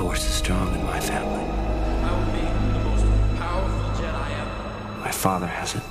force 0.00 0.24
is 0.26 0.34
strong 0.34 0.74
in 0.74 0.84
my 0.84 1.00
family. 1.00 1.44
I 2.08 2.10
will 2.16 2.32
be 2.32 2.44
the 2.76 2.84
most 2.88 3.04
powerful 3.38 3.90
Jedi 4.00 4.30
ever. 4.40 5.00
My 5.00 5.10
father 5.10 5.46
has 5.46 5.74
it. 5.74 5.82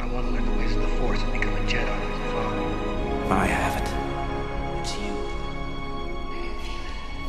I 0.00 0.06
want 0.06 0.26
to 0.26 0.32
learn 0.32 0.44
the 0.44 0.52
ways 0.58 0.74
of 0.76 0.82
the 0.82 0.88
Force 0.98 1.20
and 1.22 1.32
become 1.32 1.54
a 1.54 1.64
Jedi 1.72 1.96
like 2.02 2.18
my 2.18 2.28
father. 2.34 2.62
I 3.30 3.46
have 3.46 3.74
it. 3.82 3.88
It's 4.80 4.94
you. 5.02 5.14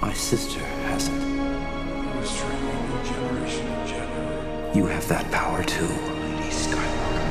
My 0.02 0.14
sister 0.14 0.60
has 0.88 1.08
it. 1.08 1.14
I 1.14 2.20
was 2.20 2.30
training 2.40 2.70
a 2.70 2.84
new 2.90 3.02
generation 3.12 3.66
of 3.68 3.90
Jedi. 3.90 4.76
You 4.76 4.86
have 4.88 5.08
that 5.08 5.26
power 5.32 5.64
too. 5.64 5.88
Lady 5.88 6.52
Skywalker. 6.52 7.24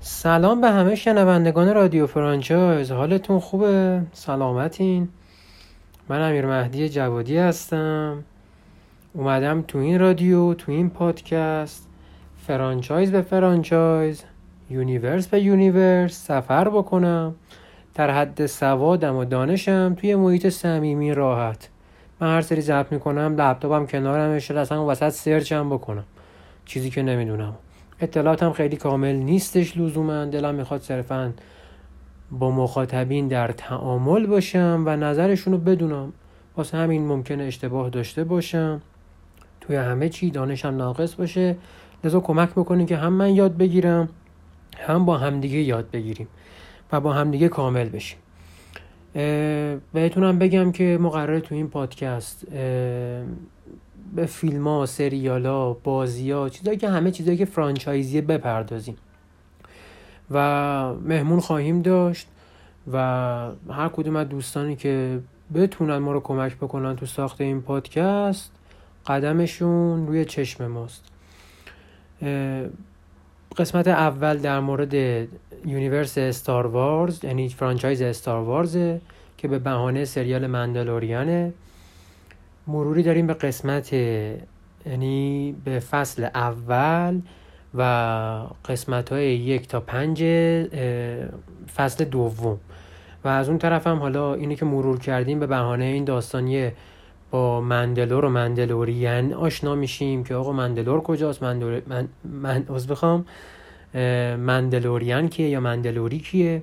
سلام 0.00 0.60
به 0.60 0.70
همه 0.70 0.94
شنوندگان 0.94 1.74
رادیو 1.74 2.06
فرانچایز 2.06 2.90
حالتون 2.90 3.40
خوبه 3.40 4.02
سلامتین 4.12 5.08
من 6.09 6.29
امیر 6.29 6.45
مهدی 6.45 6.89
جوادی 6.89 7.37
هستم. 7.37 8.23
اومدم 9.13 9.61
تو 9.61 9.77
این 9.77 9.99
رادیو 9.99 10.53
تو 10.53 10.71
این 10.71 10.89
پادکست. 10.89 11.87
franchise 12.47 13.11
به 13.11 13.21
franchise 13.21 14.23
universe 14.69 15.27
به 15.27 15.39
universe 15.39 16.25
سفر 16.25 16.69
بکنم. 16.69 17.35
در 17.95 18.11
حد 18.11 18.45
سوادم 18.45 19.15
و 19.15 19.25
دانشم 19.25 19.95
توی 19.99 20.15
محیط 20.15 20.49
صمیمی 20.49 21.13
راحت. 21.13 21.69
من 22.19 22.27
هر 22.27 22.41
سری 22.41 22.61
ضبط 22.61 22.91
می‌کنم 22.91 23.35
لپتاپم 23.37 23.85
کنارم 23.85 24.31
اصلا 24.31 24.57
اصلا 24.57 24.87
وسط 24.87 25.09
search 25.09 25.60
م 25.60 25.69
بکنم. 25.69 26.03
چیزی 26.65 26.89
که 26.89 27.01
نمی‌دونم. 27.01 27.53
اطلاعاتم 28.01 28.51
خیلی 28.51 28.77
کامل 28.77 29.15
نیستش 29.15 29.77
لزوما. 29.77 30.25
دلم 30.25 30.55
می‌خواد 30.55 30.81
صرفا 30.81 31.33
با 32.31 32.51
مخاطبین 32.51 33.27
در 33.27 33.51
تعامل 33.51 34.25
باشم 34.25 34.83
و 34.85 34.95
نظرشون 34.95 35.53
رو 35.53 35.59
بدونم. 35.59 36.13
واسه 36.57 36.77
همین 36.77 37.07
ممکنه 37.07 37.43
اشتباه 37.43 37.89
داشته 37.89 38.23
باشم. 38.23 38.81
توی 39.61 39.75
همه 39.75 40.09
چی 40.09 40.31
دانشم 40.31 40.67
ناقص 40.67 41.15
باشه. 41.15 41.55
لذا 42.03 42.19
کمک 42.19 42.49
بکنیم 42.49 42.85
که 42.85 42.97
هم 42.97 43.13
من 43.13 43.35
یاد 43.35 43.57
بگیرم 43.57 44.09
هم 44.77 45.05
با 45.05 45.17
همدیگه 45.17 45.57
یاد 45.57 45.91
بگیریم 45.91 46.27
و 46.91 46.99
با 46.99 47.13
همدیگه 47.13 47.47
کامل 47.47 47.89
بشیم. 47.89 48.17
بهتونم 49.93 50.39
بگم 50.39 50.71
که 50.71 50.97
ما 51.01 51.09
قراره 51.09 51.39
تو 51.39 51.55
این 51.55 51.67
پادکست 51.67 52.45
به 54.15 54.25
فیلم 54.25 54.67
ها 54.67 54.85
سریال 54.85 55.45
ها 55.45 55.77
بازی 55.83 56.31
ها 56.31 56.49
چیزایی 56.49 56.77
که 56.77 56.89
همه 56.89 57.11
چیزایی 57.11 57.37
که 57.37 57.45
فرانچایزیه 57.45 58.21
بپردازیم. 58.21 58.95
و 60.31 60.93
مهمون 60.93 61.39
خواهیم 61.39 61.81
داشت 61.81 62.27
و 62.91 62.97
هر 63.69 63.89
کدوم 63.93 64.15
از 64.15 64.29
دوستانی 64.29 64.75
که 64.75 65.19
بتونن 65.53 65.97
ما 65.97 66.11
رو 66.11 66.19
کمک 66.19 66.55
بکنن 66.55 66.95
تو 66.95 67.05
ساخت 67.05 67.41
این 67.41 67.61
پادکست 67.61 68.51
قدمشون 69.07 70.07
روی 70.07 70.25
چشم 70.25 70.67
ماست. 70.67 71.03
قسمت 73.57 73.87
اول 73.87 74.37
در 74.37 74.59
مورد 74.59 74.93
universe 75.65 76.17
Star 76.17 76.67
Wars 76.67 77.23
یعنی 77.23 77.49
franchise 77.49 78.01
Star 78.01 78.43
Wars 78.43 78.89
ه 78.89 79.01
که 79.37 79.47
به 79.47 79.59
بهانه 79.59 80.05
سریال 80.05 80.47
Mandalorian 80.47 81.37
ه. 81.37 81.53
مروری 82.67 83.03
داریم 83.03 83.27
به 83.27 83.33
قسمت 83.33 83.93
یعنی 84.85 85.55
به 85.65 85.79
فصل 85.79 86.23
اول 86.23 87.21
و 87.75 87.81
قسمت 88.65 89.11
های 89.11 89.35
یک 89.35 89.67
تا 89.67 89.79
پنج 89.79 90.23
فصل 91.75 92.05
دوم. 92.05 92.59
و 93.23 93.27
از 93.27 93.49
اون 93.49 93.57
طرف 93.57 93.87
هم 93.87 93.99
حالا 93.99 94.33
اینی 94.33 94.55
که 94.55 94.65
مرور 94.65 94.99
کردیم 94.99 95.39
به 95.39 95.47
بهانه 95.47 95.85
این 95.85 96.03
داستانیه 96.03 96.73
با 97.31 97.61
مندلور 97.61 98.25
و 98.25 98.29
مندلورین 98.29 99.33
آشنا 99.33 99.75
میشیم 99.75 100.23
که 100.23 100.35
آقا 100.35 100.51
مندلور 100.51 101.01
کجاست؟ 101.01 101.43
مندلور 101.43 101.81
من, 101.87 102.07
من 102.23 102.65
عذر 102.69 102.91
بخوام 102.91 103.25
اه، 103.93 104.35
مندلوریان 104.35 105.27
کیه 105.27 105.49
یا 105.49 105.59
مندلوری 105.59 106.19
کیه؟ 106.19 106.61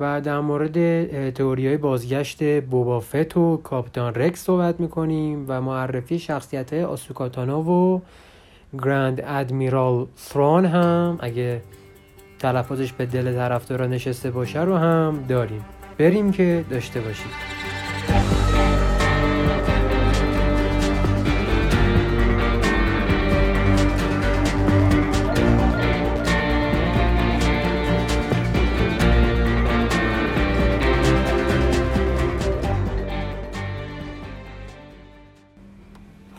و 0.00 0.20
در 0.20 0.40
مورد 0.40 1.30
تئوری 1.30 1.66
های 1.66 1.76
بازگشت 1.76 2.60
بوبافت 2.60 3.36
و 3.36 3.56
کاپیتان 3.56 4.14
رکس 4.14 4.44
صحبت 4.44 4.80
می‌کنیم 4.80 5.44
و 5.48 5.60
معرفی 5.60 6.18
شخصیت 6.18 6.72
های 6.72 6.84
آسوکاتانا 6.84 7.60
و 7.62 8.02
گراند 8.72 9.20
ادمیرال 9.26 10.06
ثرون 10.16 10.66
هم 10.66 11.18
اگه 11.20 11.62
تلفظش 12.38 12.92
به 12.92 13.06
دل 13.06 13.32
طرفدارا 13.32 13.86
نشسته 13.86 14.30
باشه 14.30 14.62
رو 14.62 14.76
هم 14.76 15.24
داریم. 15.28 15.64
بریم 15.98 16.32
که 16.32 16.64
داشته 16.70 17.00
باشید. 17.00 17.58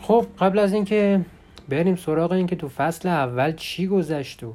خب 0.02 0.26
قبل 0.38 0.58
از 0.58 0.72
اینکه 0.72 1.20
بریم 1.70 1.96
سراغ 1.96 2.32
این 2.32 2.46
که 2.46 2.56
تو 2.56 2.68
فصل 2.68 3.08
اول 3.08 3.52
چی 3.52 3.86
گذشت 3.86 4.44
و 4.44 4.54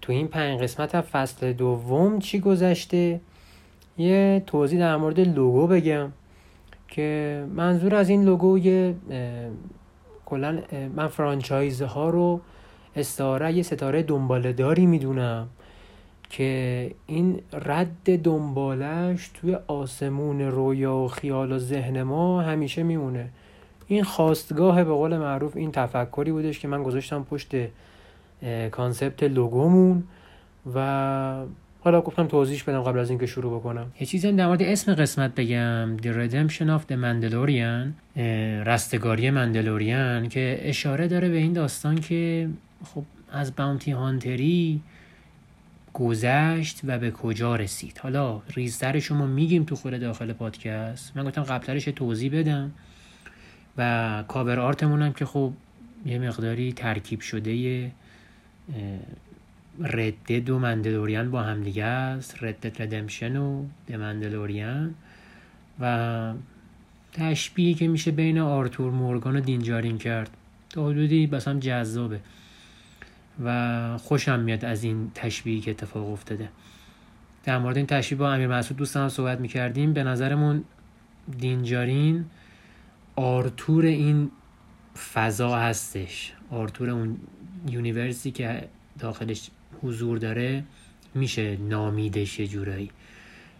تو 0.00 0.12
این 0.12 0.28
پنج 0.28 0.60
قسمت 0.60 0.94
از 0.94 1.04
فصل 1.04 1.52
دوم 1.52 2.18
چی 2.18 2.40
گذشته. 2.40 3.20
یه 3.98 4.42
توضیح 4.46 4.80
در 4.80 4.96
مورد 4.96 5.20
لوگو 5.20 5.66
بگم 5.66 6.12
که 6.88 7.44
منظور 7.54 7.94
از 7.94 8.08
این 8.08 8.24
لوگو 8.24 8.58
یه 8.58 8.94
کلا 10.26 10.58
من 10.96 11.08
فرانچایز 11.08 11.82
ها 11.82 12.10
رو 12.10 12.40
استعاره 12.96 13.52
یه 13.52 13.62
ستاره 13.62 14.02
دنباله 14.02 14.52
داری 14.52 14.86
می‌دونم 14.86 15.48
که 16.30 16.90
این 17.06 17.40
رد 17.52 18.22
دنبالش 18.22 19.30
توی 19.34 19.54
آسمون 19.66 20.40
رویا 20.40 20.96
و 20.96 21.08
خیال 21.08 21.52
و 21.52 21.58
ذهن 21.58 22.02
ما 22.02 22.42
همیشه 22.42 22.82
میمونه. 22.82 23.28
این 23.88 24.04
خاستگاه 24.04 24.84
به 24.84 24.92
قول 24.92 25.16
معروف 25.16 25.56
این 25.56 25.72
تفکری 25.72 26.32
بودش 26.32 26.58
که 26.58 26.68
من 26.68 26.82
گذاشتم 26.82 27.26
پشت 27.30 27.48
concept 28.70 29.22
لوگومون 29.22 30.04
و 30.74 31.44
حالا 31.80 32.00
گفتم 32.00 32.26
توضیحش 32.26 32.62
بدم 32.62 32.82
قبل 32.82 32.98
از 32.98 33.10
اینکه 33.10 33.26
شروع 33.26 33.60
بکنم. 33.60 33.92
یه 34.00 34.06
چیزی 34.06 34.28
هم 34.28 34.36
در 34.36 34.46
مورد 34.46 34.62
اسم 34.62 34.94
قسمت 34.94 35.34
بگم. 35.34 35.96
The 35.96 36.06
Redemption 36.06 36.80
of 36.80 36.92
the 36.92 36.96
Mandalorian 36.96 38.18
رستگاری 38.66 39.30
مندلوریان 39.30 40.28
که 40.28 40.58
اشاره 40.62 41.08
داره 41.08 41.28
به 41.28 41.36
این 41.36 41.52
داستان 41.52 42.00
که 42.00 42.48
خب 42.84 43.02
از 43.32 43.56
bounty 43.56 43.90
hunter 43.90 44.67
ی 44.67 44.80
گذشت 45.92 46.80
و 46.84 46.98
به 46.98 47.10
کجا 47.10 47.56
رسید. 47.56 47.98
حالا 48.02 48.42
ریزتر 48.54 48.98
شما 48.98 49.26
میگیم 49.26 49.64
تو 49.64 49.76
خود 49.76 50.00
داخل 50.00 50.32
پادکست. 50.32 51.16
من 51.16 51.24
گفتم 51.24 51.42
قبلترش 51.42 51.84
توضیح 51.84 52.40
بدم. 52.40 52.72
و 53.78 54.24
کاور 54.28 54.60
آرتمون 54.60 55.02
هم 55.02 55.12
که 55.12 55.24
خب 55.24 55.52
یه 56.06 56.18
مقداری 56.18 56.72
ترکیب 56.72 57.20
شده 57.20 57.54
یه 57.54 57.92
ردد 59.80 60.50
و 60.50 60.58
مندلوریان 60.58 61.30
با 61.30 61.42
همدیگه 61.42 61.84
است. 61.84 62.42
ردد 62.44 62.82
ردمشن 62.82 63.36
و 63.36 63.64
د 63.88 63.92
مندلوریان 63.92 64.94
و 65.80 66.32
تشبیهی 67.12 67.74
که 67.74 67.88
میشه 67.88 68.10
بین 68.10 68.38
آرتور 68.38 68.90
مورگان 68.90 69.36
و 69.36 69.40
دینجارین 69.40 69.98
کرد. 69.98 70.30
تا 70.70 70.88
حدودی 70.88 71.26
بس 71.26 71.48
هم 71.48 71.60
جذابه. 71.60 72.20
و 73.44 73.98
خوشم 73.98 74.40
میاد 74.40 74.64
از 74.64 74.84
این 74.84 75.10
تشبیهی 75.14 75.60
که 75.60 75.70
اتفاق 75.70 76.12
افتاده. 76.12 76.48
در 77.44 77.58
مورد 77.58 77.76
این 77.76 77.86
تشبیه 77.86 78.18
با 78.18 78.32
امیر 78.32 78.48
مسعود 78.48 78.78
دوستان 78.78 79.08
صحبت 79.08 79.40
می‌کردیم. 79.40 79.92
به 79.92 80.04
نظرمون 80.04 80.64
Din 81.38 81.67
Djarin 81.67 82.24
آرتور 83.16 83.84
این 83.84 84.30
فضا 85.14 85.56
هستش. 85.56 86.32
آرتور 86.50 86.90
اون 86.90 87.16
universe 87.68 88.23
ی 88.23 88.30
که 88.30 88.68
داخلش 88.98 89.50
حضور 89.82 90.18
داره 90.18 90.64
میشه 91.14 91.56
نامیدش 91.56 92.40
یه 92.40 92.46
جورایی. 92.46 92.90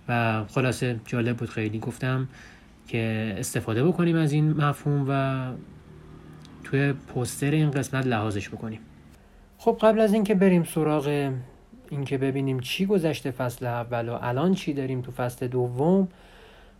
و 0.08 0.44
خلاصه 0.44 1.00
جالب 1.04 1.36
بود 1.36 1.48
خیلی 1.48 1.78
گفتم 1.78 2.28
که 2.88 3.34
استفاده 3.38 3.84
بکنیم 3.84 4.16
از 4.16 4.32
این 4.32 4.52
مفهوم 4.52 5.04
و 5.08 5.52
توی 6.64 6.92
پوستر 6.92 7.50
این 7.50 7.70
قسمت 7.70 8.06
لحاظش 8.06 8.48
بکنیم. 8.48 8.80
خب 9.58 9.78
قبل 9.80 10.00
از 10.00 10.14
اینکه 10.14 10.34
بریم 10.34 10.64
سراغ 10.64 11.32
اینکه 11.90 12.18
ببینیم 12.18 12.60
چی 12.60 12.86
گذشته 12.86 13.30
فصل 13.30 13.66
اول 13.66 14.08
و 14.08 14.18
الان 14.22 14.54
چی 14.54 14.72
داریم 14.72 15.02
تو 15.02 15.12
فصل 15.12 15.48
دوم 15.48 16.08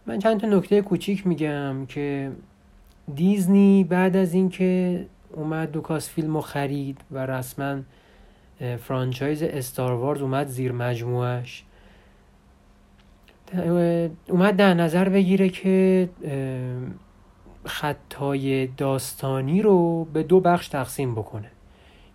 من 0.07 0.19
چند 0.19 0.41
تا 0.41 0.47
نکته 0.47 0.83
کوچیک 0.83 1.27
میگم 1.27 1.87
که 1.87 2.33
دیزنی 3.15 3.85
بعد 3.85 4.17
از 4.17 4.35
اینکه 4.35 5.07
اومد 5.33 5.71
دوکاس 5.71 6.11
فیلم 6.11 6.35
رو 6.35 6.41
خرید 6.41 7.01
و 7.11 7.27
رسما 7.27 7.79
فرانچایز 8.79 9.43
استار 9.43 9.93
وارز 9.93 10.23
اومد 10.23 10.47
زیر 10.47 10.73
مجموعش 10.73 11.65
اومد 14.29 14.57
در 14.57 14.75
نظر 14.75 15.09
بگیره 15.09 15.49
که 15.49 16.09
خطای 17.65 18.67
داستانی 18.67 19.63
رو 19.63 20.05
به 20.05 20.23
دو 20.23 20.41
بخش 20.41 20.69
تقسیم 20.69 21.15
بکنه. 21.15 21.51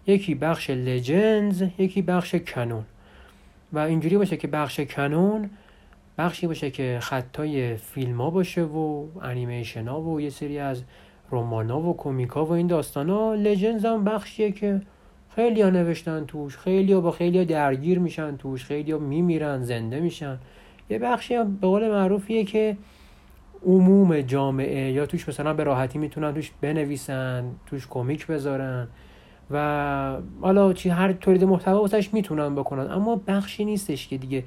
یکی 0.08 0.36
بخش 0.36 0.70
لجنز 0.70 1.64
یکی 1.78 2.02
بخش 2.02 2.36
کنون 2.36 2.84
و 3.74 3.80
اینجوری 3.80 4.18
باشه 4.18 4.38
که 4.38 4.48
بخش 4.48 4.80
کنون 4.80 5.50
بخشی 6.18 6.48
باشه 6.48 6.72
که 6.72 6.98
خطای 7.02 7.76
فیلم 7.76 8.22
ها 8.22 8.30
باشه 8.30 8.64
و 8.64 9.06
انیمیشن 9.22 9.88
ها 9.88 10.02
و 10.02 10.22
یه 10.22 10.30
سری 10.30 10.60
از 10.60 10.84
رمان 11.32 11.70
ها 11.70 11.82
و 11.82 11.98
کومیک 11.98 12.30
ها 12.30 12.46
و 12.46 12.52
این 12.52 12.68
داستان 12.68 13.10
ها 13.10 13.34
لجنز 13.36 13.86
هم 13.86 14.04
بخشیه 14.04 14.52
که 14.52 14.82
خیلی 15.36 15.62
ها 15.62 15.70
نوشتن 15.70 16.26
توش 16.26 16.58
خیلی 16.58 16.94
ها 16.94 17.02
با 17.02 17.12
خیلی 17.12 17.38
ها 17.38 17.44
درگیر 17.44 18.00
میشن 18.00 18.38
توش 18.38 18.66
خیلی 18.66 18.92
ها 18.92 18.98
میمیرن 18.98 19.64
زنده 19.64 20.00
میشن. 20.00 20.40
یه 20.90 21.00
بخشی 21.00 21.36
هم 21.36 21.56
به 21.56 21.68
قول 21.68 21.90
معروفیه 21.90 22.44
که 22.44 22.78
عموم 23.66 24.22
جامعه 24.22 24.92
یا 24.92 25.06
توش 25.06 25.30
مثلا 25.30 25.54
به 25.54 25.64
راحتی 25.64 26.00
می‌تونن 26.00 26.34
توش 26.34 26.52
بنویسن 26.62 27.46
توش 27.66 27.88
کمیک 27.88 28.28
بذارن 28.28 28.88
و 29.52 30.18
حالا 30.42 30.74
چی 30.74 30.90
هر 30.90 31.14
تولید 31.14 31.44
محتوا 31.44 31.82
واسش 31.82 32.14
می‌تونن 32.14 32.56
بکنن. 32.56 32.92
اما 32.92 33.22
بخشی 33.28 33.66
نیستش 33.66 34.08
که 34.08 34.18
دیگه 34.18 34.44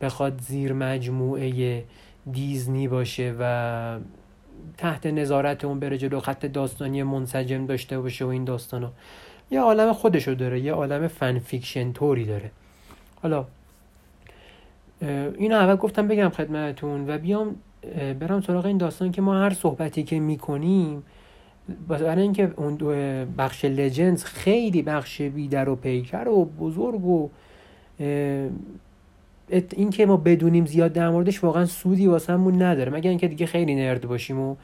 بخواد 0.00 0.40
زیر 0.40 0.72
مجموعه 0.72 1.84
دیزنی 2.32 2.88
باشه 2.88 3.34
و 3.40 3.98
تحت 4.78 5.06
نظارت 5.06 5.64
اون 5.64 5.80
بره 5.80 5.98
جلو 5.98 6.20
خط 6.20 6.46
داستانی 6.46 7.02
منسجم 7.02 7.66
داشته 7.66 8.00
باشه 8.00 8.24
و 8.24 8.28
این 8.28 8.44
داستانو 8.44 8.88
یه 9.50 9.60
عالم 9.60 9.92
خودشو 9.92 10.34
داره 10.34 10.60
یه 10.60 10.72
عالم 10.72 11.08
fan 11.08 11.38
fiction 11.38 11.92
طوری 11.92 12.24
داره. 12.24 12.50
حالا 13.22 13.44
اینو 15.38 15.54
اول 15.56 15.76
گفتم 15.76 16.08
بگم 16.08 16.28
خدمتتون 16.28 17.10
و 17.10 17.18
بیام 17.18 17.56
برم 18.20 18.40
سراغ 18.40 18.66
این 18.66 18.78
داستان 18.78 19.12
که 19.12 19.22
ما 19.22 19.40
هر 19.40 19.50
صحبتی 19.50 20.02
که 20.02 20.20
می‌کنیم 20.20 21.02
برای 21.88 22.22
اینکه 22.22 22.52
اون 22.56 22.76
بخش 23.38 23.64
Legends 23.64 24.24
خیلی 24.24 24.82
بخش 24.82 25.22
بی‌در 25.22 25.68
و 25.68 25.76
پیکر 25.76 26.28
و 26.28 26.44
بزرگ 26.44 27.04
و 27.04 27.28
این 29.48 29.90
که 29.90 30.06
ما 30.06 30.16
بدونیم 30.16 30.66
زیاد 30.66 30.92
در 30.92 31.10
موردش 31.10 31.44
واقعا 31.44 31.66
سودی 31.66 32.06
واسمون 32.06 32.62
نداره. 32.62 32.92
مگر 32.92 33.10
اینکه 33.10 33.28
دیگه 33.28 33.46
خیلی 33.46 33.74
nerd 33.74 34.08
باشیم 34.08 34.40
و 34.40 34.56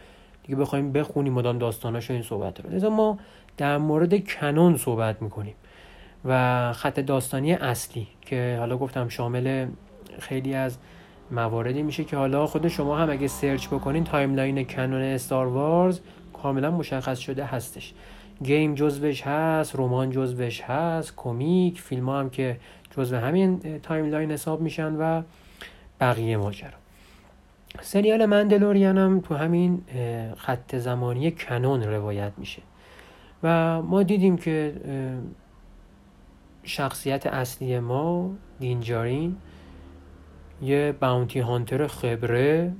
دیگه 0.42 0.58
بخوایم 0.58 0.92
بخونیم 0.92 1.32
مدام 1.32 1.58
داستاناش 1.58 2.10
این 2.10 2.22
صحبت 2.22 2.60
رو. 2.60 2.70
لذا 2.70 2.90
ما 2.90 3.18
در 3.56 3.78
مورد 3.78 4.28
canon 4.28 4.76
صحبت 4.76 5.22
می‌کنیم 5.22 5.54
و 6.24 6.72
خط 6.72 7.00
داستانی 7.00 7.52
اصلی 7.52 8.06
که 8.20 8.56
حالا 8.58 8.76
گفتم 8.76 9.08
شامل 9.08 9.66
خیلی 10.18 10.54
از 10.54 10.78
مواردی 11.30 11.82
میشه 11.82 12.04
که 12.04 12.16
حالا 12.16 12.46
خود 12.46 12.68
شما 12.68 12.98
هم 12.98 13.10
اگه 13.10 13.28
search 13.28 13.68
بکنین 13.68 14.04
timeline 14.04 14.64
canon 14.64 15.02
Star 15.02 15.46
Wars 15.46 16.00
کاملا 16.42 16.70
مشخص 16.70 17.18
شده 17.18 17.44
هستش. 17.44 17.94
game 18.44 18.74
جزوش 18.74 19.22
هست 19.22 19.76
رمان 19.76 20.10
جزوش 20.10 20.60
هست 20.60 21.12
comic 21.16 21.80
فیلم 21.80 22.08
ها 22.08 22.20
هم 22.20 22.30
که 22.30 22.56
جزو 22.96 23.16
همین 23.16 23.80
timeline 23.80 24.32
حساب 24.32 24.60
میشن 24.60 24.94
و 24.94 25.22
بقیه 26.00 26.36
ماجرا. 26.36 26.70
سریال 27.80 28.26
Mandalorian 28.26 28.98
هم 28.98 29.20
تو 29.20 29.34
همین 29.34 29.82
خط 30.36 30.76
زمانی 30.76 31.30
canon 31.30 31.82
روایت 31.82 32.32
میشه. 32.36 32.62
و 33.42 33.82
ما 33.82 34.02
دیدیم 34.02 34.36
که 34.36 34.74
شخصیت 36.62 37.26
اصلی 37.26 37.78
ما 37.78 38.30
Din 38.60 38.86
Djarin 38.86 39.36
یه 40.62 40.94
bounty 41.00 41.40
hunter 41.40 41.86
خبره 41.86 42.72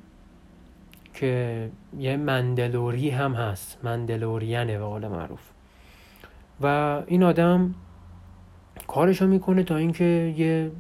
که 1.15 1.71
یه 1.99 2.17
مندلوری 2.17 3.11
هم 3.11 3.35
هست. 3.35 3.79
مندلورینه 3.83 4.79
به 4.79 4.85
قول 4.85 5.09
معروف. 5.09 5.41
و 6.61 6.67
این 7.07 7.23
آدم 7.23 7.75
کارشو 8.87 9.27
می‌کنه 9.27 9.63
تا 9.63 9.77
اینکه 9.77 10.35
یه 10.37 10.71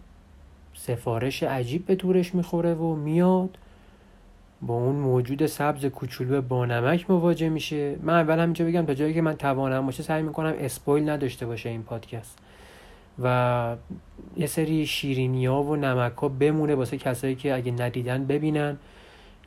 سفارش 0.74 1.42
عجیب 1.42 1.86
به 1.86 1.96
تورش 1.96 2.34
می‌خوره 2.34 2.74
و 2.74 2.94
میاد. 2.94 3.58
با 4.62 4.74
اون 4.74 4.96
موجود 4.96 5.46
سبز 5.46 5.86
کوچولو 5.86 6.42
با 6.42 6.66
نمک 6.66 7.10
مواجه 7.10 7.48
میشه. 7.48 7.96
من 8.02 8.14
اول 8.14 8.38
همینجا 8.38 8.64
بگم 8.64 8.86
تا 8.86 8.94
جایی 8.94 9.14
که 9.14 9.22
من 9.22 9.36
توانم 9.36 9.86
باشه 9.86 10.02
سعی 10.02 10.22
می‌کنم 10.22 10.54
اسپویل 10.58 11.08
نداشته 11.08 11.46
باشه 11.46 11.68
این 11.68 11.82
پادکست. 11.82 12.38
و 13.22 13.76
یه 14.36 14.46
سری 14.46 14.86
شیرینی 14.86 15.46
ها 15.46 15.62
و 15.62 15.76
نمک 15.76 16.12
ها 16.12 16.28
بمونه 16.28 16.74
واسه 16.74 16.98
کسایی 16.98 17.34
که 17.34 17.54
اگه 17.54 17.72
ندیدن 17.72 18.24
ببینن. 18.26 18.76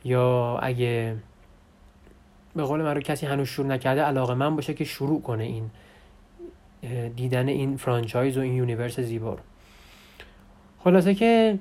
یا 0.04 0.58
اگه 0.62 1.16
به 2.56 2.62
قول 2.62 2.82
من 2.82 2.94
رو 2.94 3.00
کسی 3.00 3.26
هنوز 3.26 3.48
شروع 3.48 3.66
نکرده 3.66 4.02
علاقه‌مند 4.02 4.56
باشه 4.56 4.74
که 4.74 4.84
شروع 4.84 5.22
کنه 5.22 5.44
این 5.44 5.70
دیدن 7.16 7.48
این 7.48 7.76
franchise 7.76 8.38
و 8.38 8.40
این 8.40 8.52
universe 8.52 9.00
زیبا 9.00 9.34
رو. 9.34 9.40
خلاصه 10.78 11.14
که 11.14 11.58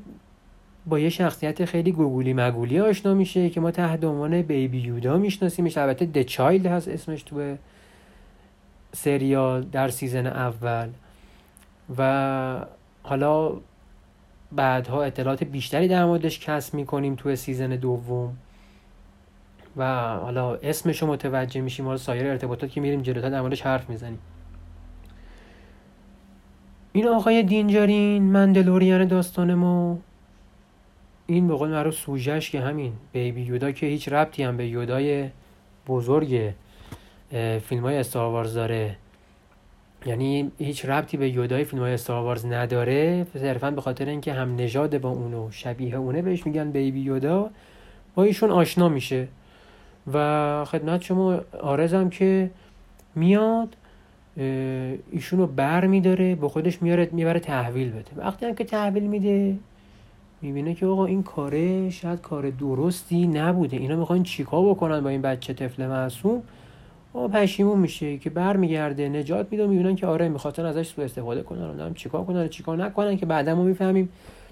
با 0.86 1.00
یه 1.00 1.10
شخصیت 1.10 1.66
خیلی 1.66 1.92
گوگولی 1.92 2.34
مگولی 2.34 2.80
آشنا 2.80 3.14
میشه 3.14 3.50
که 3.50 3.62
ما 3.62 3.72
تحت 3.72 4.04
عنوان 4.04 4.42
Baby 4.42 4.80
Yoda 4.80 5.18
میشناسیمش. 5.18 5.78
البته 5.78 6.06
The 6.06 6.22
Child 6.22 6.66
هست 6.66 6.88
اسمش 6.88 7.24
تو 7.24 7.56
سریال 8.94 9.62
در 9.64 9.90
season 9.90 10.28
اول. 10.28 10.90
و 11.98 12.66
حالا 13.04 13.52
بعدها 14.52 15.04
اطلاعات 15.04 15.44
بیشتری 15.44 15.88
در 15.88 16.06
موردش 16.06 16.40
کسب 16.40 16.74
می‌کنیم 16.74 17.16
تو 17.16 17.36
سیزن 17.36 17.70
دوم. 17.70 18.38
و 19.78 20.08
حالا 20.16 20.56
اسمش 20.56 21.02
رو 21.02 21.08
متوجه 21.08 21.62
میشیم. 21.62 21.86
حالا 21.86 21.98
سایر 21.98 22.28
ارتباطات 22.28 22.72
که 22.72 22.82
میریم 22.82 23.02
جلوتر 23.02 23.30
در 23.30 23.42
موردش 23.42 23.62
حرف 23.62 23.90
می‌زنیم. 23.90 24.20
این 26.96 27.08
آقای 27.08 27.44
دینجارین 27.44 28.24
مندلوریان 28.24 29.08
داستان 29.08 29.54
ما. 29.54 29.98
این 31.28 31.48
به 31.48 31.54
قول 31.54 31.70
معروف 31.70 31.96
سوژش 31.96 32.50
که 32.50 32.62
همین 32.62 32.94
بیبی 33.14 33.42
یودا 33.42 33.72
که 33.72 33.86
هیچ 33.86 34.10
ربطی 34.10 34.44
هم 34.44 34.58
به 34.58 34.68
یودای 34.68 35.30
بزرگ 35.88 36.54
فیلم 37.62 37.84
های 37.84 37.98
استاروارز 37.98 38.54
داره. 38.54 38.96
یعنی 40.06 40.52
هیچ 40.58 40.86
ربطی 40.86 41.18
به 41.18 41.30
یودای 41.30 41.64
فیلم 41.64 41.82
های 41.82 41.94
استاروارز 41.94 42.46
نداره. 42.46 43.28
صرفا 43.34 43.72
به 43.72 43.82
خاطر 43.82 44.06
اینکه 44.06 44.34
هم 44.34 44.56
نژاد 44.56 44.98
با 44.98 45.10
اونو 45.10 45.52
شبیه 45.52 45.96
اونه 45.96 46.22
بهش 46.22 46.46
میگن 46.46 46.72
بیبی 46.72 47.00
یودا 47.00 47.50
با 48.16 48.24
ایشون 48.24 48.52
آشنا 48.52 48.90
میشه. 48.90 49.28
و 50.14 50.66
خدمت 50.66 51.02
شما 51.02 51.40
آرزم 51.62 52.10
که 52.10 52.52
میاد 53.16 53.76
ایشون 54.38 55.40
رو 55.40 55.48
بر 55.48 55.86
میداره 55.86 56.36
با 56.36 56.50
خودش 56.50 56.82
میاره 56.82 57.10
می‌بره 57.12 57.40
تحویل 57.40 57.90
بده. 57.90 58.12
وقتی 58.18 58.46
هم 58.46 58.56
که 58.56 58.64
تحویل 58.64 59.04
میده 59.04 59.56
می‌بینه 60.42 60.74
که 60.74 60.86
آقا 60.86 61.06
این 61.06 61.24
کاره 61.24 61.90
شاید 61.90 62.22
کار 62.22 62.50
درستی 62.50 63.28
نبوده. 63.28 63.78
اینا 63.78 63.96
می‌خوان 63.96 64.24
چیکار 64.24 64.70
بکنن 64.70 65.02
با 65.02 65.10
این 65.10 65.22
بچه 65.22 65.54
طفل 65.54 65.88
معصوم؟ 65.88 66.44
و 67.16 67.28
پشیمون 67.28 67.80
میشه 67.80 68.18
که 68.18 68.30
برمیگرده 68.30 69.10
نجات 69.10 69.48
میده 69.52 69.68
می‌بینن 69.68 69.96
که 69.96 70.08
آره 70.08 70.30
می‌خواستن 70.30 70.66
ازش 70.66 70.88
سوء 70.88 71.06
استفاده 71.06 71.44
کنن. 71.44 71.80
هم 71.80 71.94
چیکار 71.94 72.24
کنن 72.24 72.48
چیکار 72.48 72.78
نکنن 72.78 73.18
که 73.18 73.26
بعدا 73.26 73.56
ما 73.56 73.64
می‌فهمیم. 73.64 74.10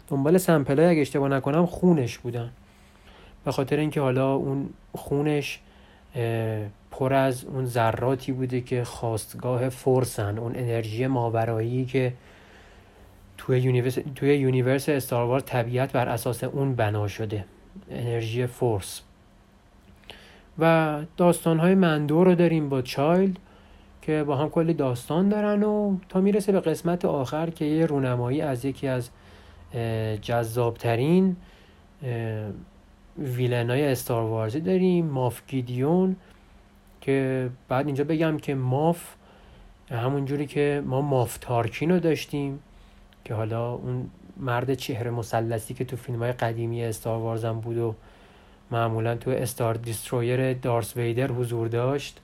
دنبال 0.07 0.37
سمپلای 0.37 0.85
اگه 0.85 1.01
اشتباه 1.01 1.29
نکنم 1.29 1.65
خونش 1.65 2.17
بودن. 2.17 2.49
به 3.45 3.51
خاطر 3.51 3.77
اینکه 3.77 4.01
حالا 4.01 4.35
اون 4.35 4.69
خونش 4.95 5.59
پر 6.91 7.13
از 7.13 7.45
اون 7.45 7.65
ذراتی 7.65 8.31
بوده 8.31 8.61
که 8.61 8.83
خاستگاه 8.83 9.69
Force 9.69 10.26
ن 10.26 10.37
اون 10.37 10.55
انرژی 10.55 11.07
ماورایی 11.07 11.85
که 11.85 12.13
توی 13.37 13.59
universe 13.59 13.97
توی 14.15 14.37
universe 14.37 14.89
Star 14.89 15.14
Wars 15.14 15.39
طبیعت 15.39 15.91
بر 15.91 16.09
اساس 16.09 16.43
اون 16.43 16.75
بنا 16.75 17.07
شده 17.07 17.45
انرژی 17.91 18.45
فورس. 18.45 19.01
و 20.59 20.99
داستان 21.17 21.59
های 21.59 21.75
مندو 21.75 22.23
رو 22.23 22.35
داریم 22.35 22.69
با 22.69 22.81
چایلد 22.81 23.37
که 24.01 24.23
با 24.23 24.35
هم 24.35 24.49
کلی 24.49 24.73
داستان 24.73 25.29
دارن 25.29 25.63
و 25.63 25.97
تا 26.09 26.21
می‌رسه 26.21 26.51
به 26.51 26.59
قسمت 26.59 27.05
آخر 27.05 27.49
که 27.49 27.65
یه 27.65 27.85
رونمایی 27.85 28.41
از 28.41 28.65
یکی 28.65 28.87
از 28.87 29.09
جذابترین 30.21 31.35
ویلنای 33.17 33.87
استاروارزی 33.87 34.59
داریم 34.59 35.05
ماف 35.05 35.41
گیدیون 35.47 36.15
که 37.01 37.49
بعد 37.67 37.85
اینجا 37.85 38.03
بگم 38.03 38.37
که 38.37 38.55
ماف 38.55 39.15
همون 39.91 40.25
جوری 40.25 40.45
که 40.45 40.83
ما 40.85 41.01
ماف 41.01 41.37
تارکین 41.37 41.91
رو 41.91 41.99
داشتیم 41.99 42.59
که 43.25 43.33
حالا 43.33 43.73
اون 43.73 44.09
مرد 44.37 44.73
چهره 44.73 45.11
مثلثی 45.11 45.73
که 45.73 45.85
تو 45.85 45.95
فیلم 45.95 46.19
های 46.19 46.31
قدیمی 46.31 46.83
استار 46.83 47.45
هم 47.45 47.59
بود 47.59 47.77
و 47.77 47.95
معمولا 48.71 49.15
تو 49.15 49.31
استار 49.31 49.73
دیسترویر 49.73 50.53
دارس 50.53 50.97
ویدر 50.97 51.31
حضور 51.31 51.67
داشت 51.67 52.19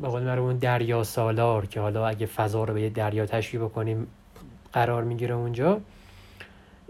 به 0.00 0.08
قول 0.08 0.28
اون 0.28 0.56
دریا 0.56 1.04
سالار 1.04 1.66
که 1.66 1.80
حالا 1.80 2.06
اگه 2.06 2.26
فضا 2.26 2.64
رو 2.64 2.74
به 2.74 2.82
یه 2.82 2.90
دریا 2.90 3.26
تشبیه 3.26 3.60
بکنیم 3.60 4.06
قرار 4.72 5.04
می‌گیره 5.04 5.34
اونجا. 5.34 5.80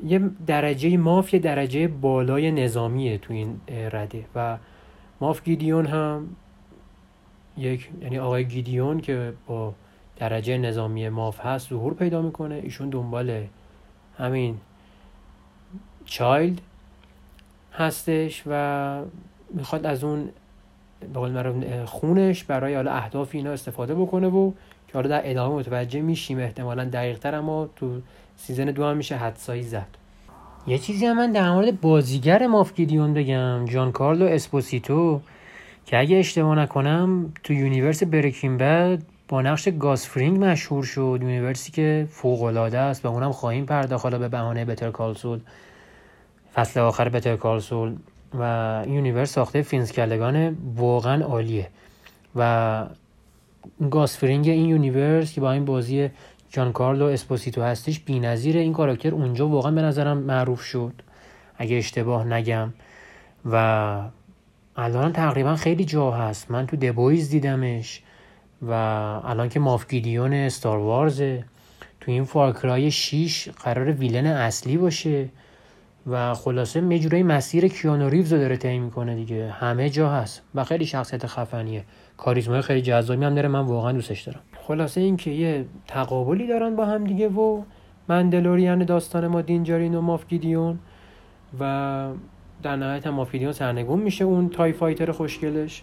یه 0.04 0.20
درجه 0.46 0.96
ماف 0.96 1.34
یه 1.34 1.40
درجه 1.40 1.88
بالای 1.88 2.50
نظامیه 2.50 3.18
تو 3.18 3.32
این 3.32 3.60
رده. 3.68 4.24
و 4.34 4.58
ماف 5.20 5.42
گیدیون 5.44 5.86
هم 5.86 6.28
یک 7.56 7.90
یعنی 8.02 8.18
آقای 8.18 8.44
Gideon 8.44 9.00
که 9.00 9.32
با 9.46 9.74
درجه 10.16 10.58
نظامی 10.58 11.08
Moff 11.08 11.40
هست 11.40 11.68
ظهور 11.68 11.94
پیدا 11.94 12.22
می‌کنه. 12.22 12.54
ایشون 12.54 12.88
دنبال 12.88 13.46
همین 14.18 14.58
Child 16.04 16.60
هستش 17.72 18.42
و 18.46 19.02
می‌خواد 19.54 19.86
از 19.86 20.04
اون 20.04 20.28
به 21.00 21.20
قول 21.20 21.84
خونش 21.84 22.44
برای 22.44 22.74
حالا 22.74 22.92
اهداف 22.92 23.34
اینا 23.34 23.50
استفاده 23.50 23.94
بکنه 23.94 24.28
و 24.28 24.52
که 24.88 24.94
حالا 24.94 25.08
در 25.08 25.30
ادامه 25.30 25.54
متوجه 25.54 26.00
میشیم. 26.00 26.38
احتمالا 26.38 26.84
دقیق 26.84 27.18
تر 27.18 27.34
اما 27.34 27.68
تو 27.76 28.00
season 28.36 28.64
دو 28.64 28.84
هم 28.84 28.96
میشه 28.96 29.16
حدسایی 29.16 29.62
زد. 29.62 29.86
یه 30.66 30.78
چیزی 30.78 31.06
هم 31.06 31.16
من 31.16 31.32
در 31.32 31.50
مورد 31.50 31.80
بازیگر 31.80 32.46
Moff 32.46 32.73
Gideon 32.73 33.14
بگم 33.14 33.64
Giancarlo 33.64 34.24
Esposito 34.26 35.20
که 35.86 35.98
اگه 35.98 36.16
اشتباه 36.16 36.58
نکنم 36.58 37.32
تو 37.44 37.52
universe 37.52 38.02
Breaking 38.02 38.56
Bad 38.56 39.02
با 39.28 39.42
نقش 39.42 39.68
Gus 39.68 39.97
Fring 39.97 40.44
مشهور 40.44 40.84
شد 40.84 41.18
universe 41.22 41.67
ی 41.67 41.72
که 41.72 42.08
فوق 42.10 42.42
العاده 42.42 42.78
است 42.78 43.04
و 43.04 43.08
اونم 43.08 43.32
خواهیم 43.32 43.66
پرداخت 43.66 44.14
به 44.14 44.28
بهانه 44.28 44.64
Better 44.64 44.90
Call 44.90 45.15
Saul 45.15 45.40
فصل 46.54 46.80
آخر 46.80 47.08
Better 47.08 47.36
Call 47.36 47.66
Saul 47.66 47.96
و 48.38 48.84
universe 48.88 49.32
ساخته 49.32 49.62
Vince 49.62 49.98
Gilligan 49.98 50.56
واقعا 50.76 51.24
عالیه. 51.24 51.68
و 52.36 52.86
Gus 53.90 54.12
Fring 54.12 54.48
این 54.48 54.66
universe 54.66 55.32
که 55.32 55.40
با 55.40 55.52
این 55.52 55.64
بازی 55.64 56.10
Giancarlo 56.48 57.04
Esposito 57.04 57.62
هستش 57.62 58.00
بی‌نظیره. 58.00 58.60
این 58.60 58.72
کاراکتر 58.72 59.14
اونجا 59.14 59.48
واقعا 59.48 59.72
به 59.72 59.82
نظرم 59.82 60.18
معروف 60.18 60.62
شد. 60.62 60.92
اگه 61.58 61.76
اشتباه 61.76 62.24
نگم. 62.24 62.72
و 63.50 63.54
الان 64.76 65.12
تقریبا 65.12 65.56
خیلی 65.56 65.84
جا 65.84 66.10
هست. 66.10 66.50
من 66.50 66.66
تو 66.66 66.76
دبویز 66.76 67.30
دیدمش 67.30 68.02
و 68.62 68.72
الان 69.24 69.48
که 69.48 69.60
مافگیدیون 69.60 70.32
استار 70.32 70.78
وارزه 70.78 71.44
تو 72.00 72.12
این 72.12 72.24
فارکرای 72.24 72.90
6 72.90 73.48
قرار 73.48 73.90
ویلن 73.90 74.26
اصلی 74.26 74.76
باشه. 74.76 75.28
و 76.06 76.34
خلاصه 76.34 76.82
یه 77.12 77.22
مسیر 77.22 77.68
کیانو 77.68 78.08
ریوز 78.08 78.32
رو 78.32 78.38
داره 78.38 78.56
طی 78.56 78.78
می‌کنه 78.78 79.14
دیگه. 79.14 79.50
همه 79.50 79.90
جا 79.90 80.10
هست. 80.10 80.42
و 80.54 80.64
خیلی 80.64 80.86
شخصیت 80.86 81.26
خفنیه. 81.26 81.84
کاریزمای 82.16 82.60
خیلی 82.60 82.82
جذابی 82.82 83.24
هم 83.24 83.34
داره. 83.34 83.48
من 83.48 83.60
واقعا 83.60 83.92
دوستش 83.92 84.22
دارم. 84.22 84.40
خلاصه 84.66 85.00
اینکه 85.00 85.30
یه 85.30 85.64
تقابلی 85.86 86.46
دارن 86.46 86.76
با 86.76 86.84
هم 86.84 87.04
دیگه 87.04 87.28
و 87.28 87.62
مندلوریان 88.08 88.84
داستان 88.84 89.26
ما 89.26 89.42
دینجارین 89.42 89.94
و 89.94 90.00
مافگیدیون 90.00 90.78
و 91.60 92.08
در 92.62 92.76
نهایت 92.76 93.06
هم 93.06 93.14
مافگیدیون 93.14 93.52
سرنگون 93.52 94.00
میشه 94.00 94.24
اون 94.24 94.48
تای 94.48 94.72
فایتر 94.72 95.12
خوشگلش 95.12 95.82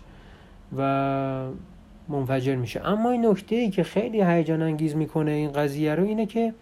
و 0.78 1.50
منفجر 2.10 2.56
میشه. 2.56 2.88
اما 2.88 3.12
این 3.12 3.26
نکته 3.26 3.56
ای 3.56 3.70
که 3.70 3.84
خیلی 3.84 4.24
هیجان 4.24 4.62
انگیز 4.62 4.96
می‌کنه 4.96 5.32
این 5.32 5.52
قضیه 5.52 5.96
رو 5.96 6.04
اینه 6.04 6.26
که 6.26 6.54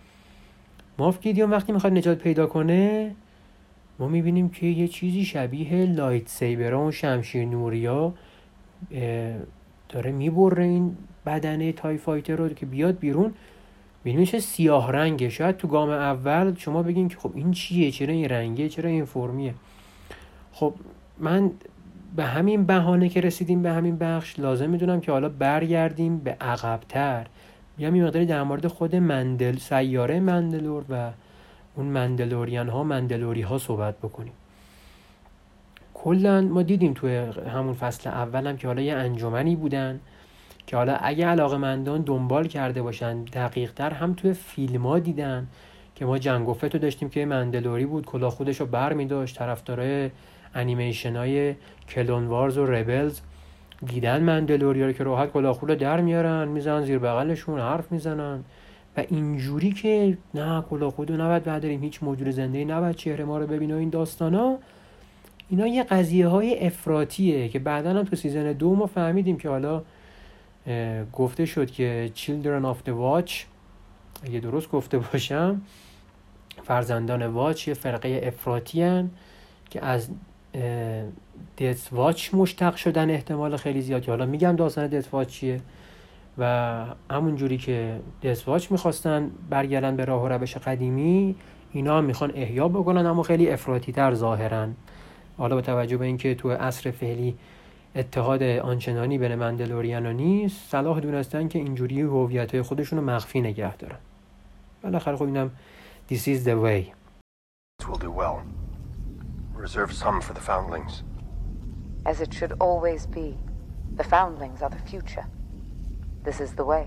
مافگیدیون 0.98 1.50
وقتی 1.50 1.72
می‌خواد 1.72 1.94
نجات 1.94 2.18
پیدا 2.18 2.48
کنه 2.48 3.12
ما 4.00 4.08
می‌بینیم 4.08 4.50
که 4.50 4.66
یه 4.66 4.88
چیزی 4.88 5.26
شبیه 5.26 5.86
لایت 5.86 6.28
سیبرا 6.28 6.86
و 6.86 6.92
شمشیر 6.92 7.46
نوریا 7.46 8.14
داره 9.90 10.12
می‌بره 10.12 10.64
این 10.64 10.98
بدنه 11.26 11.72
تای 11.72 11.98
فایتر 11.98 12.36
رو 12.36 12.50
که 12.50 12.66
بیاد 12.66 13.00
بیرون 13.00 13.34
میشه 14.06 14.40
سیاه 14.40 14.92
رنگه. 14.92 15.30
شاید 15.30 15.58
تو 15.58 15.68
گام 15.68 15.90
اول 15.90 16.54
شما 16.58 16.84
بگین 16.84 17.08
که 17.08 17.18
خب 17.18 17.32
این 17.36 17.52
چیه؟ 17.52 17.92
چرا 17.92 18.14
این 18.14 18.30
رنگه؟ 18.30 18.70
چرا 18.70 18.90
این 18.90 19.06
فرمیه؟ 19.06 19.54
خب 20.52 20.74
من 21.20 21.52
به 22.16 22.24
همین 22.24 22.66
بهانه 22.66 23.10
که 23.10 23.22
رسیدیم 23.22 23.62
به 23.62 23.72
همین 23.72 23.98
بخش 23.98 24.40
لازم 24.40 24.70
می‌دونم 24.70 25.02
که 25.02 25.12
حالا 25.12 25.30
برگردیم 25.30 26.18
به 26.18 26.38
عقبتر. 26.42 27.28
بیام 27.78 27.96
یه 27.96 28.04
مقداری 28.04 28.26
در 28.26 28.44
مورد 28.44 28.68
خود 28.68 28.96
مندل 28.96 29.58
سیاره 29.58 30.20
مندلور 30.20 30.84
و 30.90 31.12
اون 31.76 31.86
مندلوریان 31.86 32.70
ها 32.70 32.84
مندلوری 32.84 33.42
ها 33.42 33.58
صحبت 33.58 33.98
بکنیم. 33.98 34.34
کلا 35.94 36.42
ما 36.42 36.62
دیدیم 36.62 36.94
توی 36.94 37.16
همون 37.54 37.74
فصل 37.74 38.10
اولم 38.10 38.58
که 38.58 38.68
حالا 38.68 38.82
یه 38.82 38.94
انجمنی 38.94 39.56
بودن. 39.56 40.00
که 40.68 40.78
حالا 40.78 40.96
اگه 40.96 41.26
علاقه 41.28 41.58
مندان 41.58 42.02
دنبال 42.02 42.48
کرده 42.48 42.82
باشن 42.82 43.24
دقیق 43.24 43.74
تر 43.74 43.90
هم 43.90 44.14
توی 44.14 44.34
فیلم 44.34 44.88
ها 44.88 45.00
دیدن 45.00 45.48
که 45.96 46.06
ما 46.06 46.18
جنگوفت 46.18 46.74
رو 46.76 46.80
داشتیم 46.80 47.10
که 47.10 47.26
مندلوری 47.26 47.86
بود 47.86 48.06
کلا 48.06 48.30
خودش 48.30 48.60
رو 48.60 48.66
بر 48.66 48.94
می 48.94 49.06
داشت 49.06 49.38
طرفدارای 49.38 50.10
انیمیشن 50.56 51.16
های 51.16 51.56
کلون 51.90 52.28
وارز 52.28 52.58
و 52.58 52.66
ربلز 52.66 53.20
دیدن 53.86 54.24
مندلوری 54.24 54.84
رو 54.84 54.92
که 54.92 55.04
راحت 55.04 55.32
کلاخود 55.32 55.70
رو 55.70 55.76
در 55.76 56.02
میارن 56.02 56.48
می‌زنن 56.48 56.86
زیر 56.86 57.00
بغلشون 57.00 57.60
حرف 57.60 57.92
می‌زنن. 57.92 58.44
و 58.98 59.04
اینجوری 59.10 59.72
که 59.72 60.18
نه 60.34 60.62
کلاخود 60.62 61.12
رو 61.12 61.18
نباید 61.18 61.44
برداریم 61.44 61.82
هیچ 61.82 62.04
موجود 62.04 62.30
زنده 62.30 62.58
ای 62.58 62.66
نباید 62.66 62.96
چهره 62.96 63.26
ما 63.26 63.38
رو 63.38 63.48
ببینه 63.48 63.76
و 63.76 63.78
این 63.78 63.90
داستان 63.90 64.34
ها 64.34 64.58
اینا 65.50 65.68
یه 65.68 65.84
قضیه 65.84 66.28
های 66.28 66.66
افراتیه 66.66 67.50
که 67.50 67.60
بعدا 67.60 67.90
هم 67.90 68.04
تو 68.04 68.16
season 68.16 68.54
دو 68.54 68.76
ما 68.76 68.86
فهمیدیم 68.86 69.38
که 69.38 69.50
حالا 69.50 69.84
گفته 71.14 71.46
شد 71.46 71.72
که 71.72 72.12
Children 72.16 72.66
of 72.66 72.88
the 72.88 72.92
Watch 72.92 73.32
اگه 74.24 74.40
درست 74.40 74.72
گفته 74.72 74.98
باشم 74.98 75.62
فرزندان 76.64 77.26
Watch 77.26 77.68
یه 77.68 77.74
فرقه 77.74 78.22
افراطی 78.24 78.84
هن 78.84 79.10
که 79.70 79.86
از 79.86 80.10
Death 81.58 81.88
Watch 81.92 82.34
مشتق 82.34 82.76
شدن 82.76 83.10
احتمال 83.10 83.58
خیلی 83.58 83.82
زیاد. 83.82 84.10
حالا 84.10 84.26
میگم 84.26 84.56
داستان 84.56 84.88
Death 84.88 85.14
Watch 85.14 85.28
چیه 85.28 85.62
و 86.38 86.86
همون 87.12 87.36
جوری 87.36 87.58
که 87.58 88.00
Death 88.22 88.48
Watch 88.48 88.72
می‌خواستن 88.72 89.32
برگردن 89.50 89.96
به 89.96 90.06
راه 90.06 90.24
و 90.24 90.28
روش 90.28 90.58
قدیمی 90.58 91.36
اینا 91.72 91.98
هم 91.98 92.04
می‌خوان 92.04 92.32
احیا 92.36 92.68
بکنن 92.68 93.06
اما 93.06 93.24
خیلی 93.24 93.50
افراطی 93.50 93.92
تر 93.92 94.14
ظاهرن 94.14 94.76
حالا 95.38 95.56
با 95.56 95.62
توجه 95.62 95.98
به 95.98 96.06
اینکه 96.06 96.36
تو 96.36 96.52
عصر 96.52 96.92
فعلی 96.92 97.36
اتحاد 97.96 98.44
آنچنانی 98.44 99.18
بین 99.18 99.36
مندلوریان 99.36 100.06
و 100.06 100.14
نیست 100.14 100.70
صلاح 100.72 101.00
دونستن 101.00 101.48
که 101.48 101.60
اینجوری 101.60 102.02
هویت 102.02 102.52
های 102.52 102.62
خودشون 102.62 103.00
رو 103.00 103.06
مخفی 103.06 103.42
نگه 103.42 103.78
دارن 103.78 103.98
بالاخره 104.84 105.16
خب 105.16 105.24
اینم 105.24 105.52
This 106.12 106.28
is 106.28 106.44
the 106.44 106.58
way 106.66 106.94
It 107.82 107.88
will 107.90 108.04
do 108.10 108.12
well. 108.12 108.44
Reserve 109.56 109.92
some 110.04 110.22
for 110.22 110.34
the 110.34 110.46
foundlings. 110.52 110.94
As 112.06 112.22
it 112.26 112.32
should 112.38 112.54
always 112.68 113.02
be. 113.20 113.28
The 113.96 114.04
foundlings 114.04 114.62
are 114.62 114.70
the 114.78 114.84
future. 114.92 115.26
This 116.24 116.40
is 116.46 116.52
the 116.60 116.66
way. 116.74 116.86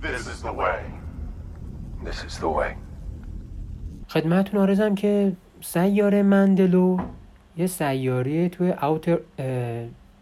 This 0.00 0.26
is 0.32 0.42
the 0.48 0.52
way. 0.62 0.80
This 2.04 2.18
is 2.28 2.38
the 2.38 2.48
way. 2.48 2.76
خدمتتون 4.08 4.60
آرزم 4.60 4.94
که 4.94 5.32
سیاره 5.60 6.22
مندلو 6.22 6.98
یه 7.56 7.66
سیاره 7.66 8.48
توی 8.48 8.70
اوتر 8.70 9.18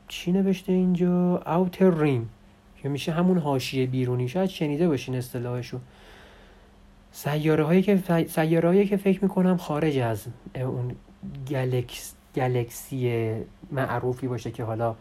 چی 0.09 0.33
نوشته 0.33 0.73
اینجا؟ 0.73 1.43
اوتر 1.47 1.91
ریم 1.91 2.31
که 2.83 2.89
میشه 2.89 3.13
همون 3.13 3.39
حاشیه 3.39 3.87
بیرونی. 3.87 4.29
شاید 4.29 4.51
شنیده 4.51 4.89
باشین 4.89 5.15
اصطلاحشو. 5.15 5.79
سیاره 7.13 7.65
هایی 7.65 7.83
که 7.83 8.27
سیاره 8.29 8.69
هایی 8.69 8.87
که 8.87 8.97
فکر 8.97 9.23
می‌کنم 9.23 9.57
خارج 9.57 9.99
از 9.99 10.27
اون 10.55 10.97
گلکس 11.49 12.15
گلکسی 12.35 13.33
معروفی 13.73 14.29
باشه 14.29 14.51
که 14.51 14.65
حالا 14.65 14.95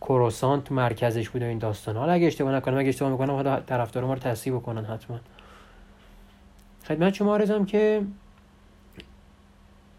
کوروسانت 0.00 0.72
مرکزش 0.72 1.28
بوده 1.28 1.44
این 1.44 1.58
داستان. 1.58 1.96
حالا 1.96 2.12
اگه 2.12 2.26
اشتباه 2.26 2.54
نکنم 2.54 2.78
اگه 2.78 2.88
اشتباه 2.88 3.12
می‌کنم 3.12 3.34
حالا 3.34 3.60
طرفدار 3.60 4.04
ما 4.04 4.14
رو 4.14 4.18
تصحیح 4.18 4.56
بکنن 4.56 4.84
حتما. 4.84 5.20
خدمت 6.88 7.14
شما 7.14 7.32
آرزم 7.32 7.64
که 7.64 8.02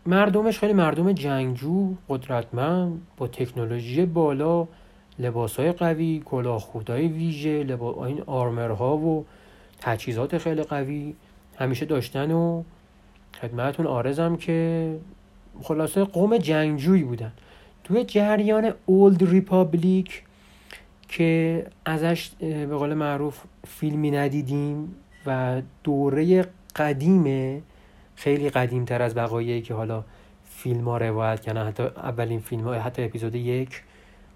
مردمش 0.07 0.59
خیلی 0.59 0.73
مردم 0.73 1.11
جنگجو 1.11 1.93
قدرتمند 2.09 3.01
با 3.17 3.27
تکنولوژی 3.27 4.05
بالا 4.05 4.67
لباسهای 5.19 5.71
قوی 5.71 6.21
کلاهخودهای 6.25 7.07
ویژه 7.07 7.63
لبا... 7.63 8.05
این 8.05 8.23
آرمرها 8.25 8.97
و 8.97 9.25
تجهیزات 9.79 10.37
خیلی 10.37 10.63
قوی 10.63 11.13
همیشه 11.59 11.85
داشتن 11.85 12.31
و 12.31 12.63
خدمتون 13.41 13.87
آرزم 13.87 14.35
که 14.35 14.95
خلاصه 15.61 16.03
قوم 16.03 16.37
جنگجویی 16.37 17.03
بودن. 17.03 17.31
توی 17.83 18.03
جریان 18.03 18.73
اولد 18.85 19.29
ریپابلیک 19.29 20.23
که 21.09 21.65
ازش 21.85 22.29
به 22.39 22.75
قول 22.75 22.93
معروف 22.93 23.39
فیلمی 23.67 24.11
ندیدیم 24.11 24.95
و 25.25 25.61
دوره 25.83 26.45
قدیمه 26.75 27.61
خیلی 28.17 28.49
قدیم 28.49 28.85
تر 28.85 29.01
از 29.01 29.15
بقایایی 29.15 29.61
که 29.61 29.73
حالا 29.73 30.03
فیلم 30.43 30.83
ها 30.83 30.97
روایت 30.97 31.39
کردن 31.39 31.67
حتی 31.67 31.83
اولین 31.83 32.39
فیلم 32.39 32.63
ها 32.63 32.73
حتی 32.73 33.03
اپیزود 33.03 33.35
یک 33.35 33.81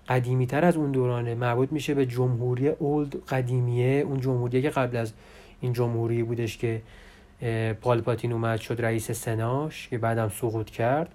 قدیمی 0.07 0.47
تر 0.47 0.65
از 0.65 0.77
اون 0.77 0.91
دورانه. 0.91 1.35
مربوط 1.35 1.71
میشه 1.71 1.93
به 1.93 2.05
جمهوری 2.05 2.69
اولد 2.69 3.15
قدیمیه. 3.15 4.01
اون 4.01 4.19
جمهوریه 4.19 4.61
که 4.61 4.69
قبل 4.69 4.97
از 4.97 5.13
این 5.61 5.73
جمهوری 5.73 6.23
بودش 6.23 6.57
که 6.57 6.81
پالپاتین 7.81 8.31
اومد 8.31 8.59
شد 8.59 8.81
رئیس 8.81 9.11
سناش 9.11 9.87
که 9.87 9.97
بعدم 9.97 10.29
سقوط 10.29 10.69
کرد. 10.69 11.09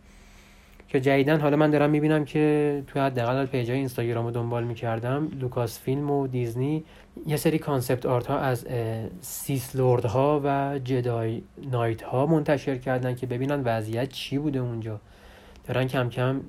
که 0.88 1.00
جدیدن 1.00 1.40
حالا 1.40 1.57
من 1.57 1.71
دارم 1.71 1.90
می‌بینم 1.90 2.25
که 2.25 2.83
تو 2.87 3.00
حداقل 3.00 3.47
page 3.47 3.71
ای 3.71 3.76
اینستاگرام 3.76 4.25
رو 4.25 4.31
دنبال 4.31 4.64
می‌کردم 4.64 5.28
لوکاس 5.40 5.81
فیلم 5.81 6.11
و 6.11 6.26
دیزنی. 6.26 6.85
یه 7.26 7.37
سری 7.37 7.59
concept 7.59 8.07
art 8.07 8.26
ها 8.26 8.38
از 8.38 8.66
Sith 9.21 9.76
Lord 9.76 10.05
ها 10.05 10.40
و 10.45 10.78
Jedi 10.85 11.43
Knight 11.71 12.02
ها 12.02 12.26
منتشر 12.26 12.76
کردن 12.76 13.14
که 13.14 13.26
ببینن 13.26 13.62
وضعیت 13.64 14.09
چی 14.09 14.38
بوده 14.38 14.59
اونجا. 14.59 15.00
دارن 15.69 15.87
کم 15.87 16.09
کم 16.09 16.40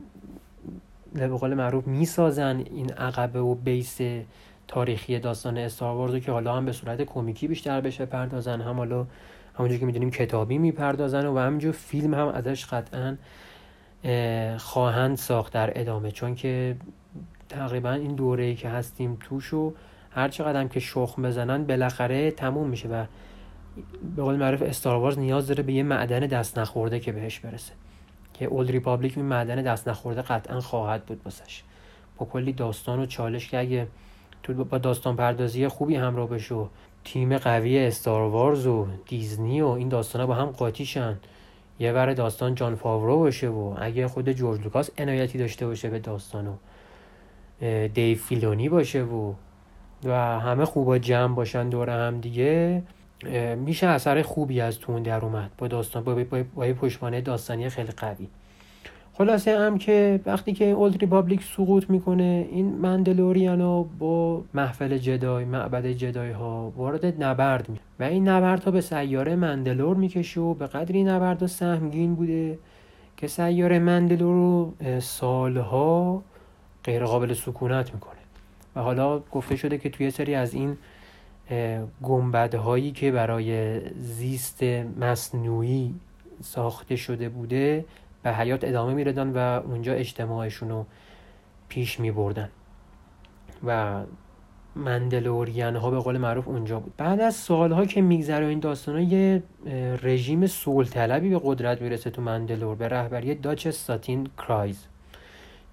به 1.13 1.27
قول 1.27 1.53
معروف 1.53 1.87
می‌سازن 1.87 2.63
این 2.71 2.93
عقبه 2.93 3.39
و 3.39 3.55
base 3.55 3.99
تاریخی 4.67 5.19
داستان 5.19 5.57
استار 5.57 6.09
رو 6.09 6.19
که 6.19 6.31
حالا 6.31 6.53
هم 6.53 6.65
به 6.65 6.71
صورت 6.71 7.01
کمیکی 7.01 7.47
بیشتر 7.47 7.81
بشه 7.81 8.05
پردازن 8.05 8.61
هم 8.61 8.77
حالا 8.77 9.07
همونجور 9.55 9.79
که 9.79 9.85
می‌دونیم 9.85 10.11
کتابی 10.11 10.57
می‌پردازن 10.57 11.25
و 11.25 11.37
همینجور 11.37 11.71
فیلم 11.71 12.13
هم 12.13 12.27
ازش 12.27 12.65
قطعا 12.65 13.17
خواهند 14.57 15.17
ساخت 15.17 15.53
در 15.53 15.79
ادامه. 15.79 16.11
چون 16.11 16.35
که 16.35 16.75
تقریبا 17.49 17.91
این 17.91 18.15
دوره 18.15 18.43
ای 18.43 18.55
که 18.55 18.69
هستیم 18.69 19.17
توش 19.19 19.53
و 19.53 19.73
هر 20.11 20.29
چقدر 20.29 20.67
که 20.67 20.79
شخم 20.79 21.21
بزنن 21.21 21.63
بالاخره 21.63 22.31
تموم 22.31 22.69
میشه 22.69 22.87
و 22.89 23.05
به 24.15 24.23
قول 24.23 24.35
معروف 24.35 24.61
استاروارز 24.61 25.19
نیاز 25.19 25.47
داره 25.47 25.63
به 25.63 25.73
یه 25.73 25.83
معدن 25.83 26.19
دست 26.19 26.59
نخورده 26.59 26.99
که 26.99 27.11
بهش 27.11 27.39
برسه. 27.39 27.73
که 28.33 28.45
اولد 28.45 28.71
ریپابلیک 28.71 29.17
این 29.17 29.25
معدن 29.25 29.61
دست 29.61 29.87
نخورده 29.87 30.21
قطعا 30.21 30.59
خواهد 30.59 31.05
بود 31.05 31.23
بسش 31.23 31.63
با 32.17 32.25
کلی 32.25 32.53
داستان 32.53 32.99
و 32.99 33.05
چالش 33.05 33.49
که 33.49 33.59
اگه 33.59 33.87
تو 34.43 34.53
با 34.63 34.77
داستان 34.77 35.15
پردازی 35.15 35.67
خوبی 35.67 35.95
همراه 35.95 36.29
بشه 36.29 36.65
تیم 37.03 37.37
قوی 37.37 37.79
استاروارز 37.79 38.67
و 38.67 38.87
دیزنی 39.07 39.61
و 39.61 39.67
این 39.67 39.89
داستان 39.89 40.25
با 40.25 40.33
هم 40.33 40.45
قاطیشن 40.45 41.17
یه 41.79 41.91
ور 41.91 42.13
داستان 42.13 42.55
جان 42.55 42.75
فاورو 42.75 43.17
باشه 43.19 43.49
و 43.49 43.75
اگه 43.77 44.07
خود 44.07 44.31
جورج 44.31 44.61
لوکاس 44.61 44.89
عنایتی 44.97 45.37
داشته 45.37 45.67
باشه 45.67 45.89
به 45.89 45.99
داستان 45.99 46.47
و 46.47 46.55
دیو 47.87 48.17
فیلونی 48.17 48.69
باشه 48.69 49.03
و 49.03 49.33
و 50.03 50.39
همه 50.39 50.65
خوبا 50.65 50.97
جمع 50.97 51.35
باشن 51.35 51.69
دور 51.69 51.89
هم 51.89 52.21
دیگه 52.21 52.83
میشه 53.55 53.87
اثر 53.87 54.21
خوبی 54.21 54.61
از 54.61 54.79
توش 54.79 55.03
در 55.03 55.25
اومد. 55.25 55.51
با 55.57 55.67
داستان 55.67 56.03
با, 56.03 56.23
با, 56.23 56.43
با 56.55 56.73
پشتوانه 56.73 57.21
داستانی 57.21 57.69
خیلی 57.69 57.91
قوی. 57.91 58.27
خلاصه 59.17 59.59
هم 59.59 59.77
که 59.77 60.19
وقتی 60.25 60.53
که 60.53 60.65
Old 60.65 60.97
Republic 60.97 61.43
سقوط 61.43 61.89
می‌کنه 61.89 62.47
این 62.51 62.75
مندلوریانو 62.75 63.83
با 63.83 64.43
محفل 64.53 64.97
جدای 64.97 65.45
معبد 65.45 65.85
جدای 65.85 66.31
ها 66.31 66.73
وارد 66.75 67.23
نبرد 67.23 67.69
می 67.69 67.79
و 67.99 68.03
این 68.03 68.27
نبرد 68.27 68.63
ها 68.63 68.71
به 68.71 68.81
سیاره 68.81 69.35
مندلور 69.35 69.97
می‌کشه 69.97 70.41
و 70.41 70.53
به 70.53 70.67
قدری 70.67 71.03
نبرد 71.03 71.41
ها 71.41 71.47
سهمگین 71.47 72.15
بوده 72.15 72.59
که 73.17 73.27
سیاره 73.27 73.79
مندلور 73.79 74.33
رو 74.33 74.73
سالها 74.99 76.23
غیر 76.83 77.05
قابل 77.05 77.33
سکونت 77.33 77.93
می‌کنه. 77.93 78.19
و 78.75 78.79
حالا 78.79 79.19
گفته 79.19 79.55
شده 79.55 79.77
که 79.77 79.89
توی 79.89 80.11
سری 80.11 80.35
از 80.35 80.53
این 80.53 80.77
گنبدهایی 82.03 82.91
که 82.91 83.11
برای 83.11 83.79
زیست 83.99 84.63
مصنوعی 84.99 85.95
ساخته 86.41 86.95
شده 86.95 87.29
بوده 87.29 87.85
به 88.23 88.33
حیات 88.33 88.63
ادامه 88.63 88.93
میردن 88.93 89.29
و 89.29 89.37
اونجا 89.67 89.93
اجتماعشون 89.93 90.69
رو 90.69 90.85
پیش 91.69 91.99
می 91.99 92.11
بردن 92.11 92.49
و 93.63 94.01
مندلورین 94.75 95.75
ها 95.75 95.91
به 95.91 95.99
قول 95.99 96.17
معروف 96.17 96.47
اونجا 96.47 96.79
بود. 96.79 96.93
بعد 96.97 97.21
از 97.21 97.35
سالها 97.35 97.85
که 97.85 98.01
میگذره 98.01 98.45
این 98.45 98.59
داستان 98.59 98.95
ها 98.95 99.01
یه 99.01 99.43
رژیم 100.03 100.47
صلح 100.47 100.85
طلبی 100.85 101.29
به 101.29 101.41
قدرت 101.43 101.81
می‌رسه 101.81 102.09
تو 102.09 102.21
مندلور 102.21 102.75
به 102.75 102.87
رهبری 102.87 103.35
Duchess 103.35 103.67
ساتین 103.67 104.29
کرایز 104.37 104.85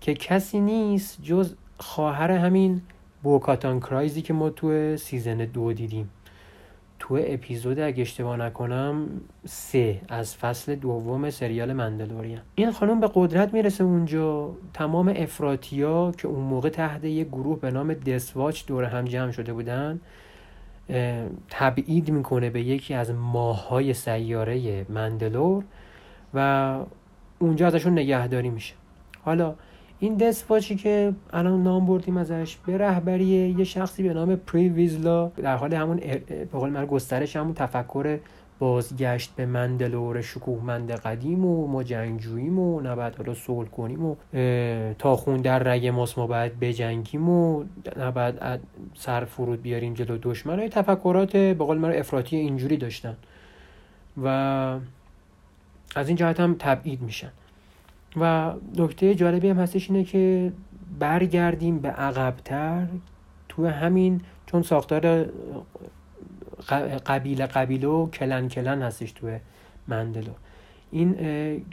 که 0.01 0.15
کسی 0.15 0.61
نیست 0.61 1.23
جز 1.23 1.55
خواهر 1.79 2.31
همین 2.31 2.83
بوکاتان 3.23 3.81
کرایزی 3.81 4.23
که 4.23 4.33
ما 4.33 4.51
تو 4.51 4.97
season 4.97 5.37
دو 5.37 5.73
دیدیم. 5.73 6.11
تو 6.99 7.19
اپیزود 7.27 7.81
اگه 7.81 8.03
اشتباه 8.03 8.37
نکنم 8.37 9.07
سه 9.47 10.01
از 10.09 10.37
فصل 10.37 10.75
دوم 10.75 11.31
سریال 11.31 11.73
مندلورین 11.73 12.39
این 12.55 12.71
خانم 12.71 13.01
به 13.01 13.11
قدرت 13.15 13.55
می‌رسه 13.55 13.85
اونجا. 13.85 14.51
تمام 14.75 15.13
افراطیا 15.17 16.13
که 16.19 16.29
اون 16.29 16.41
موقع 16.41 16.69
تحت 16.69 17.05
یه 17.05 17.25
گروه 17.25 17.61
به 17.61 17.71
نام 17.71 17.95
Death 17.95 18.31
Watch 18.31 18.67
دور 18.67 18.85
هم 18.85 19.05
جمع 19.05 19.31
شده 19.31 19.53
بودن 19.53 20.01
تبعید 21.51 22.11
می‌کنه 22.11 22.51
به 22.51 22.63
یکی 22.63 22.95
از 22.95 23.11
ماههای 23.11 23.95
سیاره 23.95 24.87
مندلور 24.89 25.65
و 26.35 26.79
اونجا 27.39 27.67
ازشون 27.67 27.93
نگهداری 27.93 28.51
میشه. 28.51 28.75
حالا 29.23 29.55
این 30.05 30.15
دسپاچی 30.15 30.77
که 30.77 31.13
الان 31.33 31.63
نام 31.63 31.87
بردیم 31.87 32.17
ازش 32.17 32.57
به 32.67 32.79
رهبری 32.79 33.25
یه 33.59 33.65
شخصی 33.65 34.03
به 34.03 34.15
نام 34.15 34.37
پری 34.37 34.69
ویزلا. 34.69 35.29
در 35.29 35.57
حال 35.57 35.75
همون 35.75 35.97
به 36.29 36.49
قول 36.53 36.71
من 36.71 36.87
گسترش 36.87 37.37
همون 37.37 37.55
تفکر 37.55 38.19
بازگشت 38.59 39.33
به 39.37 39.47
مندلور 39.47 40.21
شکوهمند 40.23 40.91
قدیم 40.91 41.45
و 41.45 41.67
ما 41.67 41.83
جنگجوییم 41.83 42.59
و 42.59 42.81
نباید 42.81 43.17
حالا 43.17 43.35
سول 43.35 43.67
کنیم 43.67 44.05
و 44.07 44.17
تا 44.99 45.17
خون 45.17 45.41
در 45.41 45.59
رگ 45.59 45.87
ماست 45.87 46.19
ما 46.19 46.27
باید 46.27 46.61
بجنگیم 46.61 47.29
و 47.29 47.65
نباید 47.97 48.35
سر 48.95 49.25
فرود 49.25 49.63
بیاریم 49.63 49.95
جلو 49.95 50.19
دشمن. 50.23 50.59
های 50.59 50.69
تفکرات 50.69 51.33
به 51.33 51.55
قول 51.55 51.79
من 51.79 51.93
افراطی 51.93 52.37
اینجوری 52.37 52.77
داشتن 52.77 53.17
و 54.23 54.29
از 55.97 56.09
این 56.09 56.17
جهت 56.17 56.41
هم 56.41 56.57
تبعید 56.59 57.03
میشن. 57.03 57.31
و 58.21 58.53
نکته 58.77 59.15
جالبی 59.15 59.49
هم 59.49 59.59
هستش 59.59 59.91
اینه 59.91 60.05
که 60.05 60.53
برگردیم 60.99 61.79
به 61.79 61.89
عقبتر 61.89 62.87
تو 63.49 63.67
همین 63.67 64.21
چون 64.47 64.63
ساختار 64.63 65.27
قبیله 67.07 67.47
قبیله 67.47 67.89
و 67.89 68.11
کلن 68.11 68.49
کلن 68.49 68.83
هستش 68.83 69.13
تو 69.13 69.39
مندلو 69.89 70.33
این 70.91 71.15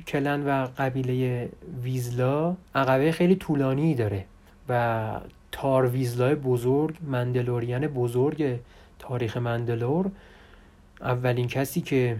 کلن 0.07 0.43
و 0.47 0.67
قبیله 0.77 1.49
ویزلا 1.83 2.55
عقبه 2.75 3.11
خیلی 3.11 3.35
طولانی 3.35 3.95
داره 3.95 4.25
و 4.69 5.11
تار 5.51 5.87
ویزلای 5.87 6.35
بزرگ 6.35 6.97
مندلوریان 7.07 7.87
بزرگ 7.87 8.59
تاریخ 8.99 9.37
مندلور. 9.37 10.11
اولین 11.01 11.47
کسی 11.47 11.81
که 11.81 12.17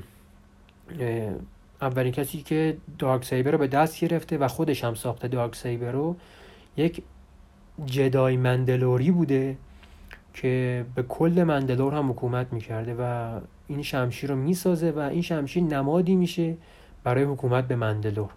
اولین 1.81 2.11
کسی 2.11 2.41
که 2.41 2.77
دارک 2.99 3.25
سیبر 3.25 3.51
رو 3.51 3.57
به 3.57 3.67
دست 3.67 3.99
گرفته 3.99 4.37
و 4.37 4.47
خودش 4.47 4.83
هم 4.83 4.95
ساخته 4.95 5.27
دارک 5.27 5.55
سیبر 5.55 5.91
رو 5.91 6.15
یک 6.77 7.03
جدای 7.85 8.37
مندلوری 8.37 9.11
بوده 9.11 9.57
که 10.33 10.85
به 10.95 11.03
کل 11.03 11.43
مندلور 11.43 11.93
هم 11.93 12.11
حکومت 12.11 12.53
می‌کرده 12.53 12.95
و 12.99 13.39
این 13.67 13.81
شمشیر 13.81 14.29
رو 14.29 14.35
می‌سازه 14.35 14.91
و 14.91 14.99
این 14.99 15.21
شمشیر 15.21 15.63
نمادی 15.63 16.15
میشه 16.15 16.57
برای 17.03 17.23
حکومت 17.23 17.67
به 17.67 17.75
مندلور. 17.75 18.29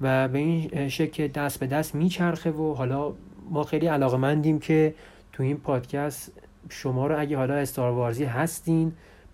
و 0.00 0.28
به 0.28 0.38
این 0.38 0.88
شکل 0.88 1.28
دست 1.28 1.60
به 1.60 1.66
دست 1.66 1.94
میچرخه 1.94 2.50
و 2.50 2.74
حالا 2.74 3.12
ما 3.50 3.62
خیلی 3.62 3.86
علاقه 3.86 4.16
مندیم 4.16 4.58
که 4.58 4.94
تو 5.32 5.42
این 5.42 5.56
پادکست 5.56 6.32
شما 6.68 7.06
رو 7.06 7.20
اگه 7.20 7.36
حالا 7.36 7.54
استاروارزی 7.54 8.24
هستین 8.24 8.92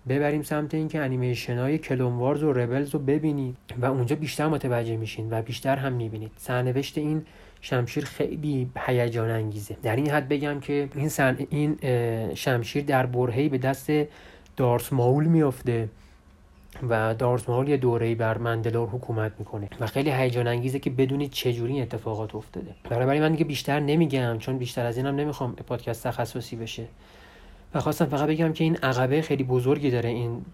ببریم 0.09 0.43
سمت 0.43 0.73
اینکه 0.73 0.99
انیمیشن 0.99 1.57
های 1.57 1.77
کلونوارز 1.77 2.43
و 2.43 2.53
ربلز 2.53 2.89
رو 2.89 2.99
ببینید 2.99 3.57
و 3.81 3.85
اونجا 3.85 4.15
بیشتر 4.15 4.47
متوجه 4.47 4.97
میشین 4.97 5.27
و 5.31 5.41
بیشتر 5.41 5.75
هم 5.75 5.93
می‌بینید. 5.93 6.31
سرنوشت 6.37 6.97
این 6.97 7.25
شمشیر 7.61 8.05
خیلی 8.05 8.69
هیجان 8.85 9.29
انگیزه 9.29 9.77
در 9.83 9.95
این 9.95 10.09
حد 10.09 10.27
بگم 10.29 10.59
که 10.59 10.89
این, 10.95 11.09
سن... 11.09 11.37
این 11.49 11.77
شمشیر 12.35 12.83
در 12.83 13.05
برهی 13.05 13.49
به 13.49 13.57
دست 13.57 13.91
دارس 14.57 14.93
ماول 14.93 15.25
میافته 15.25 15.89
و 16.89 17.15
دارس 17.15 17.49
ماول 17.49 17.69
یه 17.69 17.77
دوره‌ای 17.77 18.15
بر 18.15 18.37
مندلور 18.37 18.89
حکومت 18.89 19.31
می‌کنه 19.39 19.69
و 19.79 19.87
خیلی 19.87 20.11
هیجان 20.11 20.47
انگیزه 20.47 20.79
که 20.79 20.89
بدونید 20.89 21.31
چجوری 21.31 21.81
اتفاقات 21.81 22.35
افتاده. 22.35 22.75
برای 22.89 23.19
من 23.19 23.31
دیگه 23.31 23.45
بیشتر 23.45 23.79
نمیگم 23.79 24.37
چون 24.39 24.57
بیشتر 24.57 24.85
از 24.85 24.97
اینم 24.97 25.15
نمی‌خوام 25.15 25.55
پادکست 25.55 26.07
تخصصی 26.07 26.55
بشه. 26.55 26.85
و 27.73 27.79
خواستم 27.79 28.05
فقط 28.05 28.29
بگم 28.29 28.53
که 28.53 28.63
این 28.63 28.75
عقبه 28.75 29.21
خیلی 29.21 29.43
بزرگی 29.43 29.91
داره 29.91 30.09
این 30.09 30.45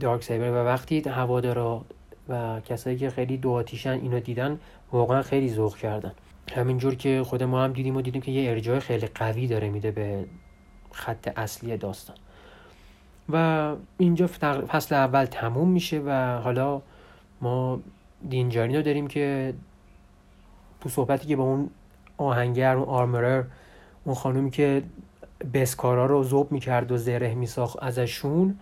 دارک 0.00 0.22
سایبر. 0.22 0.50
و 0.50 0.54
وقتی 0.54 1.00
هوادارا 1.00 1.84
و 2.28 2.60
کسایی 2.60 2.96
که 2.96 3.10
خیلی 3.10 3.36
دو 3.36 3.50
آتیشن 3.50 3.90
اینو 3.90 4.20
دیدن 4.20 4.58
واقعا 4.92 5.22
خیلی 5.22 5.50
ذوق 5.50 5.76
کردن. 5.76 6.12
همینجور 6.52 6.94
که 6.94 7.22
خود 7.26 7.42
ما 7.42 7.64
هم 7.64 7.72
دیدیم 7.72 7.96
و 7.96 8.02
دیدیم 8.02 8.22
که 8.22 8.30
یه 8.30 8.50
ارجاع 8.50 8.78
خیلی 8.78 9.06
قوی 9.06 9.46
داره 9.46 9.70
میده 9.70 9.90
به 9.90 10.24
خط 10.92 11.32
اصلی 11.36 11.76
داستان. 11.76 12.16
و 13.28 13.74
اینجا 13.98 14.26
فصل 14.68 14.94
اول 14.94 15.24
تموم 15.24 15.68
میشه 15.68 16.02
و 16.06 16.40
حالا 16.44 16.82
ما 17.40 17.80
دینجارین 18.28 18.76
رو 18.76 18.82
داریم 18.82 19.06
که 19.06 19.54
تو 20.80 20.88
صحبتی 20.88 21.28
که 21.28 21.36
با 21.36 21.44
اون 21.44 21.70
آهنگر 22.16 22.76
اون 22.76 22.88
آرمرر 22.88 23.44
اون 24.04 24.14
خانومی 24.14 24.50
که 24.50 24.82
بسکارا 25.54 26.06
رو 26.06 26.22
زوب 26.22 26.52
می‌کرد 26.52 26.92
و 26.92 26.96
زره 26.96 27.34
میساخت 27.34 27.82
ازشون 27.82 28.58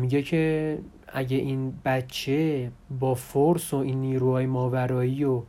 میگه 0.00 0.22
که 0.22 0.78
اگه 1.08 1.36
این 1.36 1.72
بچه 1.84 2.70
با 3.00 3.14
فورس 3.14 3.74
و 3.74 3.76
این 3.76 4.00
نیروهای 4.00 4.46
ماورایی 4.46 5.24
و 5.24 5.42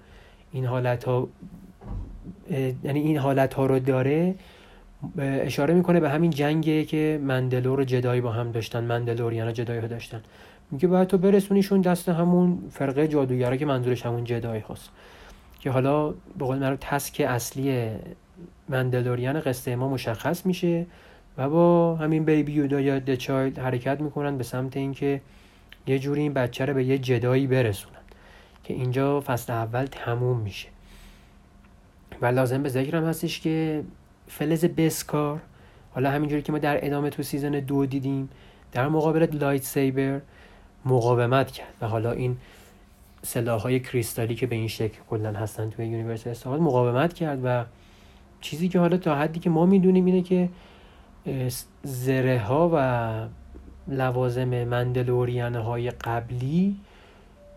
این 0.51 0.65
حالت 0.65 1.03
ها 1.03 1.27
یعنی 2.83 2.99
این 2.99 3.17
حالت 3.17 3.53
ها 3.53 3.65
رو 3.65 3.79
داره 3.79 4.35
اشاره 5.17 5.73
می‌کنه 5.73 5.99
به 5.99 6.09
همین 6.09 6.31
جنگه 6.31 6.85
که 6.85 7.19
مندلور 7.23 7.79
و 7.79 7.83
جدایی 7.83 8.21
با 8.21 8.31
هم 8.31 8.51
داشتن 8.51 8.83
مندلوریان 8.83 9.47
و 9.47 9.51
جدایی 9.51 9.79
ها 9.79 9.87
داشتن. 9.87 10.21
میگه 10.71 10.87
باید 10.87 11.07
تو 11.07 11.17
برسونیشون 11.17 11.81
دست 11.81 12.09
همون 12.09 12.57
فرقه 12.71 13.07
جادوگرا 13.07 13.55
که 13.55 13.65
منظورش 13.65 14.05
همون 14.05 14.23
جدایی 14.23 14.61
هاست 14.61 14.89
که 15.59 15.71
حالا 15.71 16.09
به 16.09 16.15
قول 16.45 16.57
معروف 16.57 16.79
تسک 16.81 17.25
اصلی 17.27 17.89
مندلوریان 18.69 19.39
قصه 19.39 19.75
ما 19.75 19.89
مشخص 19.89 20.45
میشه 20.45 20.85
و 21.37 21.49
با 21.49 21.95
همین 21.95 22.25
بیبی 22.25 22.51
یودا 22.51 22.81
یا 22.81 22.99
دچایلد 22.99 23.59
حرکت 23.59 24.01
می‌کنن 24.01 24.37
به 24.37 24.43
سمت 24.43 24.77
اینکه 24.77 25.21
یه 25.87 25.99
جوری 25.99 26.21
این 26.21 26.33
بچه 26.33 26.65
رو 26.65 26.73
به 26.73 26.83
یه 26.83 26.97
جدایی 26.97 27.47
برسونن 27.47 27.95
که 28.63 28.73
اینجا 28.73 29.21
فصل 29.21 29.53
اول 29.53 29.85
تموم 29.85 30.37
میشه. 30.39 30.67
و 32.21 32.25
لازم 32.25 32.63
به 32.63 32.69
ذکرم 32.69 33.05
هستش 33.05 33.39
که 33.39 33.83
فلز 34.27 34.65
بسکار 34.65 35.41
حالا 35.93 36.11
همینجوری 36.11 36.41
که 36.41 36.51
ما 36.51 36.57
در 36.57 36.85
ادامه 36.85 37.09
تو 37.09 37.23
season 37.23 37.51
دو 37.51 37.85
دیدیم 37.85 38.29
در 38.71 38.87
مقابل 38.87 39.27
lightsaber 39.31 40.21
مقاومت 40.85 41.51
کرد 41.51 41.73
و 41.81 41.87
حالا 41.87 42.11
این 42.11 42.37
سلاح 43.21 43.61
های 43.61 43.79
کریستالی 43.79 44.35
که 44.35 44.47
به 44.47 44.55
این 44.55 44.67
شکل 44.67 44.99
کلا 45.09 45.33
هستن 45.33 45.69
توی 45.69 45.85
universe 45.85 46.27
استعمال 46.27 46.59
مقاومت 46.59 47.13
کرد 47.13 47.39
و 47.43 47.65
چیزی 48.41 48.69
که 48.69 48.79
حالا 48.79 48.97
تا 48.97 49.15
حدی 49.15 49.39
که 49.39 49.49
ما 49.49 49.65
می‌دونیم 49.65 50.05
اینه 50.05 50.21
که 50.21 50.49
زره 51.83 52.39
ها 52.39 52.71
و 52.73 53.27
لوازم 53.87 54.63
مندلوریان 54.63 55.55
های 55.55 55.89
قبلی 55.89 56.75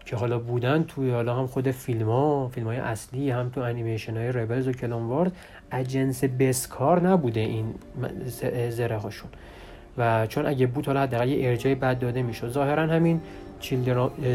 که 0.04 0.16
حالا 0.16 0.38
بودن 0.38 0.82
توی 0.82 1.10
حالا 1.10 1.34
هم 1.36 1.46
خود 1.46 1.70
فیلم 1.70 2.08
ها 2.08 2.48
فیلم 2.48 2.66
های 2.66 2.76
اصلی 2.76 3.30
هم 3.30 3.48
تو 3.48 3.60
انیمیشن 3.60 4.16
های 4.16 4.32
ریبلز 4.32 4.68
و 4.68 4.72
کلون 4.72 5.02
وارز 5.02 5.30
اجنس 5.72 6.24
بسکار 6.24 7.08
نبوده 7.08 7.40
این 7.40 7.74
زره 8.70 8.96
هاشون 8.96 9.30
و 9.98 10.26
چون 10.26 10.46
اگه 10.46 10.66
بود 10.66 10.86
حالا 10.86 11.02
حداقل 11.02 11.28
یه 11.28 11.48
ارجاعی 11.48 11.74
بهش 11.74 11.98
داده 11.98 12.22
می‌شد. 12.22 12.48
ظاهرا 12.48 12.82
همین 12.86 13.20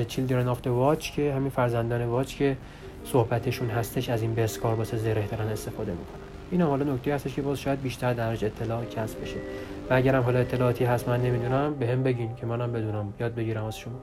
Children 0.08 0.48
of 0.48 0.68
Watch 0.68 1.12
که 1.12 1.34
همین 1.34 1.50
فرزندان 1.50 2.06
واچ 2.06 2.36
که 2.36 2.58
صحبتشون 3.06 3.70
هستش 3.70 4.10
از 4.10 4.22
این 4.22 4.36
بسکار 4.36 4.76
واسه 4.76 4.98
زره 4.98 5.28
دارن 5.28 5.48
استفاده 5.48 5.92
می‌کنن. 5.92 6.23
این 6.54 6.62
حالا 6.62 6.94
نکته 6.94 7.16
هستش 7.16 7.36
که 7.36 7.42
باز 7.42 7.60
شاید 7.60 7.82
بیشتر 7.82 8.14
درج 8.14 8.46
اطلاع 8.46 8.86
کسب 8.86 9.22
بشه. 9.22 9.38
و 9.90 9.94
اگرم 9.94 10.24
حالا 10.24 10.40
اطلاعاتی 10.40 10.86
هست 10.86 11.10
من 11.10 11.22
نمی‌دونم 11.22 11.76
به 11.76 11.88
هم 11.88 12.04
بگین 12.04 12.36
که 12.36 12.46
منم 12.46 12.72
بدونم. 12.72 13.14
یاد 13.20 13.36
بگیرم 13.36 13.66
از 13.66 13.78
شما. 13.78 14.00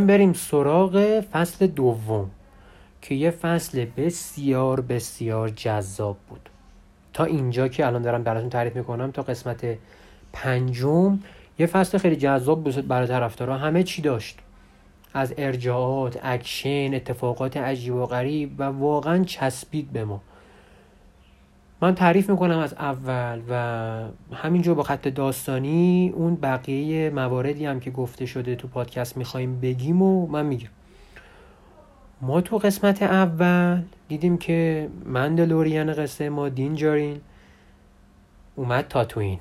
می‌خوایم 0.00 0.18
بریم 0.18 0.32
سراغ 0.32 1.20
فصل 1.32 1.66
دوم 1.66 2.30
که 3.02 3.14
یه 3.14 3.30
فصل 3.30 3.86
بسیار 3.96 4.80
بسیار 4.80 5.48
جذاب 5.48 6.16
بود. 6.28 6.48
تا 7.12 7.24
اینجا 7.24 7.68
که 7.68 7.86
الان 7.86 8.02
دارم 8.02 8.22
براتون 8.22 8.50
تعریف 8.50 8.76
می‌کنم 8.76 9.10
تا 9.10 9.22
قسمت 9.22 9.78
پنجم 10.32 11.18
یه 11.58 11.66
فصل 11.66 11.98
خیلی 11.98 12.16
جذاب 12.16 12.64
بود 12.64 12.88
برای 12.88 13.06
طرفدارا. 13.06 13.58
همه 13.58 13.82
چی 13.82 14.02
داشت. 14.02 14.38
از 15.14 15.34
ارجاعات 15.38 16.18
اکشن 16.22 16.90
اتفاقات 16.94 17.56
عجیب 17.56 17.94
و 17.94 18.06
غریب 18.06 18.54
و 18.58 18.62
واقعا 18.62 19.24
چسبید 19.24 19.92
به 19.92 20.04
ما. 20.04 20.20
من 21.82 21.94
تعریف 21.94 22.30
می‌کنم 22.30 22.58
از 22.58 22.74
اول 22.74 23.40
و 23.48 24.34
همینجور 24.36 24.74
با 24.74 24.82
خط 24.82 25.08
داستانی 25.08 26.12
اون 26.14 26.34
بقیه 26.34 27.10
مواردی 27.10 27.66
هم 27.66 27.80
که 27.80 27.90
گفته 27.90 28.26
شده 28.26 28.56
تو 28.56 28.68
پادکست 28.68 29.16
می‌خوایم 29.16 29.60
بگیم 29.60 30.02
و 30.02 30.26
من 30.26 30.46
میگم. 30.46 30.68
ما 32.20 32.40
تو 32.40 32.58
قسمت 32.58 33.02
اول 33.02 33.82
دیدیم 34.08 34.38
که 34.38 34.88
مندلوریان 35.04 35.92
قصه 35.92 36.28
ما 36.28 36.48
دینجارین 36.48 37.20
اومد 38.56 38.88
تاتوین. 38.88 39.38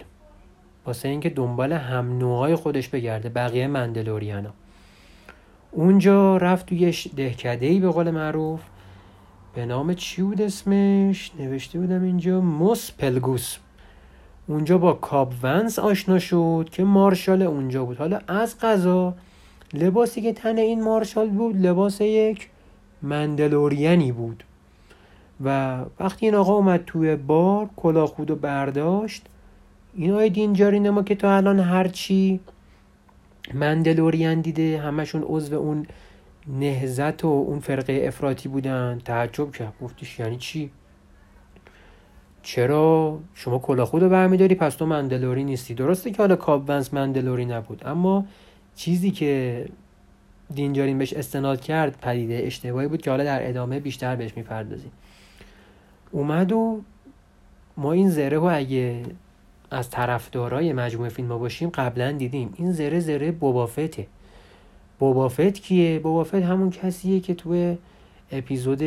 واسه 0.86 1.10
اینکه 1.10 1.30
دنبال 1.30 1.74
هم 1.74 2.18
نوعای 2.18 2.56
خودش 2.56 2.90
بگرده 2.90 3.30
بقیه 3.30 3.68
مندلوریانا. 3.68 4.50
اونجا 5.72 6.38
رفت 6.38 6.66
توی 6.66 6.94
دهکدهی 7.16 7.80
به 7.80 7.90
قول 7.90 8.12
معروف 8.12 8.62
به 9.58 9.66
نام 9.66 9.94
چی 9.94 10.22
بود 10.22 10.42
اسمش؟ 10.42 11.32
نوشته 11.40 11.80
بودم 11.80 12.04
اینجا 12.04 12.42
موس 12.42 12.92
پلگوس. 12.92 13.58
اونجا 14.48 14.78
با 14.78 14.94
کاب 14.94 15.34
ونس 15.44 15.80
آشنا 15.80 16.20
شد 16.20 16.70
که 16.72 16.84
مارشال 16.84 17.42
اونجا 17.42 17.86
بود. 17.86 17.98
حالا 17.98 18.20
از 18.28 18.60
قضا 18.60 19.16
لباسی 19.74 20.22
که 20.22 20.34
تن 20.34 20.58
این 20.58 20.84
مارشال 20.84 21.30
بود 21.30 21.66
لباس 21.66 22.02
یک 22.02 22.50
مندلورینی 23.02 24.12
بود. 24.12 24.44
و 25.44 25.78
وقتی 26.00 26.26
این 26.26 26.36
آقا 26.36 26.54
اومد 26.54 26.84
توی 26.86 27.16
بار 27.16 27.70
کلاه 27.76 28.08
خود 28.08 28.32
و 28.32 28.36
برداشت 28.36 29.26
این 29.96 30.12
های 30.12 30.30
دینجارین 30.30 30.90
ما 30.90 31.04
که 31.04 31.16
تا 31.16 31.36
الان 31.36 31.60
هرچی 31.60 32.40
مندلورین 33.54 34.42
دیده 34.42 34.82
همشون 34.82 35.24
عضو 35.28 35.56
اون 35.56 35.88
نهزت 36.48 37.26
و 37.26 37.28
اون 37.28 37.60
فرقه 37.60 38.04
افراطی 38.08 38.50
بودن. 38.50 39.02
تعجب 39.06 39.52
کرد. 39.52 39.74
گفتش 39.82 40.20
یعنی 40.20 40.38
چی؟ 40.38 40.72
چرا؟ 42.42 43.20
شما 43.34 43.60
کلاه 43.60 43.86
خود 43.86 44.04
رو 44.04 44.10
برمیداری 44.10 44.56
پس 44.56 44.76
تو 44.76 44.86
مندلوری 44.86 45.44
نیستی. 45.44 45.74
درسته 45.74 46.12
که 46.12 46.18
حالا 46.18 46.36
کاب 46.36 46.70
ونس 46.70 46.94
مندلوری 46.94 47.46
نبود 47.46 47.82
اما 47.86 48.26
چیزی 48.76 49.12
که 49.12 49.66
دینجارین 50.54 50.98
بهش 50.98 51.14
استناد 51.14 51.62
کرد 51.62 51.98
پدیده 52.02 52.42
اشتباهی 52.44 52.88
بود 52.88 53.02
که 53.02 53.10
حالا 53.10 53.24
در 53.24 53.50
ادامه 53.50 53.80
بیشتر 53.80 54.16
بهش 54.16 54.38
می‌پردازیم. 54.38 54.92
اومد 56.12 56.52
و 56.52 56.82
ما 57.78 57.92
این 57.92 58.10
زره 58.10 58.38
رو 58.38 58.44
اگه 58.44 59.04
از 59.72 59.90
طرفدارای 59.90 60.74
مجموعه 60.74 61.10
فیلم 61.10 61.28
ها 61.28 61.38
باشیم 61.38 61.70
قبلا 61.70 62.12
دیدیم. 62.12 62.54
این 62.58 62.72
زره 62.72 63.00
زره 63.00 63.32
بوبافته. 63.32 64.08
بوبافت 65.00 65.54
کیه؟ 65.54 66.00
بوبافت 66.00 66.36
همون 66.36 66.70
کسیه 66.70 67.20
که 67.20 67.34
توی 67.34 67.78
اپیزود 68.32 68.82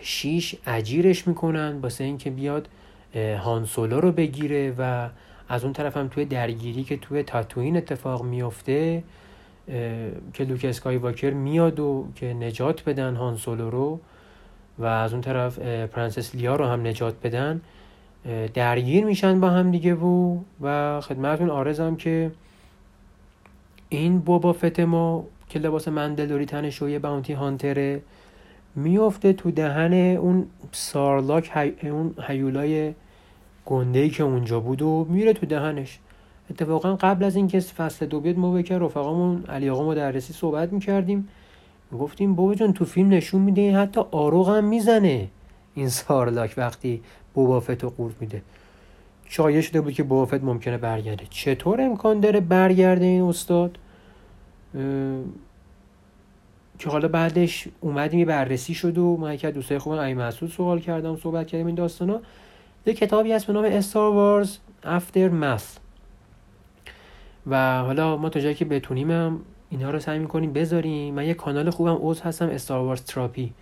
6 0.00 0.54
اجیرش 0.66 1.28
می‌کنن 1.28 1.78
واسه 1.82 2.04
اینکه 2.04 2.30
بیاد 2.30 2.68
هان 3.14 3.64
سولو 3.64 4.00
رو 4.00 4.12
بگیره 4.12 4.74
و 4.78 5.08
از 5.48 5.64
اون 5.64 5.72
طرف 5.72 5.96
هم 5.96 6.08
توی 6.08 6.24
درگیری 6.24 6.84
که 6.84 6.96
توی 6.96 7.22
تاتوین 7.22 7.76
اتفاق 7.76 8.24
میفته 8.24 9.02
که 10.34 10.44
لوک 10.48 10.64
اسکای 10.64 10.96
واکر 10.96 11.30
میاد 11.30 11.80
و 11.80 12.06
که 12.14 12.34
نجات 12.34 12.84
بدن 12.84 13.16
هان 13.16 13.36
سولو 13.36 13.70
رو 13.70 14.00
و 14.78 14.84
از 14.84 15.12
اون 15.12 15.22
طرف 15.22 15.58
پرنسس 15.86 16.34
لیا 16.34 16.56
رو 16.56 16.64
هم 16.64 16.86
نجات 16.86 17.14
بدن 17.22 17.60
درگیر 18.54 19.04
میشن 19.04 19.40
با 19.40 19.50
هم 19.50 19.70
دیگه 19.70 19.94
و 19.94 20.38
و 20.60 21.00
خدمتتون 21.00 21.50
عرضم 21.50 21.96
که 21.96 22.30
این 23.92 24.20
بوبا 24.20 24.52
فت 24.52 24.80
ما 24.80 25.24
که 25.48 25.58
لباس 25.58 25.88
مندلوری 25.88 26.46
تنش 26.46 26.82
و 26.82 26.88
یه 26.88 26.98
bounty 26.98 27.32
hunter 27.32 27.92
ه 27.92 28.02
میفته 28.76 29.32
تو 29.32 29.50
دهن 29.50 29.92
اون 29.92 30.46
سارلاک 30.72 31.50
هی... 31.54 31.90
اون 31.90 32.14
هیولای 32.26 32.94
گندهی 33.66 34.10
که 34.10 34.22
اونجا 34.22 34.60
بود 34.60 34.82
و 34.82 35.06
میره 35.08 35.32
تو 35.32 35.46
دهنش. 35.46 35.98
اتفاقا 36.50 36.96
قبل 36.96 37.24
از 37.24 37.36
اینکه 37.36 37.60
فصل 37.60 38.06
دو 38.06 38.20
بیاد 38.20 38.38
ما 38.38 38.52
بکر 38.52 38.78
رفقامون 38.78 39.44
علی 39.48 39.70
آقا 39.70 39.90
مدرسی 39.90 40.32
صحبت 40.32 40.72
می‌کردیم. 40.72 41.28
گفتیم 41.98 42.34
بابا 42.34 42.54
جان 42.54 42.72
تو 42.72 42.84
فیلم 42.84 43.08
نشون 43.08 43.40
میده 43.40 43.76
حتی 43.76 44.00
آروغ 44.10 44.48
هم 44.48 44.64
می‌زنه. 44.64 45.28
این 45.74 45.88
سارلاک 45.88 46.54
وقتی 46.56 47.02
بوبافت 47.34 47.84
رو 47.84 47.90
قورت 47.90 48.14
میده. 48.20 48.42
شایع 49.32 49.60
شده 49.60 49.80
بود 49.80 49.92
که 49.92 50.02
بوبافت 50.02 50.44
ممکنه 50.44 50.78
برگرده. 50.78 51.26
چطور 51.30 51.80
امکان 51.80 52.20
داره 52.20 52.40
برگرده 52.40 53.04
این 53.04 53.22
استاد؟ 53.22 53.78
که 56.78 56.90
حالا 56.90 57.08
بعدش 57.08 57.68
اومدیم 57.80 58.18
یه 58.18 58.24
بررسی 58.24 58.74
شد 58.74 58.98
و 58.98 59.16
من 59.16 59.34
یکی 59.34 59.46
از 59.46 59.54
دوستای 59.54 59.78
خوبم 59.78 59.98
امیر 59.98 60.14
مسعود 60.14 60.50
سوال 60.50 60.80
کردم 60.80 61.16
صحبت 61.16 61.46
کردیم 61.46 61.66
این 61.66 61.74
داستانا. 61.74 62.20
یه 62.86 62.94
کتابی 62.94 63.32
هست 63.32 63.46
به 63.46 63.52
نام 63.52 63.64
استار 63.64 64.12
وارز 64.14 64.56
افتر 64.84 65.28
ماث 65.28 65.76
و 67.46 67.78
حالا 67.82 68.16
ما 68.16 68.28
تا 68.28 68.40
جایی 68.40 68.54
که 68.54 68.64
بتونیم 68.64 69.10
هم 69.10 69.40
اینا 69.70 69.90
رو 69.90 69.98
سعی 70.00 70.18
می‌کنیم 70.18 70.52
بذاریم. 70.52 71.14
من 71.14 71.26
یه 71.26 71.34
کانال 71.34 71.70
خوبم 71.70 71.98
عضو 72.00 72.22
هستم 72.22 72.48
استار 72.48 72.80
وارز 72.84 73.02
تراپی 73.04 73.52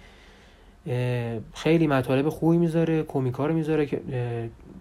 خیلی 1.54 1.86
مطالب 1.86 2.28
خوبی 2.28 2.56
می‌ذاره 2.56 3.02
کمیکا 3.02 3.46
رو 3.46 3.54
می‌ذاره 3.54 3.88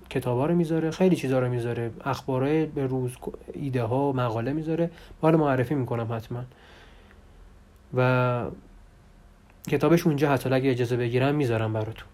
کتابا 0.10 0.46
رو 0.46 0.56
می‌ذاره 0.56 0.92
خیلی 0.92 1.16
چیزا 1.16 1.40
رو 1.40 1.50
می‌ذاره. 1.50 1.92
اخبارای 2.06 2.66
به 2.66 2.86
روز 2.86 3.12
ایده 3.54 3.84
ها 3.84 4.12
مقاله 4.12 4.54
می‌ذاره. 4.54 4.90
رو 5.22 5.38
معرفی 5.38 5.76
می‌کنم 5.76 6.14
حتما. 6.14 6.44
و 7.98 8.44
کتابش 9.70 10.08
اونجا 10.08 10.36
حالا 10.44 10.56
اگه 10.56 10.72
اجازه 10.72 10.98
بگیرم 10.98 11.36
می‌ذارم 11.36 11.74
براتون. 11.74 12.08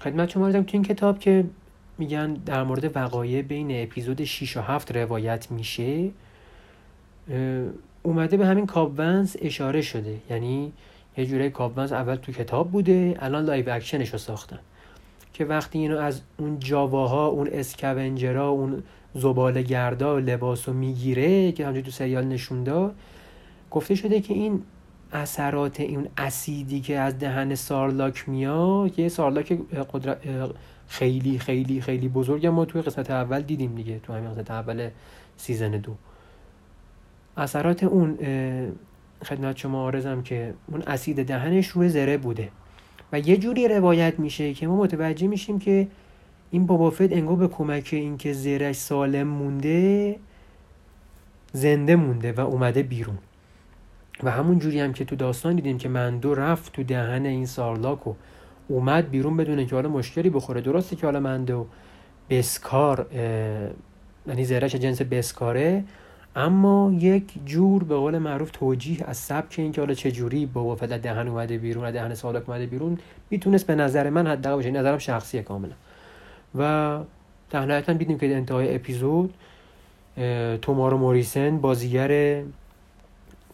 خدمت 0.00 0.30
شما 0.30 0.52
تو 0.52 0.64
این 0.72 0.82
کتاب 0.82 1.18
که 1.18 1.44
میگن 1.98 2.34
در 2.34 2.62
مورد 2.62 2.96
وقایع 2.96 3.42
بین 3.42 3.82
اپیزود 3.82 4.24
6 4.24 4.56
و 4.56 4.60
7 4.60 4.96
روایت 4.96 5.50
میشه 5.50 6.10
اومده 8.02 8.36
به 8.36 8.46
همین 8.46 8.66
کاب 8.66 8.94
ونز 8.98 9.36
اشاره 9.42 9.82
شده. 9.82 10.16
یعنی 10.30 10.72
یه 11.16 11.26
جوره 11.26 11.50
کاب 11.50 11.78
ونز 11.78 11.92
اول 11.92 12.16
تو 12.16 12.32
کتاب 12.32 12.70
بوده 12.70 13.16
الان 13.18 13.44
live 13.44 13.74
action 13.74 13.99
ش 13.99 14.08
رو 14.08 14.18
ساختن. 14.18 14.58
که 15.32 15.44
وقتی 15.44 15.78
اینو 15.78 15.98
از 15.98 16.20
اون 16.36 16.58
جاواها 16.58 17.26
اون 17.26 17.48
scavenger 17.52 18.38
ا 18.38 18.48
اون 18.48 18.82
زباله 19.14 19.62
گردا 19.62 20.18
لباس 20.18 20.68
رو 20.68 20.74
می‌گیره 20.74 21.52
که 21.52 21.66
همجور 21.66 21.82
تو 21.82 21.90
سریال 21.90 22.24
نشون 22.24 22.64
داد 22.64 22.94
گفته 23.70 23.94
شده 23.94 24.20
که 24.20 24.34
این 24.34 24.62
اثرات 25.12 25.80
این 25.80 26.08
اسیدی 26.16 26.80
که 26.80 26.98
از 26.98 27.18
دهن 27.18 27.54
سارلاک 27.54 28.28
میاد 28.28 28.92
که 28.92 29.08
سارلاک 29.08 29.58
قدرت 29.92 30.18
خیلی 30.88 31.38
خیلی 31.38 31.80
خیلی 31.80 32.08
بزرگ 32.08 32.46
ما 32.46 32.64
توی 32.64 32.82
قسمت 32.82 33.10
اول 33.10 33.42
دیدیم 33.42 33.74
دیگه 33.74 33.98
تو 33.98 34.12
همین 34.12 34.30
قسمت 34.30 34.50
اول 34.50 34.90
season 35.36 35.70
دو. 35.70 35.94
اثرات 37.36 37.84
اون 37.84 38.18
خدمت 39.24 39.56
شما 39.56 39.84
عرضم 39.84 40.22
که 40.22 40.54
اون 40.66 40.82
اسید 40.82 41.26
دهنش 41.26 41.68
روی 41.68 41.88
زره 41.88 42.16
بوده. 42.16 42.48
و 43.12 43.18
یه 43.18 43.36
جوری 43.36 43.68
روایت 43.68 44.18
میشه 44.18 44.54
که 44.54 44.66
ما 44.66 44.76
متوجه 44.76 45.26
میشیم 45.26 45.58
که 45.58 45.88
این 46.50 46.66
بابافت 46.66 47.12
انگار 47.12 47.36
به 47.36 47.48
کمک 47.48 47.88
اینکه 47.92 48.32
زرش 48.32 48.76
سالم 48.76 49.26
مونده 49.26 50.16
زنده 51.52 51.96
مونده 51.96 52.32
و 52.32 52.40
اومده 52.40 52.82
بیرون. 52.82 53.18
و 54.22 54.30
همون 54.30 54.58
جوری 54.58 54.80
هم 54.80 54.92
که 54.92 55.04
تو 55.04 55.16
داستان 55.16 55.56
دیدیم 55.56 55.78
که 55.78 55.88
مندو 55.88 56.34
رفت 56.34 56.72
تو 56.72 56.82
دهن 56.82 57.26
این 57.26 57.46
سارلاک 57.46 58.06
و 58.06 58.14
اومد 58.68 59.10
بیرون 59.10 59.36
بدون 59.36 59.66
که 59.66 59.74
حالا 59.74 59.88
مشکلی 59.88 60.30
بخوره. 60.30 60.60
درسته 60.60 60.96
که 60.96 61.06
حالا 61.06 61.20
مندو 61.20 61.66
بسکار 62.30 63.06
یعنی 64.26 64.44
زرش 64.44 64.74
جنس 64.74 65.02
بسکاره 65.02 65.84
اما 66.36 66.92
یک 66.98 67.24
جور 67.46 67.84
به 67.84 67.96
قول 67.96 68.18
معروف 68.18 68.50
توجیه 68.50 69.04
از 69.04 69.16
سبک 69.16 69.54
این 69.58 69.72
که 69.72 69.80
حالا 69.80 69.94
چه 69.94 70.12
جوری 70.12 70.46
بابا 70.46 70.76
فدر 70.76 70.98
دهن 70.98 71.28
اومده 71.28 71.58
بیرون 71.58 71.90
دهن 71.90 72.14
سالک 72.14 72.48
اومده 72.48 72.66
بیرون 72.66 72.98
می‌تونست 73.30 73.66
به 73.66 73.74
نظر 73.74 74.10
من 74.10 74.26
حداقل 74.26 74.56
باشه. 74.56 74.70
نظرم 74.70 74.98
شخصیه 74.98 75.42
کاملا. 75.42 75.74
و 76.58 76.98
در 77.50 77.66
نهایت 77.66 77.90
دیدیم 77.90 78.18
که 78.18 78.36
انتهای 78.36 78.74
اپیزود 78.74 79.34
تومارو 80.62 80.98
موریسن 80.98 81.58
بازیگر 81.58 82.42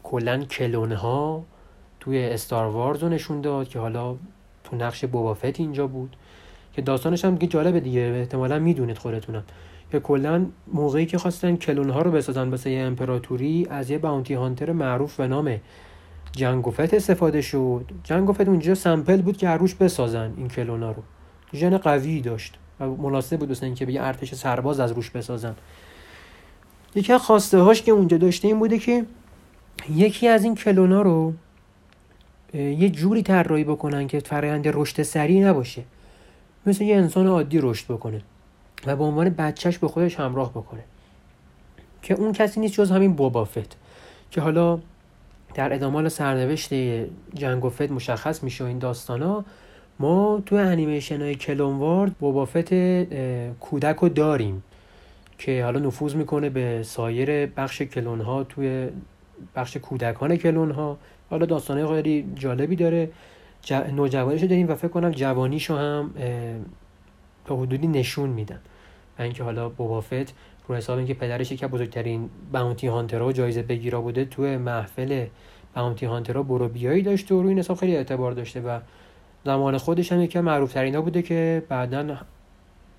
کلا 0.03 0.45
کلونه 0.45 0.97
ها 0.97 1.45
توی 2.01 2.25
استار 2.25 2.67
وارز 2.67 3.03
رو 3.03 3.09
نشون 3.09 3.41
داد 3.41 3.69
که 3.69 3.79
حالا 3.79 4.17
تو 4.65 4.77
نقش 4.77 5.05
بوبافت 5.05 5.61
اینجا 5.61 5.87
بود. 5.87 6.17
که 6.75 6.83
داستانش 6.83 7.25
هم 7.25 7.35
دیگه 7.35 7.53
جالبه 7.53 7.81
دیگه. 7.81 8.01
احتمالا 8.01 8.59
می‌دونید 8.59 8.99
خودتونم. 8.99 9.43
که 9.93 10.01
کلا 10.01 10.47
موقعی 10.73 11.07
که 11.07 11.19
خواستن 11.19 11.57
کلون 11.57 11.91
ها 11.91 12.03
رو 12.03 12.11
بسازن 12.11 12.49
واسه 12.49 12.71
یه 12.71 12.81
امپراتوری 12.81 13.67
از 13.71 13.91
یه 13.91 13.99
باونتی 13.99 14.35
هانتر 14.35 14.73
معروف 14.73 15.17
به 15.17 15.29
نام 15.29 15.61
جنگوفت 16.33 16.95
استفاده 16.95 17.41
شد. 17.41 17.85
جنگوفت 18.05 18.41
اونجا 18.41 18.75
سمپل 18.75 19.23
بود 19.23 19.37
که 19.37 19.49
هر 19.49 19.57
روش 19.57 19.75
بسازن 19.75 20.33
این 20.37 20.49
کلون 20.49 20.83
ها 20.83 20.91
رو. 20.91 21.03
ژن 21.55 21.79
قوی 21.79 22.21
داشت 22.21 22.59
و 22.81 22.87
مناسب 22.87 23.39
بود 23.39 23.49
واسه 23.49 23.67
اینکه 23.67 23.87
به 23.87 23.93
یه 23.93 24.03
ارتش 24.03 24.35
سرباز 24.35 24.81
از 24.81 24.93
روش 24.93 25.11
بسازن. 25.11 25.55
یکی 26.95 27.13
از 27.13 27.21
خواسته 27.21 27.59
هاش 27.59 27.83
که 27.83 27.93
اونجا 27.93 28.17
داشته 28.17 28.49
این 28.49 28.59
بوده 28.59 28.79
که 28.79 29.05
یکی 29.95 30.29
از 30.29 30.45
این 30.45 30.55
کلونا 30.55 31.03
رو 31.03 31.33
یه 32.55 32.89
جوری 32.89 33.23
طراحی 33.23 33.65
بکنن 33.65 34.07
که 34.07 34.21
فرآیند 34.21 34.69
رشد 34.69 35.03
سریع 35.03 35.49
نباشه. 35.49 35.83
مثل 36.67 36.85
یه 36.85 36.97
انسان 36.97 37.27
عادی 37.27 37.59
رشد 37.61 37.85
بکنه. 37.93 38.23
و 38.87 38.97
به 38.97 39.05
عنوان 39.05 39.29
بچهش 39.29 39.79
به 39.79 39.89
خودش 39.89 40.21
همراه 40.21 40.51
بکنه. 40.51 40.85
که 42.03 42.15
اون 42.15 42.33
کسی 42.33 42.61
نیست 42.61 42.75
جز 42.75 42.91
همین 42.91 43.13
بوبافت 43.13 43.77
که 44.31 44.41
حالا 44.41 44.79
در 45.55 45.73
ادامال 45.75 46.09
سرنوشت 46.09 46.75
جنگ 47.35 47.65
و 47.65 47.71
فت 47.71 47.91
مشخص 47.91 48.43
میشه 48.43 48.65
و 48.65 48.67
این 48.67 48.79
داستانا 48.79 49.45
ما 49.99 50.43
تو 50.47 50.57
انیمیشن 50.57 51.23
های 51.23 51.35
کلونوارد 51.35 52.13
بوبافت 52.13 52.75
کودک 53.61 53.97
رو 53.97 54.09
داریم. 54.09 54.63
که 55.39 55.65
حالا 55.65 55.81
نفوذ 55.81 56.15
می‌کنه 56.15 56.51
به 56.51 56.83
سایر 56.83 57.47
بخش 57.47 57.83
کلون 57.83 58.21
ها 58.21 58.45
توی 58.45 58.89
بخش 59.55 59.77
کودکان 59.77 60.37
کلون 60.37 60.71
ها 60.71 60.99
حالا 61.31 61.47
داستانه 61.47 61.87
خیلی 61.87 62.27
جالبی 62.35 62.77
داره. 62.77 63.11
ج... 63.63 63.73
نوجوانیشو 63.73 64.47
داریم 64.47 64.69
و 64.69 64.75
فکر 64.75 64.89
کنم 64.89 65.11
جوانیشو 65.11 65.77
هم 65.77 66.11
تا 67.49 67.57
حدودی 67.57 67.87
نشون 67.87 68.31
میدن. 68.31 68.61
و 69.19 69.23
اینکه 69.23 69.45
حالا 69.45 69.69
بوبافت 69.69 70.35
رو 70.69 70.75
حساب 70.75 70.99
اینکه 70.99 71.15
پدرش 71.15 71.53
یکی 71.53 71.67
بزرگترین 71.67 72.31
باونتی 72.53 72.87
هانترها 72.87 73.27
و 73.27 73.33
جایزه 73.33 73.63
بگیرا 73.63 74.01
بوده 74.01 74.25
توی 74.25 74.57
محفل 74.57 75.27
باونتی 75.75 76.07
هانترها 76.07 76.43
برو 76.43 76.69
بیایی 76.69 77.03
داشته 77.03 77.35
و 77.35 77.43
روی 77.43 77.49
این 77.49 77.59
حساب 77.59 77.77
خیلی 77.77 77.97
اعتبار 77.97 78.33
داشته 78.33 78.61
و 78.61 78.81
زمان 79.45 79.79
خودش 79.79 80.13
هم 80.13 80.21
یکی 80.21 80.41
معروف 80.41 80.73
ترین 80.73 81.01
بوده 81.01 81.23
که 81.23 81.63
بعدا 81.69 82.17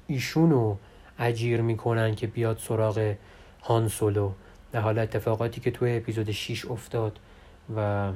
ایشونو 0.08 0.76
اجیر 1.20 1.62
می‌کنن 1.62 2.16
که 2.16 2.28
بیاد 2.28 2.58
سراغ 2.58 3.16
هان 3.62 3.88
سولو. 3.88 4.32
در 4.72 4.82
حال 4.82 5.00
اتفاقاتی 5.00 5.62
که 5.62 5.72
توی 5.72 5.98
اپیزود 5.98 6.32
6 6.32 6.66
افتاد 6.66 7.20
و 7.76 8.12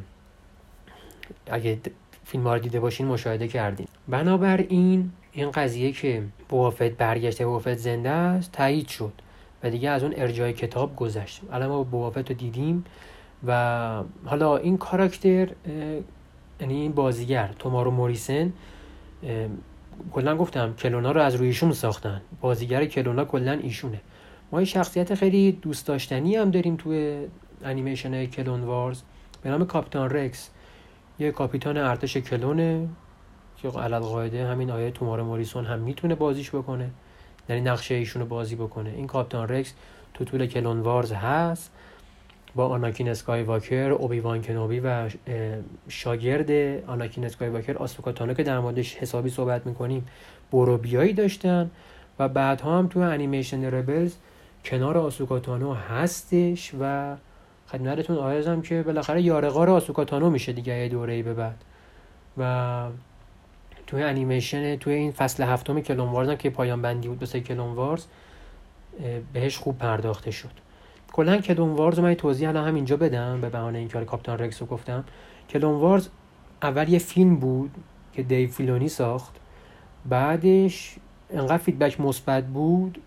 اگه 1.47 1.79
فیلم 2.25 2.43
ها 2.43 2.53
رو 2.53 2.59
دیده 2.59 2.79
باشین 2.79 3.07
مشاهده 3.07 3.47
کردین. 3.47 3.87
بنابراین 4.07 5.11
این 5.33 5.51
قضیه 5.51 5.91
که 5.91 6.23
بوافت 6.49 6.83
برگشته 6.83 7.45
بوافت 7.45 7.73
زنده 7.73 8.09
است 8.09 8.51
تایید 8.51 8.87
شد 8.87 9.13
و 9.63 9.69
دیگه 9.69 9.89
از 9.89 10.03
اون 10.03 10.13
ارجاع 10.17 10.51
کتاب 10.51 10.95
گذشت. 10.95 11.41
الان 11.51 11.69
ما 11.69 11.83
بوافت 11.83 12.31
رو 12.31 12.37
دیدیم 12.37 12.85
و 13.47 14.03
حالا 14.25 14.57
این 14.57 14.77
کاراکتر 14.77 15.49
یعنی 16.61 16.73
این 16.81 16.91
بازیگر 16.91 17.49
تومارو 17.59 17.91
موریسن 17.91 18.53
کلا 20.11 20.37
گفتم 20.37 20.73
کلونا 20.73 21.11
رو 21.11 21.21
از 21.21 21.35
روی 21.35 21.47
ایشون 21.47 21.71
ساختن. 21.71 22.21
بازیگر 22.41 22.85
کلونا 22.85 23.25
کلا 23.25 23.51
ایشونه. 23.51 24.01
ما 24.51 24.61
یه 24.61 24.65
شخصیت 24.65 25.15
خیلی 25.15 25.51
دوست 25.51 25.87
داشتنی 25.87 26.35
هم 26.35 26.51
داریم 26.51 26.75
توی 26.75 27.27
انیمیشن 27.63 28.25
کلون 28.25 28.61
وارز. 28.61 29.01
به 29.41 29.49
نام 29.49 29.65
کاپیتان 29.65 30.09
رکس. 30.09 30.49
یه 31.19 31.31
کاپیتان 31.31 31.77
ارتش 31.77 32.17
کلونه. 32.17 32.87
که 33.63 33.79
علی 33.79 33.99
القاعده 33.99 34.47
همین 34.47 34.71
آقای 34.71 34.91
تمورا 34.91 35.21
موریسون 35.21 35.65
هم 35.65 35.79
می‌تونه 35.79 36.15
بازیش 36.15 36.49
بکنه. 36.49 36.89
یعنی 37.49 37.61
نقش 37.61 37.95
ایشون 37.95 38.21
رو 38.21 38.27
بازی 38.27 38.55
بکنه. 38.55 38.89
این 38.89 39.07
کاپیتان 39.07 39.47
رکس 39.47 39.73
تو 40.13 40.25
طول 40.25 40.45
کلون 40.45 40.79
وارز 40.79 41.11
هست. 41.11 41.71
با 42.55 42.67
آناکین 42.67 43.09
اسکای 43.09 43.43
واکر 43.43 43.91
اوبیوان 43.99 44.41
کنوبی 44.41 44.79
و 44.79 45.09
شاگرد 45.87 46.51
آناکین 46.87 47.25
اسکای 47.25 47.49
واکر 47.49 47.77
آسوکاتانو 47.77 48.33
که 48.33 48.43
در 48.43 48.59
موردش 48.59 48.95
حسابی 48.95 49.29
صحبت 49.29 49.65
می‌کنیم 49.65 50.07
بروبیایی 50.51 51.13
داشتن 51.13 51.71
و 52.19 52.29
بعدها 52.29 52.77
هم 52.77 52.87
تو 52.87 52.99
انیمیشن 52.99 53.63
ربلز 53.63 54.15
کنار 54.65 54.97
آسوکاتانو 54.97 55.73
هستش 55.73 56.71
و 56.79 57.15
خدمتتون 57.67 58.17
آرزم 58.17 58.61
که 58.61 58.83
بالاخره 58.83 59.21
یارغار 59.21 59.69
آسوکاتانو 59.69 60.29
میشه 60.29 60.53
دیگه 60.53 60.73
یه 60.73 60.89
دوره 60.89 61.23
به 61.23 61.33
بعد. 61.33 61.63
و 62.37 62.85
توی 63.87 64.03
انیمیشن 64.03 64.75
توی 64.75 64.93
این 64.93 65.11
فصل 65.11 65.43
هفتم 65.43 65.81
کلون 65.81 66.09
وارز 66.09 66.29
هم 66.29 66.35
که 66.35 66.49
پایان 66.49 66.81
بندی 66.81 67.07
بود 67.07 67.19
واسه 67.19 67.39
کلون 67.39 67.73
وارز 67.73 68.05
بهش 69.33 69.57
خوب 69.57 69.77
پرداخته 69.77 70.31
شد. 70.31 70.51
کلا 71.13 71.37
کلون 71.37 71.69
وارز 71.69 71.99
من 71.99 72.13
توضیح 72.13 72.49
الان 72.49 72.67
همینجا 72.67 72.97
بدم 72.97 73.41
به 73.41 73.49
بهانه 73.49 73.79
اینکه 73.79 73.93
حالا 73.93 74.05
کاپیتان 74.05 74.37
رکس 74.37 74.61
رو 74.61 74.67
گفتم. 74.67 75.03
کلون 75.49 75.73
وارز 75.73 76.07
اول 76.61 76.89
یه 76.89 76.99
فیلم 76.99 77.35
بود 77.35 77.71
که 78.13 78.23
دیو 78.23 78.49
فیلونی 78.49 78.89
ساخت 78.89 79.35
بعدش 80.05 80.95
انقدر 81.29 81.57
فیدبک 81.57 82.01
مثبت 82.01 82.47
بود 82.47 83.01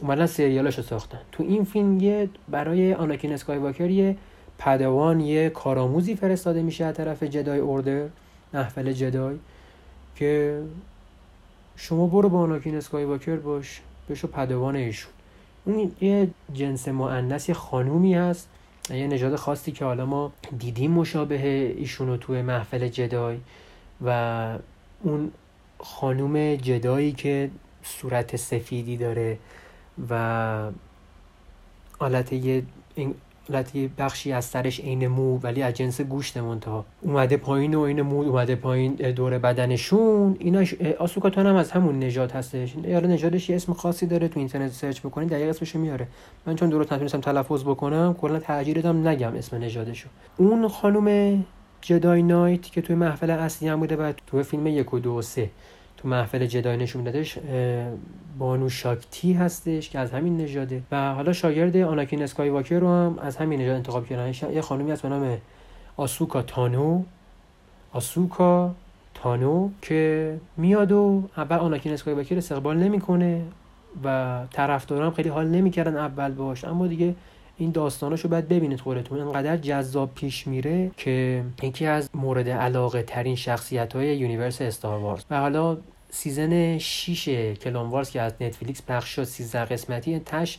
اومدن 0.00 0.26
سریالش 0.26 0.76
رو 0.78 0.82
ساختن. 0.82 1.20
تو 1.32 1.42
این 1.42 1.64
فیلم 1.64 2.00
یه 2.00 2.28
برای 2.48 2.94
آناکین 2.94 3.32
اسکای 3.32 3.58
واکر 3.58 3.90
یه 3.90 4.16
پدوان 4.58 5.20
یه 5.20 5.48
کارآموزی 5.50 6.16
فرستاده 6.16 6.62
میشه 6.62 6.84
از 6.84 6.94
طرف 6.94 7.22
جدای 7.22 7.58
اوردر 7.58 8.06
محفل 8.54 8.92
جدای. 8.92 9.36
که 10.20 10.62
شما 11.76 12.06
برو 12.06 12.28
با 12.28 12.38
آناکین 12.38 12.76
اسکای 12.76 13.04
واکر 13.04 13.36
باش 13.36 13.80
بشو 14.10 14.28
پدوان 14.28 14.76
ایشون. 14.76 15.12
اون 15.64 15.92
یه 16.00 16.30
جنس 16.52 16.88
مؤنث 16.88 17.48
یه 17.48 17.54
خانومی 17.54 18.14
هست 18.14 18.48
یه 18.90 19.06
نژاد 19.06 19.36
خاصی 19.36 19.72
که 19.72 19.84
حالا 19.84 20.06
ما 20.06 20.32
دیدیم 20.58 20.90
مشابه 20.90 21.74
ایشونو 21.76 22.16
توی 22.16 22.42
محفل 22.42 22.88
جدای 22.88 23.38
و 24.04 24.58
اون 25.02 25.32
خانوم 25.78 26.54
جدایی 26.54 27.12
که 27.12 27.50
صورت 27.82 28.36
سفیدی 28.36 28.96
داره 28.96 29.38
و 30.10 30.70
حالت 31.98 32.32
یه 32.32 32.62
حالت 33.50 33.76
بخشی 33.98 34.32
از 34.32 34.44
سرش 34.44 34.80
عین 34.80 35.08
مو 35.08 35.38
ولی 35.38 35.62
از 35.62 35.74
جنس 35.74 36.00
گوشت 36.00 36.36
منتها. 36.36 36.84
اومده 37.02 37.36
پایین 37.36 37.74
و 37.74 37.80
این 37.80 38.02
مو 38.02 38.22
اومده 38.22 38.54
پایین 38.54 38.94
دور 38.94 39.38
بدنشون. 39.38 40.36
اینا 40.38 40.64
آسوکاتان 40.98 41.46
هم 41.46 41.56
از 41.56 41.70
همون 41.70 41.98
نژاد 41.98 42.32
هستش. 42.32 42.74
یاره 42.84 43.06
نژادش 43.06 43.50
یه 43.50 43.56
اسم 43.56 43.72
خاصی 43.72 44.06
داره 44.06 44.28
تو 44.28 44.38
اینترنت 44.38 44.72
سرچ 44.72 45.00
بکنید 45.00 45.28
دقیق 45.28 45.48
اسمشو 45.48 45.78
میاره. 45.78 46.06
من 46.46 46.56
چون 46.56 46.68
درست 46.68 46.92
نتونستم 46.92 47.20
تلفظ 47.20 47.64
بکنم 47.64 48.14
کلا 48.20 48.38
ترجیح 48.38 48.86
نگم 48.86 49.34
اسم 49.34 49.56
نژادشو. 49.56 50.08
اون 50.36 50.68
خانم 50.68 51.38
جدای 51.80 52.22
نایت 52.22 52.62
که 52.62 52.80
توی 52.82 52.96
محفل 52.96 53.30
اصلی 53.30 53.68
هم 53.68 53.80
بوده 53.80 53.96
و 53.96 54.12
توی 54.26 54.42
فیلم 54.42 54.66
یک 54.66 54.94
و 54.94 54.98
دو 54.98 55.10
و 55.10 55.22
سه. 55.22 55.50
تو 56.02 56.08
محفل 56.08 56.46
جدای 56.46 56.76
نشون 56.76 57.04
دادش 57.04 57.38
بانو 58.38 58.68
شاکتی 58.68 59.32
هستش 59.32 59.90
که 59.90 59.98
از 59.98 60.10
همین 60.10 60.36
نژاده 60.36 60.82
و 60.92 61.14
حالا 61.14 61.32
شاگرد 61.32 61.76
آناکین 61.76 62.22
اسکای 62.22 62.48
واکر 62.48 62.78
رو 62.78 62.88
هم 62.88 63.18
از 63.18 63.36
همین 63.36 63.60
نژاد 63.60 63.76
انتخاب 63.76 64.06
کردن. 64.06 64.52
یه 64.52 64.60
خانومی 64.60 64.90
هست 64.90 65.02
به 65.02 65.08
نام 65.08 65.38
آسوکا 65.96 66.42
تانو. 66.42 67.02
آسوکا 67.92 68.74
تانو 69.14 69.70
که 69.82 70.36
میاد 70.56 70.92
و 70.92 71.22
اول 71.36 71.56
آناکین 71.56 71.92
اسکای 71.92 72.14
واکر 72.14 72.36
استقبال 72.36 72.76
نمی‌کنه 72.76 73.42
و 74.04 74.38
طرفدارام 74.52 75.12
خیلی 75.12 75.28
حال 75.28 75.48
نمی‌کردن 75.48 75.96
اول 75.96 76.32
باش. 76.32 76.64
اما 76.64 76.86
دیگه 76.86 77.14
این 77.60 77.70
داستاناشو 77.70 78.28
باید 78.28 78.48
ببینید 78.48 78.80
خودتون. 78.80 79.20
انقدر 79.20 79.56
جذاب 79.56 80.14
پیش 80.14 80.46
میره 80.46 80.90
که 80.96 81.44
یکی 81.62 81.86
از 81.86 82.10
مورد 82.14 82.48
علاقه 82.48 83.02
ترین 83.02 83.36
شخصیت 83.36 83.92
های 83.92 84.16
universe 84.16 84.62
استار 84.62 84.98
وارز. 84.98 85.24
و 85.30 85.40
حالا 85.40 85.78
season 86.10 86.78
6 86.78 87.28
کلون 87.54 87.90
وارز 87.90 88.10
که 88.10 88.20
از 88.20 88.32
نتفلیکس 88.40 88.82
پخش 88.88 89.08
شد 89.08 89.24
13 89.24 89.64
قسمتی 89.64 90.18
تش 90.18 90.58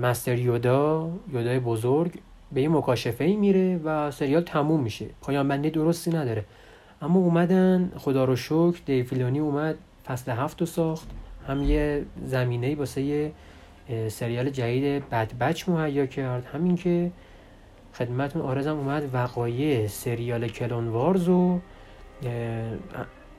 مستر 0.00 0.38
یودا 0.38 1.10
یودای 1.32 1.58
بزرگ 1.58 2.12
به 2.52 2.62
یه 2.62 2.68
مکاشفه 2.68 3.24
ای 3.24 3.36
میره 3.36 3.80
و 3.84 4.10
سریال 4.10 4.42
تموم 4.42 4.80
میشه. 4.80 5.06
پایان 5.20 5.48
بندی 5.48 5.70
درستی 5.70 6.10
نداره. 6.10 6.44
اما 7.02 7.20
اومدن 7.20 7.92
خدا 7.96 8.24
رو 8.24 8.36
شکر 8.36 8.80
دیو 8.86 9.03
فیلونی 9.03 9.38
اومد 9.38 9.76
فصل 10.06 10.32
هفت 10.32 10.60
رو 10.60 10.66
ساخت. 10.66 11.08
هم 11.48 11.62
یه 11.62 12.04
زمینه 12.24 12.74
واسه 12.74 13.32
سریال 14.08 14.50
جدید 14.50 15.08
بد 15.08 15.32
بچ 15.38 15.68
مهیا 15.68 16.06
کرد. 16.06 16.46
همین 16.52 16.76
که 16.76 17.10
خدمتون 17.94 18.42
آرزم 18.42 18.76
اومد 18.76 19.10
وقایع 19.12 19.86
سریال 19.86 20.48
کلون 20.48 20.88
وارز 20.88 21.24
رو 21.24 21.60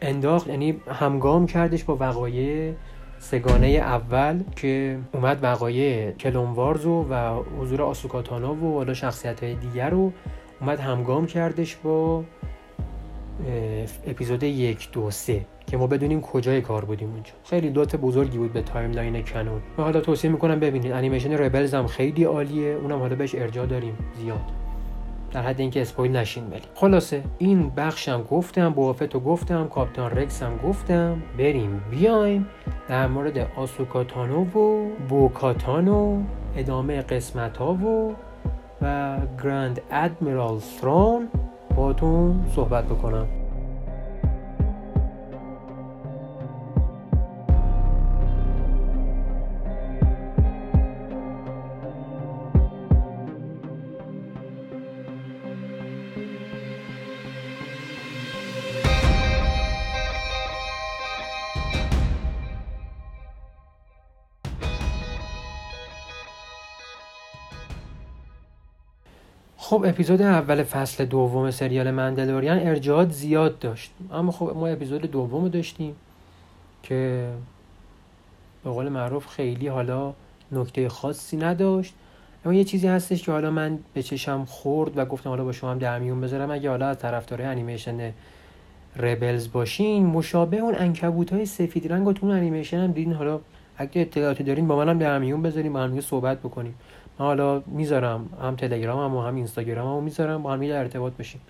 انداخت 0.01 0.47
یعنی 0.47 0.81
همگام 0.87 1.47
کردش 1.47 1.83
با 1.83 1.97
وقایع 1.99 2.73
سگانه 3.19 3.67
اول 3.67 4.43
که 4.55 4.99
اومد 5.13 5.43
وقایع 5.43 6.11
کلون 6.11 6.51
وارز 6.51 6.85
و 6.85 7.03
حضور 7.59 7.81
آسوکاتانا 7.81 8.53
و 8.53 8.75
حالا 8.75 8.93
شخصیت 8.93 9.43
های 9.43 9.55
دیگر 9.55 9.89
رو 9.89 10.11
اومد 10.61 10.79
همگام 10.79 11.25
کردش 11.25 11.75
با 11.75 12.23
اپیزود 14.07 14.43
یک 14.43 14.91
دو 14.91 15.11
سه. 15.11 15.45
که 15.71 15.77
ما 15.77 15.87
بدونیم 15.87 16.21
کجای 16.21 16.61
کار 16.61 16.85
بودیم 16.85 17.11
اونجا 17.11 17.31
خیلی 17.43 17.69
دوت 17.69 17.95
بزرگی 17.95 18.37
بود 18.37 18.53
به 18.53 18.61
timeline 18.61 19.23
canon 19.23 19.61
و 19.77 19.81
حالا 19.81 20.01
توصیه 20.01 20.31
می‌کنم 20.31 20.59
ببینید. 20.59 20.91
انیمیشن 20.91 21.31
ربلز 21.31 21.73
هم 21.73 21.87
خیلی 21.87 22.23
عالیه. 22.23 22.73
اونم 22.73 22.99
حالا 22.99 23.15
بهش 23.15 23.35
ارجاع 23.35 23.65
داریم. 23.65 23.97
زیاد. 24.21 24.41
در 25.31 25.41
حد 25.41 25.59
اینکه 25.59 25.81
spoil 25.81 26.15
نشین 26.15 26.43
ولی. 26.47 26.61
خلاصه. 26.75 27.23
این 27.37 27.69
بخشم 27.69 28.23
گفتم 28.23 28.69
بوبا 28.69 28.94
فتو 28.94 29.19
گفتم 29.19 29.67
کاپیتان 29.67 30.11
رکس 30.11 30.43
هم 30.43 30.57
گفتم. 30.57 31.21
بریم. 31.37 31.81
بیایم 31.91 32.47
در 32.87 33.07
مورد 33.07 33.47
آسوکاتانو 33.55 34.45
و 34.45 34.89
بوکاتانو 35.09 36.21
ادامه 36.57 37.01
قسمت 37.01 37.57
ها 37.57 37.73
و 37.73 38.13
و 38.81 39.17
گراند 39.43 39.81
ادمیرال 39.91 40.59
ثرون 40.59 41.27
باتون 41.75 42.45
صحبت 42.55 42.85
بکنم. 42.85 43.40
خب 69.71 69.85
اپیزود 69.87 70.21
اول 70.21 70.63
فصل 70.63 71.05
دوم 71.05 71.51
سریال 71.51 71.91
مندلوریان 71.91 72.59
ارجاعات 72.59 73.11
زیاد 73.11 73.59
داشت. 73.59 73.91
اما 74.11 74.31
خب 74.31 74.51
ما 74.55 74.67
اپیزود 74.67 75.01
دوم 75.01 75.47
داشتیم 75.47 75.95
که 76.83 77.29
به 78.63 78.69
قول 78.69 78.89
معروف 78.89 79.27
خیلی 79.27 79.67
حالا 79.67 80.13
نکته 80.51 80.89
خاصی 80.89 81.37
نداشت. 81.37 81.93
اما 82.45 82.53
یه 82.53 82.63
چیزی 82.63 82.87
هستش 82.87 83.23
که 83.23 83.31
حالا 83.31 83.51
من 83.51 83.79
به 83.93 84.03
چشم 84.03 84.45
خورد 84.45 84.97
و 84.97 85.05
گفتم 85.05 85.29
حالا 85.29 85.43
با 85.43 85.51
شما 85.51 85.71
هم 85.71 85.79
در 85.79 85.99
میون 85.99 86.21
بذارم. 86.21 86.51
اگه 86.51 86.69
حالا 86.69 86.87
از 86.87 86.99
طرفدارای 86.99 87.47
انیمیشن 87.47 88.13
ربلز 88.95 89.51
باشین 89.51 90.05
مشابه 90.05 90.57
اون 90.57 90.75
انکبوت 90.75 91.33
های 91.33 91.45
سفید 91.45 91.93
رنگ 91.93 92.13
تو 92.13 92.27
انیمیشن 92.27 92.77
هم 92.77 92.91
دیدین. 92.91 93.13
حالا 93.13 93.39
اگه 93.77 94.01
اطلاعاتی 94.01 94.43
دارین 94.43 94.67
با 94.67 94.75
منم 94.75 94.99
در 94.99 95.19
میون 95.19 95.41
بذاریم 95.41 95.73
با 95.73 95.79
هم 95.79 96.01
صحبت 96.01 96.39
بکنیم. 96.39 96.75
حالا 97.21 97.63
می‌ذارم 97.67 98.29
هم 98.41 98.55
تلگرام 98.55 98.99
هم 98.99 99.15
و 99.15 99.21
هم 99.21 99.35
اینستاگرام 99.35 99.97
هم 99.97 100.03
می‌ذارم 100.03 100.43
با 100.43 100.53
هم 100.53 100.67
در 100.67 100.79
ارتباط 100.79 101.13
بشیم. 101.13 101.41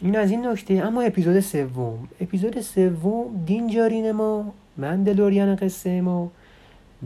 این 0.00 0.16
از 0.16 0.30
این 0.30 0.46
نکته. 0.46 0.74
اما 0.74 1.02
اپیزود 1.02 1.40
سوم. 1.40 2.08
اپیزود 2.20 2.60
سوم 2.60 3.44
دینجارین 3.46 4.12
ما 4.12 4.52
مندلوریان 4.76 5.56
قصه 5.56 6.00
ما 6.00 6.30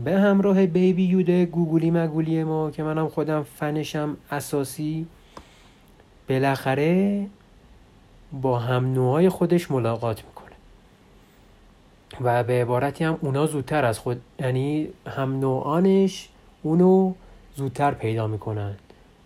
به 0.03 0.19
همراه 0.19 0.65
بیبی 0.65 1.03
یوده 1.03 1.45
گوگولی 1.45 1.91
مگولی 1.91 2.43
ما 2.43 2.71
که 2.71 2.83
منم 2.83 3.07
خودم 3.07 3.43
فنشم 3.43 4.17
اساسی. 4.31 5.07
بالاخره 6.29 7.25
با 8.41 8.59
هم 8.59 8.93
نوعای 8.93 9.29
خودش 9.29 9.71
ملاقات 9.71 10.23
می‌کنه. 10.25 10.55
و 12.21 12.43
به 12.43 12.61
عبارتی 12.61 13.03
هم 13.03 13.17
اونا 13.21 13.45
زودتر 13.45 13.85
از 13.85 13.99
خود 13.99 14.21
یعنی 14.39 14.87
هم 15.07 15.39
نوعانش 15.39 16.29
اونو 16.63 17.13
زودتر 17.61 17.91
پیدا 17.91 18.27
می‌کنن 18.27 18.75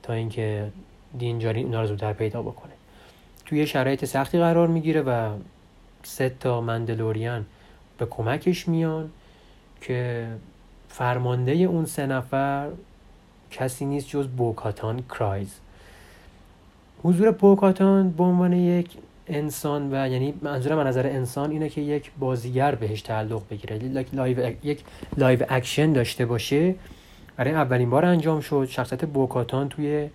تا 0.03 0.13
اینکه 0.13 0.71
دین 1.19 1.38
جارین 1.38 1.63
اونا 1.63 1.81
رو 1.81 1.87
زودتر 1.87 2.13
پیدا 2.13 2.41
بکنه. 2.41 2.73
توی 3.45 3.67
شرایط 3.67 4.05
سختی 4.05 4.39
قرار 4.39 4.67
می‌گیره 4.67 5.01
و 5.01 5.29
سه 6.03 6.35
تا 6.39 6.61
مندلوریان 6.61 7.45
به 7.97 8.05
کمکش 8.05 8.67
میان 8.67 9.09
که 9.81 10.27
فرمانده 10.89 11.51
اون 11.51 11.85
سه 11.85 12.05
نفر 12.05 12.69
کسی 13.51 13.85
نیست 13.85 14.09
جز 14.09 14.27
بوکاتان 14.27 15.03
کرایز. 15.09 15.59
حضور 17.03 17.31
بوکاتان 17.31 18.09
به 18.11 18.23
عنوان 18.23 18.53
یک 18.53 18.89
انسان 19.27 19.93
و 19.93 20.09
یعنی 20.09 20.33
منظور 20.41 20.75
من 20.75 20.87
نظر 20.87 21.07
انسان 21.07 21.51
اینه 21.51 21.69
که 21.69 21.81
یک 21.81 22.11
بازیگر 22.19 22.75
بهش 22.75 23.01
تعلق 23.01 23.41
بگیره. 23.49 24.05
live 24.13 24.53
یک 24.63 24.83
live 25.17 25.45
action 25.49 25.93
داشته 25.93 26.25
باشه 26.25 26.75
برای 27.37 27.53
اولین 27.53 27.89
بار 27.89 28.05
انجام 28.05 28.39
شد 28.41 28.67
شخصیت 28.69 29.05
بوکاتان 29.05 29.69
توی 29.69 30.09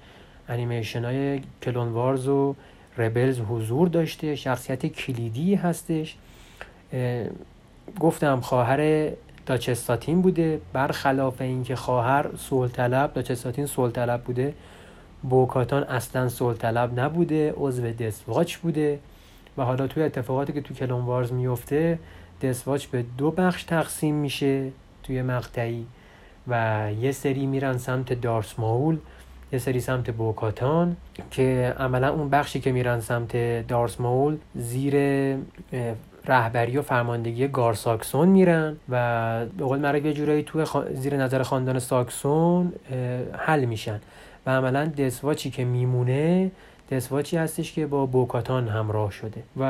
انیمیشن 0.48 1.04
های 1.04 1.40
Clone 1.62 1.88
Wars 1.88 2.28
و 2.28 2.54
Rebels 2.98 3.40
حضور 3.40 3.88
داشته 3.88 4.36
شخصیت 4.36 4.86
کلیدی 4.86 5.54
هستش. 5.54 6.16
گفتم 8.00 8.40
خواهر 8.40 9.10
Duchess 9.46 9.95
ساتین 9.95 10.22
بوده. 10.22 10.60
برخلاف 10.72 11.40
اینکه 11.40 11.76
خواهر 11.76 12.26
صلح 12.36 12.68
طلب 12.68 13.12
Duchess 13.12 13.47
ساتین 13.47 13.66
صلح 13.66 13.90
طلب 13.90 14.22
بوده 14.22 14.54
بوکاتان 15.22 15.82
اصلا 15.82 16.28
صلح 16.28 16.54
طلب 16.54 17.00
نبوده 17.00 17.54
عضو 17.56 17.90
Death 17.90 18.23
Watch 18.23 18.56
بوده 18.56 18.98
و 19.58 19.64
حالا 19.64 19.86
توی 19.86 20.02
اتفاقاتی 20.02 20.52
که 20.52 20.60
تو 20.60 20.74
Clone 20.74 21.04
Wars 21.04 21.32
میفته 21.32 21.98
دسواچ 22.42 22.86
به 22.86 23.04
دو 23.18 23.30
بخش 23.30 23.64
تقسیم 23.64 24.14
میشه 24.14 24.70
توی 25.02 25.22
مقطعی. 25.22 25.86
و 26.50 26.86
یه 27.00 27.12
سری 27.12 27.46
میرن 27.46 27.78
سمت 27.78 28.12
دارس 28.12 28.58
ماول 28.58 28.98
یه 29.52 29.58
سری 29.58 29.80
سمت 29.80 30.10
بوکاتان 30.10 30.96
که 31.30 31.74
عملا 31.78 32.08
اون 32.08 32.30
بخشی 32.30 32.60
که 32.60 32.72
میرن 32.72 33.00
سمت 33.00 33.36
دارس 33.68 34.00
مول 34.00 34.36
زیر 34.54 34.94
رهبری 36.26 36.76
و 36.76 36.82
فرماندگی 36.82 37.48
گار 37.48 37.74
ساکسون 37.74 38.28
میرن 38.28 38.76
و 38.88 39.46
به 39.58 39.64
قول 39.64 39.78
معروف 39.78 40.04
یه 40.04 40.12
جورایی 40.12 40.42
توی 40.42 40.64
زیر 40.94 41.16
نظر 41.16 41.42
خاندان 41.42 41.78
ساکسون 41.78 42.72
حل 43.38 43.64
میشن. 43.64 44.00
و 44.46 44.50
عملا 44.50 44.86
دسواچی 44.86 45.50
که 45.50 45.64
میمونه 45.64 46.50
دسواچی 46.90 47.36
هستش 47.36 47.72
که 47.72 47.86
با 47.86 48.06
بوکاتان 48.06 48.68
همراه 48.68 49.10
شده 49.10 49.42
و 49.60 49.64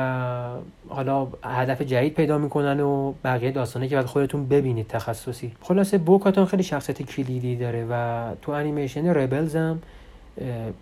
حالا 0.89 1.27
هدف 1.43 1.81
جدید 1.81 2.13
پیدا 2.13 2.37
می‌کنن 2.37 2.79
و 2.79 3.13
بقیه 3.23 3.51
داستانه 3.51 3.87
که 3.87 3.95
بعد 3.95 4.05
خودتون 4.05 4.47
ببینید 4.47 4.87
تخصصی. 4.87 5.51
خلاصه 5.61 5.97
بوکاتان 5.97 6.45
خیلی 6.45 6.63
شخصیت 6.63 7.01
کلیدی 7.01 7.55
داره 7.55 7.87
و 7.89 8.25
تو 8.41 8.51
انیمیشن 8.51 9.07
ربلز 9.07 9.55
هم 9.55 9.81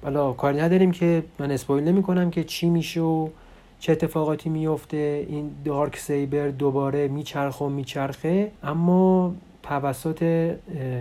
حالا 0.03 0.31
کاری 0.31 0.57
نداریم 0.57 0.91
که 0.91 1.23
من 1.39 1.51
اسپویل 1.51 1.83
نمی 1.83 2.03
کنم 2.03 2.31
که 2.31 2.43
چی 2.43 2.69
میشه 2.69 3.01
و 3.01 3.29
چه 3.79 3.91
اتفاقاتی 3.91 4.49
میفته 4.49 5.25
این 5.29 5.51
دارک 5.65 5.97
سیبر 5.97 6.47
دوباره 6.47 7.07
میچرخه 7.07 7.65
و 7.65 7.69
میچرخه 7.69 8.51
اما 8.63 9.33
توسط 9.63 10.21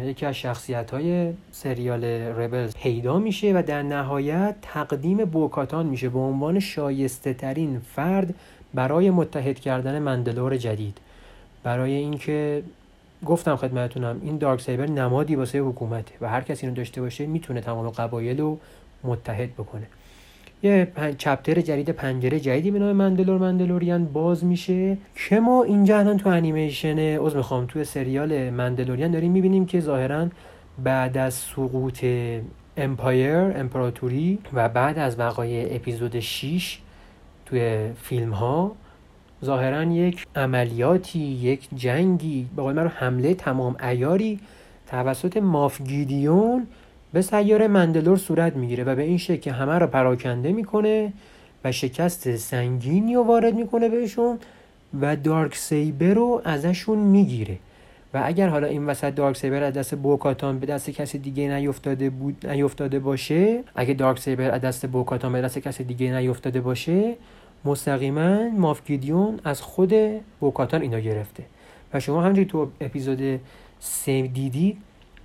یکی 0.04 0.26
از 0.26 0.34
شخصیت 0.34 0.90
های 0.90 1.32
سریال 1.52 2.04
ربلز 2.04 2.74
پیدا 2.74 3.18
میشه 3.18 3.52
و 3.52 3.62
در 3.62 3.82
نهایت 3.82 4.54
تقدیم 4.62 5.24
بوکاتان 5.24 5.86
میشه 5.86 6.08
به 6.08 6.18
عنوان 6.18 6.60
شایسته 6.60 7.34
ترین 7.34 7.80
فرد 7.94 8.34
برای 8.74 9.10
متحد 9.10 9.60
کردن 9.60 9.98
مندلور 9.98 10.56
جدید. 10.56 10.98
برای 11.62 11.92
اینکه 11.92 12.62
گفتم 13.26 13.56
خدمتونم 13.56 14.20
این 14.22 14.38
دارک 14.38 14.60
سایبر 14.60 14.86
نمادی 14.86 15.36
واسه 15.36 15.58
حکومته 15.58 16.12
و 16.20 16.28
هر 16.28 16.40
کسی 16.40 16.66
اینو 16.66 16.76
داشته 16.76 17.00
باشه 17.00 17.26
می‌تونه 17.26 17.60
تمام 17.60 17.88
قبایل 17.88 18.40
رو 18.40 18.58
متحد 19.04 19.54
بکنه. 19.54 19.86
یه 20.62 20.92
چپتر 21.18 21.60
جدید 21.60 21.90
پنجره 21.90 22.40
جدیدی 22.40 22.70
به 22.70 22.78
نام 22.78 22.92
مندلور 22.92 23.38
مندلوریان 23.38 24.04
باز 24.04 24.44
میشه 24.44 24.98
که 25.28 25.40
ما 25.40 25.62
اینجا 25.62 25.98
الان 25.98 26.16
تو 26.16 26.28
انیمیشن 26.28 26.98
از 26.98 27.36
می‌خوام 27.36 27.66
تو 27.66 27.84
سریال 27.84 28.50
مندلوریان 28.50 29.10
داریم 29.10 29.32
می‌بینیم 29.32 29.66
که 29.66 29.80
ظاهرا 29.80 30.28
بعد 30.84 31.18
از 31.18 31.34
سقوط 31.34 32.04
امپایر 32.76 33.36
امپراتوری 33.36 34.38
و 34.52 34.68
بعد 34.68 34.98
از 34.98 35.18
وقایع 35.18 35.76
اپیزود 35.76 36.20
6 36.20 36.78
توی 37.46 37.90
فیلم 38.02 38.30
ها 38.30 38.72
ظاهرا 39.44 39.82
یک 39.82 40.26
عملیاتی 40.36 41.18
یک 41.18 41.68
جنگی 41.76 42.46
به 42.56 42.62
قول 42.62 42.74
من 42.74 42.88
حمله 42.88 43.34
تمام 43.34 43.76
ایاری 43.82 44.40
توسط 44.86 45.36
ماف 45.36 45.82
گیدیون 45.82 46.66
به 47.12 47.22
سیاره 47.22 47.68
مندلور 47.68 48.16
صورت 48.16 48.56
می‌گیره 48.56 48.84
و 48.84 48.94
به 48.94 49.02
این 49.02 49.18
شکل 49.18 49.36
که 49.36 49.52
همه 49.52 49.78
رو 49.78 49.86
پراکنده 49.86 50.52
می‌کنه 50.52 51.12
و 51.64 51.72
شکست 51.72 52.36
سنگینی 52.36 53.14
رو 53.14 53.22
وارد 53.22 53.54
می‌کنه 53.54 53.88
بهشون 53.88 54.38
و 55.00 55.16
دارک 55.16 55.56
سیبر 55.56 56.14
رو 56.14 56.42
ازشون 56.44 56.98
می‌گیره. 56.98 57.58
و 58.14 58.22
اگر 58.24 58.48
حالا 58.48 58.66
این 58.66 58.86
وسط 58.86 59.14
دارک 59.14 59.36
سیبر 59.36 59.62
از 59.62 59.74
دست 59.74 59.94
بوکاتان 59.94 60.58
به 60.58 60.66
دست 60.66 60.90
کسی 60.90 61.18
دیگه 61.18 61.54
نیفتاده 61.54 62.10
بود 62.10 62.46
نیفتاده 62.46 62.98
باشه 62.98 63.60
اگه 63.74 63.94
دارک 63.94 64.18
سیبر 64.18 64.50
از 64.50 64.60
دست 64.60 64.86
بوکاتان 64.86 65.32
به 65.32 65.40
دست 65.40 65.58
کسی 65.58 65.84
دیگه 65.84 66.12
نیفتاده 66.12 66.60
باشه 66.60 67.14
مستقیما 67.64 68.48
مافگیدیون 68.48 69.40
از 69.44 69.62
خود 69.62 69.94
بوکاتان 70.40 70.82
اینا 70.82 70.98
گرفته. 70.98 71.42
و 71.94 72.00
شما 72.00 72.22
همجوری 72.22 72.46
تو 72.46 72.68
اپیزود 72.80 73.40
سیم 73.80 74.26
دیدید 74.26 74.76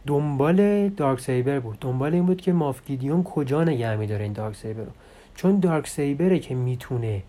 دنبال 0.08 0.90
دارک 0.90 1.20
سیبر 1.20 1.60
بود. 1.60 1.78
دنبال 1.82 2.14
این 2.14 2.26
بود 2.26 2.42
که 2.42 2.54
مافگیدیون 2.54 3.24
کجا 3.24 3.64
نگه 3.64 3.96
میداره 3.96 4.24
این 4.24 4.34
دارک 4.34 4.56
سیبر 4.56 4.84
رو. 4.84 4.92
چون 5.36 5.60
دارک 5.60 5.88
سیبره 5.88 6.40
که 6.40 6.56
می‌تونه 6.56 7.24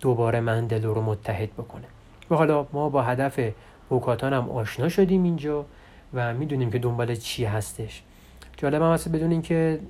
دوباره 0.00 0.40
مندلو 0.40 0.94
رو 0.94 1.02
متحد 1.02 1.52
بکنه. 1.52 1.84
و 2.30 2.34
حالا 2.34 2.66
ما 2.72 2.88
با 2.88 3.02
هدف 3.02 3.40
بوکاتان 3.88 4.32
هم 4.32 4.50
آشنا 4.50 4.88
شدیم 4.88 5.24
اینجا 5.24 5.64
و 6.14 6.34
می‌دونیم 6.34 6.70
که 6.70 6.78
دنبال 6.78 7.14
چی 7.14 7.44
هستش. 7.44 8.02
جالب 8.56 8.82
هم 8.82 8.92
هست 8.92 9.08
بدونیم 9.08 9.30
اینکه 9.30 9.80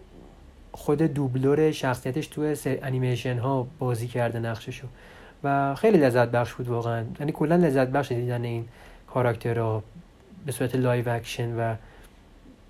خود 0.72 1.02
دوبلور 1.02 1.70
شخصیتش 1.70 2.26
توی 2.26 2.56
انیمیشن 2.66 3.38
ها 3.38 3.66
بازی 3.78 4.08
کرده 4.08 4.38
نقششو. 4.38 4.86
و 5.44 5.74
خیلی 5.74 5.98
لذت 5.98 6.28
بخش 6.28 6.52
بود 6.52 6.68
واقعا. 6.68 7.04
یعنی 7.20 7.32
کلا 7.32 7.56
لذت 7.56 7.88
بخش 7.88 8.12
دیدن 8.12 8.44
این 8.44 8.64
کاراکترها 9.06 9.82
به 10.46 10.52
صورت 10.52 10.74
live 10.76 11.08
action 11.08 11.56
و 11.56 11.74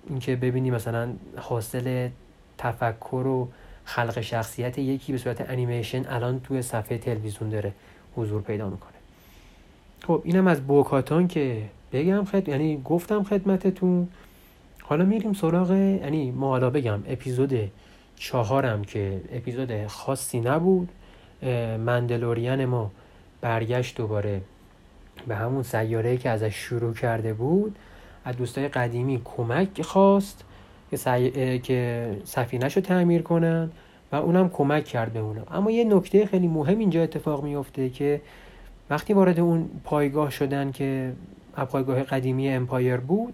اینکه 0.09 0.35
ببینی 0.35 0.71
مثلا 0.71 1.13
حاصل 1.37 2.09
تفکر 2.57 3.27
و 3.27 3.47
خلق 3.85 4.21
شخصیت 4.21 4.77
یکی 4.77 5.11
به 5.11 5.17
صورت 5.17 5.49
انیمیشن 5.49 6.05
الان 6.09 6.39
توی 6.39 6.61
صفحه 6.61 6.97
تلویزیون 6.97 7.49
داره 7.49 7.73
حضور 8.15 8.41
پیدا 8.41 8.69
می‌کنه. 8.69 8.91
خب 10.07 10.21
اینم 10.25 10.47
از 10.47 10.61
بوکاتان 10.67 11.27
که 11.27 11.61
بگم 11.91 12.25
خد 12.25 12.49
یعنی 12.49 12.81
گفتم 12.85 13.23
خدمتتون. 13.23 14.07
حالا 14.81 15.05
میریم 15.05 15.33
سراغ 15.33 15.71
یعنی 15.71 16.31
ما 16.31 16.47
حالا 16.47 16.69
بگم 16.69 16.99
اپیزود 17.07 17.71
چهارم 18.15 18.83
که 18.83 19.21
اپیزود 19.31 19.87
خاصی 19.87 20.39
نبود. 20.39 20.89
مندلوریان 21.85 22.65
ما 22.65 22.91
برگشت 23.41 23.97
دوباره 23.97 24.41
به 25.27 25.35
همون 25.35 25.63
سیاره 25.63 26.17
که 26.17 26.29
ازش 26.29 26.55
شروع 26.55 26.93
کرده 26.93 27.33
بود. 27.33 27.75
از 28.25 28.37
دوستای 28.37 28.67
قدیمی 28.67 29.21
کمک 29.25 29.81
خواست 29.81 30.43
که, 30.91 30.97
سعی... 30.97 31.59
که 31.59 32.09
رو 32.75 32.81
تعمیر 32.81 33.21
کنن 33.21 33.71
و 34.11 34.15
اونم 34.15 34.49
کمک 34.49 34.85
کرد 34.85 35.13
به 35.13 35.19
اونا. 35.19 35.41
اما 35.51 35.71
یه 35.71 35.83
نکته 35.83 36.25
خیلی 36.25 36.47
مهم 36.47 36.79
اینجا 36.79 37.03
اتفاق 37.03 37.43
میفته 37.43 37.89
که 37.89 38.21
وقتی 38.89 39.13
وارد 39.13 39.39
اون 39.39 39.69
پایگاه 39.83 40.29
شدن 40.29 40.71
که 40.71 41.13
پایگاه 41.55 42.03
قدیمی 42.03 42.49
Empire 42.49 42.97
بود 42.97 43.33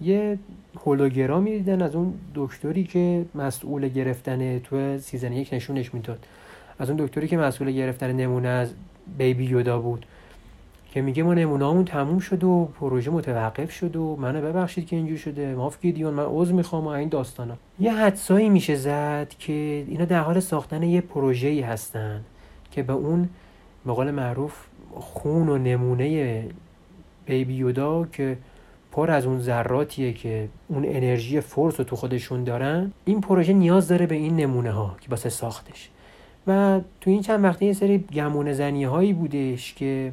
یه 0.00 0.38
هولوگرامی 0.86 1.50
دیدن 1.50 1.82
از 1.82 1.94
اون 1.94 2.14
دکتری 2.34 2.84
که 2.84 3.24
مسئول 3.34 3.88
گرفتن 3.88 4.58
تو 4.58 4.98
season 4.98 5.32
یک 5.32 5.48
نشونش 5.52 5.94
می‌داد. 5.94 6.26
از 6.78 6.90
اون 6.90 7.04
دکتری 7.06 7.28
که 7.28 7.36
مسئول 7.36 7.70
گرفتن 7.70 8.12
نمونه 8.12 8.48
از 8.48 8.74
Baby 9.18 9.44
Yoda 9.44 9.78
بود. 9.78 10.06
که 10.92 11.02
میگه 11.02 11.22
ما 11.22 11.34
نمونهامون 11.34 11.84
تموم 11.84 12.18
شد 12.18 12.44
و 12.44 12.68
پروژه 12.80 13.10
متوقف 13.10 13.70
شد 13.70 13.96
و 13.96 14.16
منو 14.16 14.40
ببخشید 14.40 14.86
که 14.86 14.96
اینجور 14.96 15.16
شده. 15.18 15.54
Moff 15.54 15.80
گیدیون 15.80 16.14
من 16.14 16.24
عذر 16.26 16.52
می‌خوام 16.52 16.84
و 16.84 16.88
این 16.88 17.08
داستانا. 17.08 17.56
یه 17.80 17.92
حدسایی 17.92 18.48
میشه 18.48 18.74
زد 18.74 19.28
که 19.38 19.84
اینا 19.88 20.04
در 20.04 20.20
حال 20.20 20.40
ساختن 20.40 20.82
یه 20.82 21.00
پروژه‌ای 21.00 21.60
هستن 21.60 22.20
که 22.70 22.82
به 22.82 22.92
اون 22.92 23.28
به 23.86 23.92
قول 23.92 24.10
معروف 24.10 24.66
خون 24.94 25.48
و 25.48 25.58
نمونه 25.58 26.44
بیبی 27.26 27.54
یودا 27.54 28.04
که 28.04 28.38
پر 28.92 29.10
از 29.10 29.26
اون 29.26 29.40
ذراتیه 29.40 30.12
که 30.12 30.48
اون 30.68 30.84
انرژی 30.84 31.40
فورس 31.40 31.80
رو 31.80 31.84
تو 31.84 31.96
خودشون 31.96 32.44
دارن 32.44 32.92
این 33.04 33.20
پروژه 33.20 33.52
نیاز 33.52 33.88
داره 33.88 34.06
به 34.06 34.14
این 34.14 34.36
نمونه 34.36 34.70
ها 34.70 34.96
که 35.00 35.10
واسه 35.10 35.28
ساختش. 35.28 35.90
و 36.46 36.80
تو 37.00 37.10
این 37.10 37.22
چند 37.22 37.44
وقته 37.44 37.66
یه 37.66 37.72
سری 37.72 37.98
گمونه 37.98 38.52
زنی 38.52 38.84
هایی 38.84 39.12
بودش 39.12 39.74
که 39.74 40.12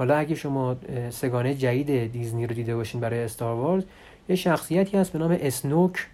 حالا 0.00 0.16
اگه 0.16 0.34
شما 0.34 0.76
سگانه 1.10 1.54
جدید 1.54 2.12
دیزنی 2.12 2.46
رو 2.46 2.54
دیده 2.54 2.76
باشین 2.76 3.00
برای 3.00 3.18
استار 3.18 3.54
وارز 3.54 3.84
یه 4.28 4.36
شخصیتی 4.36 4.96
هست 4.96 5.12
به 5.12 5.18
نام 5.18 5.36
اسنوک 5.40 6.06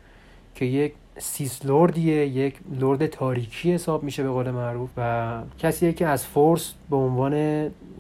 که 0.55 0.65
یک 0.65 0.93
سیس 1.19 1.65
لوردیه 1.65 2.27
یک 2.27 2.55
لرد 2.81 3.07
تاریکی 3.07 3.73
حساب 3.73 4.03
میشه 4.03 4.23
به 4.23 4.29
قول 4.29 4.51
معروف 4.51 4.91
و 4.97 5.43
کسیه 5.59 5.93
که 5.93 6.07
از 6.07 6.27
فورس 6.27 6.75
به 6.91 6.97
عنوان 6.97 7.33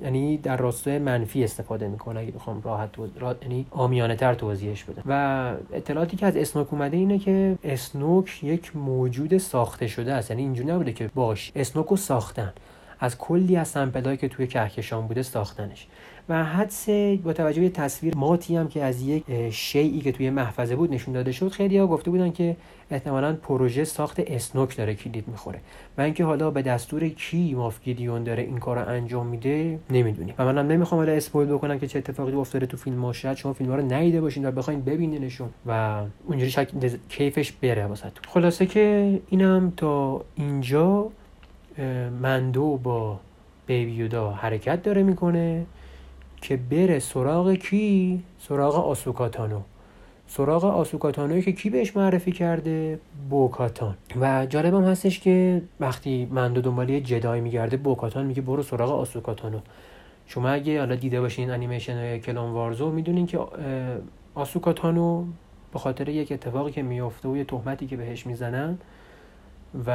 یعنی 0.02 0.36
در 0.36 0.56
راستای 0.56 0.98
منفی 0.98 1.44
استفاده 1.44 1.88
می‌کنه 1.88 2.20
اگه 2.20 2.30
بخوام 2.30 2.62
راحت 2.64 2.90
را... 3.18 3.36
یعنی 3.42 3.66
آمیانه 3.70 4.16
تر 4.16 4.34
توضیحش 4.34 4.84
بدم. 4.84 5.02
و 5.06 5.52
اطلاعاتی 5.72 6.16
که 6.16 6.26
از 6.26 6.36
اسنوک 6.36 6.72
اومده 6.72 6.96
اینه 6.96 7.18
که 7.18 7.58
اسنوک 7.64 8.44
یک 8.44 8.76
موجود 8.76 9.38
ساخته 9.38 9.86
شده 9.86 10.12
است. 10.12 10.30
یعنی 10.30 10.42
اینجوری 10.42 10.68
نبوده 10.68 10.92
که 10.92 11.10
باش 11.14 11.52
اسنوک 11.56 11.86
رو 11.86 11.96
ساختن. 11.96 12.52
از 13.00 13.18
کلی 13.18 13.56
از 13.56 13.68
سمپلایی 13.68 14.16
که 14.16 14.28
توی 14.28 14.46
کهکشان 14.46 15.06
بوده 15.06 15.22
ساختنش. 15.22 15.86
و 16.28 16.44
حدس 16.44 16.88
با 17.24 17.32
توجه 17.32 17.60
به 17.60 17.68
تصویر 17.68 18.16
ماتی 18.16 18.56
هم 18.56 18.68
که 18.68 18.84
از 18.84 19.02
یک 19.02 19.50
شیعی 19.50 20.00
که 20.00 20.12
توی 20.12 20.30
محفظه 20.30 20.76
بود 20.76 20.94
نشون 20.94 21.14
داده 21.14 21.32
شد 21.32 21.48
خیلی 21.48 21.78
ها 21.78 21.86
گفته 21.86 22.10
بودن 22.10 22.32
که 22.32 22.56
احتمالا 22.90 23.32
پروژه 23.34 23.84
ساخت 23.84 24.20
اسنوک 24.20 24.76
داره 24.76 24.94
کلید 24.94 25.28
می‌خوره. 25.28 25.60
و 25.98 26.00
اینکه 26.00 26.24
حالا 26.24 26.50
به 26.50 26.62
دستور 26.62 27.08
کی 27.08 27.54
ماف 27.54 27.82
گیدیون 27.82 28.24
داره 28.24 28.42
این 28.42 28.58
کار 28.58 28.78
رو 28.78 28.88
انجام 28.88 29.26
میده 29.26 29.78
نمی‌دونیم. 29.90 30.34
و 30.38 30.44
منم 30.44 30.66
نمی‌خوام 30.66 31.00
حالا 31.00 31.12
اسپویل 31.12 31.48
بکنم 31.48 31.78
که 31.78 31.86
چه 31.86 31.98
اتفاقی 31.98 32.32
افتاده 32.32 32.66
تو 32.66 32.76
فیلم 32.76 33.04
ها 33.04 33.12
شما 33.12 33.52
فیلم 33.52 33.70
ها 33.70 33.76
رو 33.76 33.92
ندیده 33.92 34.20
باشین 34.20 34.46
و 34.46 34.50
بخواین 34.50 34.82
ببینینشون 34.82 35.48
و 35.66 36.02
اونجوری 36.26 36.50
شاید 36.50 37.00
کیفش 37.08 37.52
بره 37.52 37.86
واسه 37.86 38.12
خلاصه 38.28 38.66
که 38.66 39.18
اینم 39.28 39.72
تا 39.76 40.24
اینجا 40.34 41.10
مندو 42.22 42.76
با 42.76 43.20
بیبی 43.66 43.92
یودا 43.92 44.30
حرکت 44.30 44.82
داره 44.82 45.02
می‌کنه 45.02 45.66
که 46.36 46.56
بره 46.56 46.98
سراغ 46.98 47.54
کی؟ 47.54 48.22
سراغ 48.38 48.74
آسوکاتانو. 48.74 49.60
سراغ 50.28 50.64
آسوکاتانوی 50.64 51.42
که 51.42 51.52
کی 51.52 51.70
بهش 51.70 51.96
معرفی 51.96 52.32
کرده؟ 52.32 52.98
بوکاتان. 53.30 53.94
و 54.20 54.46
جالبم 54.46 54.84
هستش 54.84 55.20
که 55.20 55.62
وقتی 55.80 56.28
مندو 56.30 56.60
دنبال 56.60 56.90
یه 56.90 57.00
جدای 57.00 57.40
میگرده 57.40 57.76
بوکاتان 57.76 58.26
میگه 58.26 58.42
برو 58.42 58.62
سراغ 58.62 58.90
آسوکاتانو. 58.90 59.58
شما 60.26 60.48
اگه 60.48 60.78
حالا 60.78 60.94
دیده 60.94 61.20
باشین 61.20 61.50
انیمیشن 61.50 62.18
کلون 62.18 62.52
وارزو 62.52 62.90
می‌دونین 62.90 63.26
که 63.26 63.38
آسوکاتانو 64.34 65.24
به 65.72 65.78
خاطر 65.78 66.08
یک 66.08 66.32
اتفاقی 66.32 66.72
که 66.72 66.82
میفته 66.82 67.28
و 67.28 67.36
یه 67.36 67.44
تهمتی 67.44 67.86
که 67.86 67.96
بهش 67.96 68.26
می‌زنن 68.26 68.78
و 69.86 69.90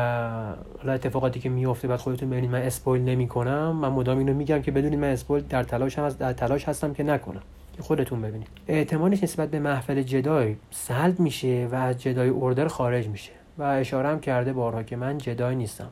حالا 0.78 0.94
اتفاقاتی 0.94 1.40
که 1.40 1.50
میفته 1.50 1.88
بعد 1.88 2.00
خودتون 2.00 2.30
ببینید. 2.30 2.52
من 2.52 2.62
اسپویل 2.62 3.02
نمی 3.02 3.28
کنم 3.28 3.72
من 3.76 3.90
مدام 3.90 4.18
اینو 4.18 4.34
میگم 4.34 4.62
که 4.62 4.72
بدونید 4.72 5.00
من 5.00 5.08
اسپویل 5.08 5.44
در 5.44 5.64
تلاش 5.64 6.00
هم 6.00 6.10
در 6.10 6.34
تلاش 6.34 6.66
هستم 6.66 6.94
که 6.94 7.04
نکنم. 7.04 7.42
که 7.74 7.82
خودتون 7.82 8.22
ببینید. 8.22 8.48
اعتمادش 8.68 9.24
نسبت 9.24 9.52
به 9.52 9.60
محفل 9.60 10.02
جدای 10.02 10.56
سلب 10.72 11.20
میشه 11.20 11.68
و 11.72 11.76
از 11.76 12.02
جدای 12.02 12.30
اوردر 12.30 12.68
خارج 12.68 13.08
میشه. 13.08 13.32
و 13.58 13.64
اشاره 13.64 14.10
هم 14.10 14.20
کرده 14.20 14.54
بارها 14.54 14.84
که 14.84 14.96
من 14.96 15.18
جدای 15.18 15.56
نیستم. 15.56 15.90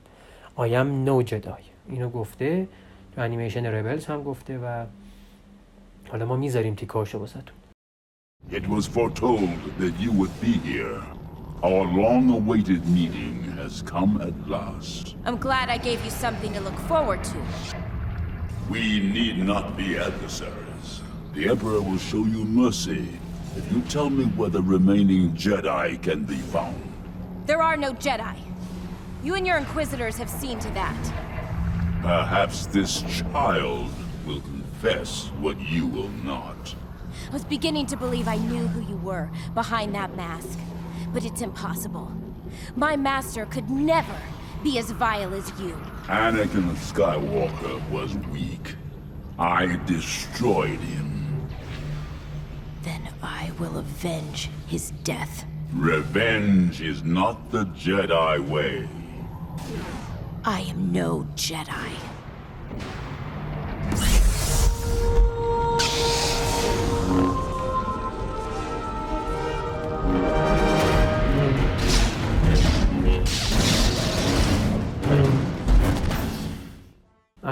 آیم 0.55 1.03
نو 1.03 1.21
جدای 1.21 1.63
اینو 1.89 2.09
گفته. 2.09 2.67
تو 3.15 3.21
انیمیشن 3.21 3.65
ریبلز 3.65 4.05
هم 4.05 4.23
گفته 4.23 4.57
و 4.57 4.85
حالا 6.11 6.25
ما 6.25 6.35
می‌ذاریم 6.35 6.75
تیکاشو 6.75 7.19
واسهتون. 7.19 7.55
It 8.51 8.67
was 8.67 8.87
foretold 8.87 9.49
that 9.79 9.93
you 9.99 10.11
would 10.11 10.35
be 10.41 10.53
here. 10.69 11.01
Our 11.63 11.83
long-awaited 12.03 12.81
meeting 12.97 13.48
has 13.69 13.83
come 13.83 14.19
at 14.19 14.49
last. 14.49 15.15
I'm 15.25 15.37
glad 15.37 15.69
I 15.69 15.77
gave 15.77 16.03
you 16.03 16.09
something 16.09 16.51
to 16.53 16.59
look 16.59 16.77
forward 16.91 17.23
to. 17.23 17.37
We 18.67 18.99
need 18.99 19.37
not 19.37 19.77
be 19.77 19.95
adversaries. 19.95 21.01
The 21.35 21.49
Emperor 21.49 21.79
will 21.79 21.99
show 21.99 22.25
you 22.25 22.45
mercy 22.45 23.07
if 23.55 23.71
you 23.71 23.81
tell 23.81 24.09
me 24.09 24.25
where 24.25 24.49
the 24.49 24.61
remaining 24.61 25.33
Jedi 25.33 26.01
can 26.01 26.23
be 26.23 26.37
found. 26.37 26.81
There 27.45 27.61
are 27.61 27.77
no 27.77 27.93
Jedi. 27.93 28.35
You 29.23 29.35
and 29.35 29.45
your 29.45 29.57
Inquisitors 29.57 30.17
have 30.17 30.29
seen 30.29 30.57
to 30.59 30.69
that. 30.71 31.03
Perhaps 32.01 32.67
this 32.67 33.03
child 33.03 33.91
will 34.25 34.41
confess 34.41 35.27
what 35.39 35.59
you 35.59 35.85
will 35.85 36.09
not. 36.23 36.75
I 37.27 37.33
was 37.33 37.45
beginning 37.45 37.85
to 37.87 37.97
believe 37.97 38.27
I 38.27 38.37
knew 38.37 38.67
who 38.67 38.81
you 38.89 38.97
were 38.97 39.29
behind 39.53 39.93
that 39.93 40.15
mask. 40.15 40.57
But 41.13 41.23
it's 41.23 41.41
impossible. 41.41 42.11
My 42.75 42.95
master 42.95 43.45
could 43.45 43.69
never 43.69 44.15
be 44.63 44.77
as 44.77 44.91
vile 44.91 45.33
as 45.33 45.49
you. 45.59 45.75
Anakin 46.07 46.73
Skywalker 46.75 47.89
was 47.89 48.15
weak. 48.29 48.75
I 49.37 49.79
destroyed 49.85 50.79
him. 50.79 51.47
Then 52.83 53.07
I 53.23 53.51
will 53.59 53.77
avenge 53.77 54.49
his 54.67 54.91
death. 55.03 55.45
Revenge 55.73 56.81
is 56.81 57.03
not 57.03 57.51
the 57.51 57.65
Jedi 57.67 58.39
way. 58.47 58.87
I 60.43 60.61
am 60.61 60.91
no 60.91 61.27
Jedi. 61.35 61.91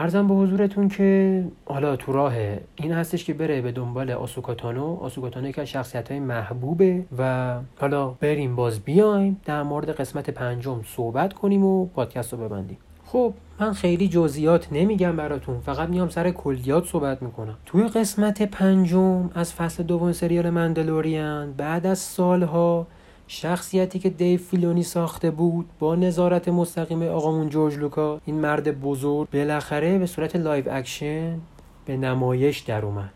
عرضم 0.07 0.27
به 0.27 0.33
حضورتون 0.33 0.87
که 0.89 1.43
حالا 1.65 1.95
تو 1.95 2.11
راه 2.11 2.33
این 2.75 2.91
هستش 2.91 3.25
که 3.25 3.33
بره 3.33 3.61
به 3.61 3.71
دنبال 3.71 4.11
آسوکاتانو. 4.11 4.97
آسوکاتانو 5.01 5.51
از 5.57 5.69
شخصیت 5.69 6.11
های 6.11 6.19
محبوبه 6.19 7.03
و 7.17 7.55
حالا 7.79 8.07
بریم 8.07 8.55
باز 8.55 8.79
بیایم 8.79 9.41
در 9.45 9.63
مورد 9.63 9.89
قسمت 9.89 10.29
پنجم 10.29 10.81
صحبت 10.85 11.33
کنیم 11.33 11.65
و 11.65 11.85
پادکست 11.85 12.33
رو 12.33 12.39
ببندیم. 12.39 12.77
خب 13.05 13.33
من 13.59 13.73
خیلی 13.73 14.07
جزئیات 14.07 14.67
نمیگم 14.71 15.15
براتون 15.15 15.59
فقط 15.59 15.89
میام 15.89 16.09
سر 16.09 16.31
کلیات 16.31 16.85
صحبت 16.85 17.21
می‌کنم. 17.21 17.57
توی 17.65 17.87
قسمت 17.87 18.41
پنجم 18.41 19.29
از 19.35 19.53
فصل 19.53 19.83
دوم 19.83 20.11
سریال 20.11 20.49
مندلوریان 20.49 21.53
بعد 21.53 21.85
از 21.85 21.99
سالها 21.99 22.87
شخصیتی 23.27 23.99
که 23.99 24.09
دیو 24.09 24.39
فیلونی 24.39 24.83
ساخته 24.83 25.31
بود 25.31 25.69
با 25.79 25.95
نظارت 25.95 26.47
مستقیم 26.47 27.03
آقامون 27.03 27.49
جورج 27.49 27.77
لوکاس 27.77 28.21
این 28.25 28.35
مرد 28.35 28.81
بزرگ 28.81 29.29
بالاخره 29.29 29.97
به 29.97 30.05
صورت 30.05 30.35
live 30.35 30.65
action 30.71 31.39
به 31.85 31.97
نمایش 31.97 32.59
در 32.59 32.85
اومد. 32.85 33.13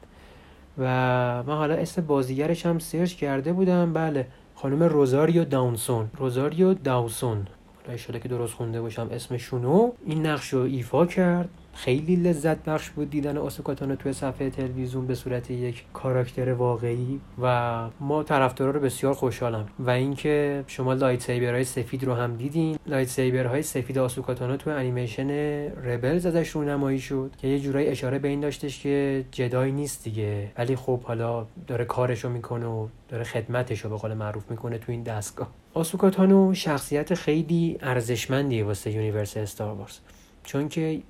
و 0.78 0.84
من 1.47 1.55
حالا 1.55 1.76
اسم 1.76 2.05
بازیگرش 2.05 2.66
هم 2.66 2.80
سرچ 2.80 3.14
کرده 3.16 3.53
بودم 3.53 3.93
بله 3.93 4.28
خانم 4.55 4.84
روزاریو 4.84 5.45
داوسون. 5.45 6.09
روزاریو 6.18 6.74
داوسون 6.74 7.47
شده 7.97 8.20
که 8.20 8.30
درست 8.30 8.53
خونده 8.53 8.82
باشم 8.82 9.09
اسمشونو 9.12 9.91
این 10.05 10.26
نقش 10.26 10.49
رو 10.49 10.62
ایفا 10.62 11.05
کرد. 11.05 11.49
خیلی 11.74 12.15
لذت 12.15 12.63
بخش 12.63 12.89
بود 12.89 13.09
دیدن 13.09 13.38
آسوکاتانو 13.38 13.95
توی 13.95 14.13
صفحه 14.13 14.49
تلویزیون 14.49 15.07
به 15.07 15.15
صورت 15.15 15.51
یک 15.51 15.86
کاراکتر 15.93 16.53
واقعی 16.53 17.19
و 17.41 17.89
ما 17.99 18.24
طرفدارا 18.24 18.72
رو 18.72 18.80
بسیار 18.80 19.13
خوشحالم. 19.13 19.67
و 19.80 19.89
اینکه 19.89 20.63
شما 20.67 20.93
lightsaber 20.93 21.22
های 21.22 21.64
سفید 21.63 22.03
رو 22.03 22.13
هم 22.13 22.36
دیدین. 22.36 22.78
lightsaber 22.86 23.07
های 23.07 23.62
سفید 23.61 23.97
آسوکاتانو 23.97 24.57
توی 24.57 24.74
انیمیشن 24.74 25.30
ربلز 25.84 26.26
ازش 26.26 26.49
رونمایی 26.49 26.99
شد 26.99 27.32
که 27.38 27.47
یه 27.47 27.59
جورایی 27.59 27.88
اشاره 27.88 28.19
به 28.19 28.28
این 28.28 28.39
داشتش 28.39 28.80
که 28.80 29.26
جدای 29.32 29.72
نیست 29.72 30.03
دیگه. 30.03 30.51
ولی 30.57 30.76
خب 30.76 31.03
حالا 31.03 31.45
داره 31.67 31.86
کارشو 31.86 32.30
می‌کنه 32.30 32.65
و 32.65 32.88
داره 33.09 33.24
خدمتشو 33.24 33.89
به 33.89 33.97
قول 33.97 34.13
معروف 34.13 34.51
می‌کنه 34.51 34.78
تو 34.78 34.91
این 34.91 35.03
دستگاه. 35.03 35.51
آسوکاتانو 35.74 36.53
شخصیت 36.53 37.13
خیلی 37.13 37.78
ارزشمندیه 37.82 38.63
واسه 38.63 38.91
یونیورس 38.91 39.38
استار 39.38 39.74
وارز. 39.74 39.97
چون 40.43 40.69
که 40.69 41.01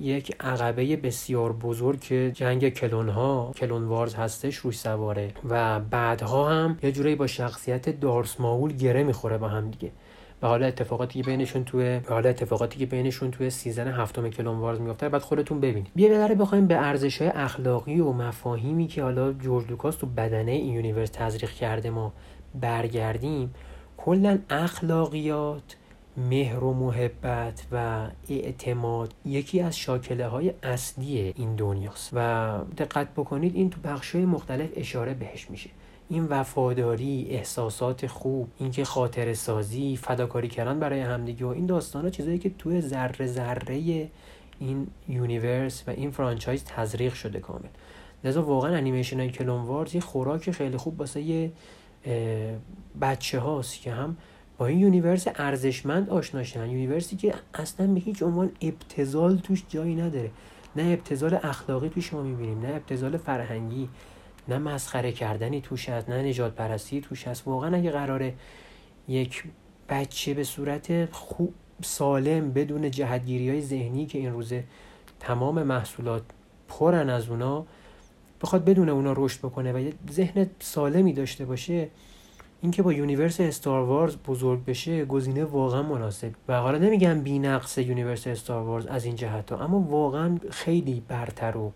یک 0.00 0.36
عقبه 0.40 0.96
بسیار 0.96 1.52
بزرگ 1.52 2.00
که 2.00 2.32
جنگ 2.34 2.68
کلون 2.68 3.08
ها 3.08 3.52
کلون 3.56 3.84
وارز 3.84 4.14
هستش 4.14 4.56
روش 4.56 4.78
سواره. 4.78 5.32
و 5.48 5.80
بعدها 5.80 6.48
هم 6.48 6.78
یه 6.82 6.92
جورایی 6.92 7.16
با 7.16 7.26
شخصیت 7.26 8.00
دارس 8.00 8.40
ماول 8.40 8.72
گره 8.72 9.02
می‌خوره 9.02 9.38
با 9.38 9.48
هم 9.48 9.70
دیگه. 9.70 9.92
و 10.42 10.46
حالا 10.46 10.66
اتفاقاتی 10.66 11.22
که 11.22 11.30
بینشون 11.30 11.64
توی 11.64 12.00
حالا 12.08 12.28
اتفاقاتی 12.28 12.78
که 12.78 12.86
بینشون 12.86 13.30
توی 13.30 13.50
season 13.50 13.88
هفتم 13.88 14.30
Clone 14.30 14.58
Wars 14.58 14.80
میفته 14.80 15.08
بعد 15.08 15.22
خودتون 15.22 15.60
ببینید. 15.60 15.90
بیا 15.94 16.08
بذاره 16.08 16.34
بخوایم 16.34 16.66
به 16.66 16.76
ارزش 16.76 17.22
های 17.22 17.30
اخلاقی 17.34 18.00
و 18.00 18.12
مفاهیمی 18.12 18.86
که 18.86 19.02
حالا 19.02 19.32
جورج 19.32 19.70
لوکاس 19.70 19.96
تو 19.96 20.06
بدنه 20.06 20.52
این 20.52 20.74
universe 20.74 21.10
تزریق 21.12 21.50
کرده 21.50 21.90
ما 21.90 22.12
برگردیم. 22.54 23.54
کلا 23.96 24.38
اخلاقیات 24.50 25.76
مهر 26.28 26.64
و 26.64 26.72
محبت 26.72 27.62
و 27.72 28.06
اعتماد 28.28 29.14
یکی 29.24 29.60
از 29.60 29.76
شاکله 29.76 30.26
های 30.26 30.52
اصلی 30.62 31.34
این 31.36 31.56
دنیاست. 31.56 32.10
و 32.12 32.58
دقت 32.78 33.08
بکنید 33.14 33.56
این 33.56 33.70
تو 33.70 33.80
بخش 33.84 34.14
های 34.14 34.24
مختلف 34.24 34.70
اشاره 34.76 35.14
بهش 35.14 35.50
میشه. 35.50 35.70
این 36.08 36.26
وفاداری 36.26 37.26
احساسات 37.30 38.06
خوب 38.06 38.48
اینکه 38.58 38.84
خاطر 38.84 39.34
سازی 39.34 39.96
فداکاری 39.96 40.48
کردن 40.48 40.80
برای 40.80 41.00
همدیگه 41.00 41.46
و 41.46 41.48
این 41.48 41.66
داستان 41.66 42.04
ها 42.04 42.10
چیزایی 42.10 42.38
که 42.38 42.50
توی 42.58 42.80
ذره 42.80 43.26
ذره 43.26 44.08
این 44.60 44.86
universe 45.08 45.84
و 45.86 45.90
این 45.90 46.10
franchise 46.10 46.64
تزریق 46.64 47.14
شده 47.14 47.40
کامل. 47.40 47.68
لذا 48.24 48.42
واقعا 48.42 48.76
انیمیشن 48.76 49.20
های 49.20 49.30
Clone 49.30 49.62
Wars 49.62 49.94
یه 49.94 50.00
خوراک 50.00 50.50
خیلی 50.50 50.76
خوب 50.76 51.00
واسه 51.00 51.50
بچه 53.00 53.38
هاست 53.38 53.80
که 53.80 53.92
هم 53.92 54.16
این 54.64 54.78
universe 54.78 55.26
ارزشمند 55.36 56.10
آشناشن 56.10 56.70
universe 56.70 57.11
ی 57.11 57.16
که 57.16 57.34
اصلا 57.54 57.86
به 57.86 58.00
هیچ 58.00 58.22
عنوان 58.22 58.50
ابتذال 58.60 59.38
توش 59.38 59.62
جایی 59.68 59.94
نداره. 59.94 60.30
نه 60.76 60.82
ابتذال 60.82 61.38
اخلاقی 61.42 61.88
توش 61.88 62.12
ما 62.12 62.22
می‌بینیم 62.22 62.60
نه 62.60 62.68
ابتذال 62.68 63.16
فرهنگی 63.16 63.88
نه 64.48 64.58
مسخره 64.58 65.12
کردنی 65.12 65.60
توش 65.60 65.88
هست 65.88 66.08
نه 66.08 66.22
نژاد 66.22 66.54
پرستی 66.54 67.00
توش 67.00 67.28
هست. 67.28 67.48
واقعا 67.48 67.76
اگه 67.76 67.90
قراره 67.90 68.34
یک 69.08 69.44
بچه 69.88 70.34
به 70.34 70.44
صورت 70.44 71.12
خوب 71.12 71.54
سالم 71.82 72.52
بدون 72.52 72.90
جهتگیری 72.90 73.50
های 73.50 73.60
ذهنی 73.60 74.06
که 74.06 74.18
این 74.18 74.32
روزا 74.32 74.64
تمام 75.20 75.62
محصولات 75.62 76.22
پرن 76.68 77.10
از 77.10 77.28
اونا 77.28 77.66
بخواد 78.42 78.64
بدون 78.64 78.88
اونا 78.88 79.14
رشد 79.16 79.38
بکنه 79.38 79.72
و 79.72 79.78
یه 79.78 79.92
ذهن 80.10 80.46
سالمی 80.60 81.12
داشته 81.12 81.44
باشه 81.44 81.88
اینکه 82.62 82.82
با 82.82 82.92
universe 82.92 83.40
استار 83.40 83.82
وارز 83.82 84.16
بزرگ 84.26 84.64
بشه 84.64 85.04
گزینه 85.04 85.44
واقعا 85.44 85.82
مناسب. 85.82 86.32
و 86.48 86.56
حالا 86.60 86.78
نمیگم 86.78 87.20
بی‌نقص 87.20 87.78
universe 87.78 88.26
استار 88.26 88.62
وارز 88.62 88.86
از 88.86 89.04
این 89.04 89.16
جهت 89.16 89.52
ها 89.52 89.64
اما 89.64 89.80
واقعا 89.80 90.38
خیلی 90.50 91.02
برتر 91.08 91.56
و 91.56 91.72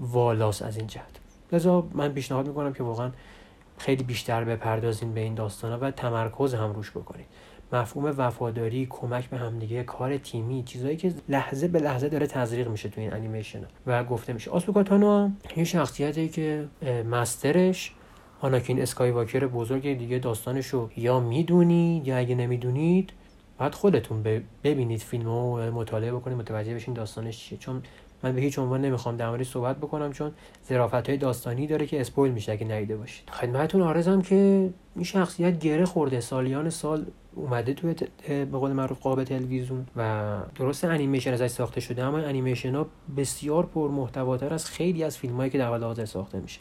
والاس 0.00 0.62
از 0.62 0.76
این 0.76 0.86
جهت. 0.86 1.20
لذا 1.52 1.86
من 1.92 2.12
پیشنهاد 2.12 2.48
می‌کنم 2.48 2.72
که 2.72 2.82
واقعا 2.82 3.10
خیلی 3.78 4.04
بیشتر 4.04 4.44
بپردازین 4.44 5.14
به 5.14 5.20
این 5.20 5.34
داستانا 5.34 5.78
و 5.80 5.90
تمرکز 5.90 6.54
هم 6.54 6.72
روش 6.72 6.90
بکنید 6.90 7.26
مفهوم 7.72 8.14
وفاداری 8.18 8.86
کمک 8.90 9.30
به 9.30 9.36
همدیگه 9.36 9.82
کار 9.82 10.18
تیمی 10.18 10.62
چیزایی 10.62 10.96
که 10.96 11.14
لحظه 11.28 11.68
به 11.68 11.78
لحظه 11.78 12.08
داره 12.08 12.26
تزریق 12.26 12.68
میشه 12.68 12.88
تو 12.88 13.00
این 13.00 13.12
انیمیشن 13.12 13.60
و 13.86 14.04
گفته 14.04 14.32
میشه. 14.32 14.50
آسوکاتانو 14.50 15.30
یه 15.56 15.64
شخصیتی 15.64 16.28
که 16.28 16.68
مسترش 17.10 17.94
آناکین 18.40 18.82
اسکای 18.82 19.10
واکر 19.10 19.46
بزرگ 19.46 19.98
دیگه 19.98 20.18
داستانشو 20.18 20.90
یا 20.96 21.20
می‌دونید 21.20 22.08
یا 22.08 22.16
اگه 22.16 22.34
نمی‌دونید 22.34 23.12
باید 23.58 23.74
خودتون 23.74 24.42
ببینید 24.64 25.00
فیلم 25.00 25.28
و 25.28 25.70
مطالعه 25.70 26.12
بکنید 26.12 26.38
متوجه 26.38 26.74
بشین 26.74 26.94
داستانش 26.94 27.38
چیه. 27.38 27.58
چون 27.58 27.82
من 28.22 28.32
به 28.32 28.40
هیچ 28.40 28.58
عنوان 28.58 28.80
نمی‌خوام 28.80 29.16
در 29.16 29.44
صحبت 29.44 29.76
بکنم 29.76 30.12
چون 30.12 30.32
ظرافت 30.68 31.08
های 31.08 31.18
داستانی 31.18 31.66
داره 31.66 31.86
که 31.86 32.00
اسپویل 32.00 32.32
میشه 32.32 32.52
اگه 32.52 32.66
ندیده 32.66 32.96
باشید. 32.96 33.30
خدمتتون 33.30 33.82
آرزم 33.82 34.22
که 34.22 34.70
این 34.94 35.04
شخصیت 35.04 35.58
گره 35.58 35.84
خورده. 35.84 36.20
سالیان 36.20 36.70
سال 36.70 37.06
اومده 37.34 37.74
توی 37.74 37.94
به 38.28 38.58
قول 38.58 38.72
معروف 38.72 39.00
قاب 39.00 39.24
تلویزیون 39.24 39.86
و 39.96 40.36
درست 40.54 40.84
انیمیشن 40.84 41.32
ازش 41.32 41.46
ساخته 41.46 41.80
شده 41.80 42.04
اما 42.04 42.18
انیمیشن 42.18 42.74
ها 42.74 42.86
بسیار 43.16 43.66
پر 43.66 43.90
محتواتر 43.90 44.54
از 44.54 44.66
خیلی 44.66 45.04
از 45.04 45.18
فیلم 45.18 45.36
هایی 45.36 45.50
که 45.50 45.58
در 45.58 45.68
حال 45.68 46.04
ساخته 46.04 46.40
میشه. 46.40 46.60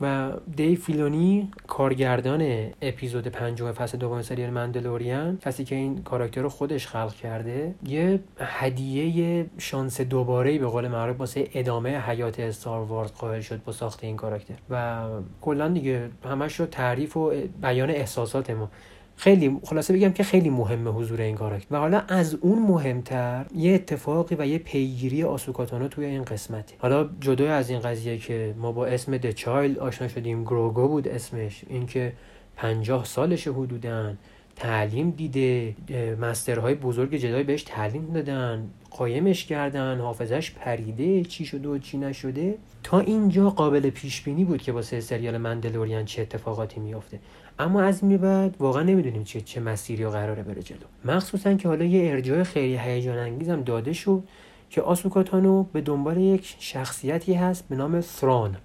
و 0.00 0.32
دی 0.56 0.76
فیلونی 0.76 1.50
کارگردان 1.66 2.70
اپیزود 2.82 3.28
پنجم 3.28 3.72
فصل 3.72 3.98
دوم 3.98 4.22
سریال 4.22 4.50
مندلوریان 4.50 5.38
کسی 5.38 5.64
که 5.64 5.74
این 5.74 6.02
کاراکتر 6.02 6.40
رو 6.40 6.48
خودش 6.48 6.86
خلق 6.86 7.14
کرده 7.14 7.74
یه 7.86 8.20
هدیه 8.38 9.46
شانس 9.58 10.00
دوباره 10.00 10.58
به 10.58 10.66
قول 10.66 10.88
معروف 10.88 11.20
واسه 11.20 11.48
ادامه 11.54 11.98
حیات 12.00 12.40
استار 12.40 12.84
وارز 12.84 13.12
قائل 13.12 13.40
شد 13.40 13.64
با 13.64 13.72
ساخت 13.72 14.04
این 14.04 14.16
کاراکتر. 14.16 14.54
و 14.70 15.04
کلا 15.40 15.68
دیگه 15.68 16.10
همش 16.24 16.60
رو 16.60 16.66
تعریف 16.66 17.16
و 17.16 17.32
بیان 17.62 17.90
احساسات 17.90 18.50
ما. 18.50 18.70
خیلی 19.16 19.60
خلاصه 19.64 19.94
بگم 19.94 20.12
که 20.12 20.22
خیلی 20.22 20.50
مهمه 20.50 20.90
حضور 20.90 21.20
این 21.20 21.36
کاراکتر 21.36 21.74
و 21.74 21.78
حالا 21.78 22.02
از 22.08 22.34
اون 22.34 22.58
مهمتر 22.58 23.46
یه 23.56 23.74
اتفاقی 23.74 24.36
و 24.38 24.46
یه 24.46 24.58
پیگیری 24.58 25.22
آسوکاتانو 25.22 25.88
توی 25.88 26.04
این 26.04 26.24
قسمتی. 26.24 26.74
حالا 26.78 27.08
جدا 27.20 27.52
از 27.52 27.70
این 27.70 27.80
قضیه 27.80 28.18
که 28.18 28.54
ما 28.58 28.72
با 28.72 28.86
اسم 28.86 29.16
د 29.16 29.30
چایلد 29.30 29.78
آشنا 29.78 30.08
شدیم 30.08 30.44
گروگو 30.44 30.88
بود 30.88 31.08
اسمش. 31.08 31.64
اینکه 31.68 32.12
پنجاه 32.56 33.04
سالش 33.04 33.48
حدودن 33.48 34.18
تعلیم 34.56 35.10
دیده 35.10 35.74
مسترهای 36.20 36.74
بزرگ 36.74 37.14
جدای 37.14 37.42
بهش 37.42 37.62
تعلیم 37.62 38.12
دادن 38.12 38.70
قایمش 38.90 39.44
کردن 39.44 40.00
حافظش 40.00 40.50
پریده 40.50 41.24
چی 41.24 41.44
شده 41.44 41.68
و 41.68 41.78
چی 41.78 41.98
نشده. 41.98 42.54
تا 42.82 43.00
اینجا 43.00 43.50
قابل 43.50 43.90
پیش 43.90 44.22
بینی 44.22 44.44
بود 44.44 44.62
که 44.62 44.72
واسه 44.72 45.00
سریال 45.00 45.36
مندلوریان 45.36 46.04
چه 46.04 46.22
اتفاقاتی 46.22 46.80
میافته. 46.80 47.18
اما 47.58 47.82
از 47.82 48.02
این 48.02 48.16
بعد 48.16 48.56
واقعا 48.58 48.82
نمی‌دونیم 48.82 49.24
چه 49.24 49.40
چه 49.40 49.60
مسیری 49.60 50.06
قراره 50.06 50.42
بره 50.42 50.62
جلو. 50.62 50.78
مخصوصا 51.04 51.54
که 51.54 51.68
حالا 51.68 51.84
یه 51.84 52.10
ارجاع 52.10 52.42
خیلی 52.42 52.76
هیجان 52.76 53.18
انگیزم 53.18 53.62
داده 53.62 53.92
شد 53.92 54.22
که 54.70 54.82
آسوکاتانو 54.82 55.62
به 55.62 55.80
دنبال 55.80 56.16
یک 56.16 56.56
شخصیتی 56.58 57.34
هست 57.34 57.68
به 57.68 57.76
نام 57.76 58.00
ثران 58.00 58.56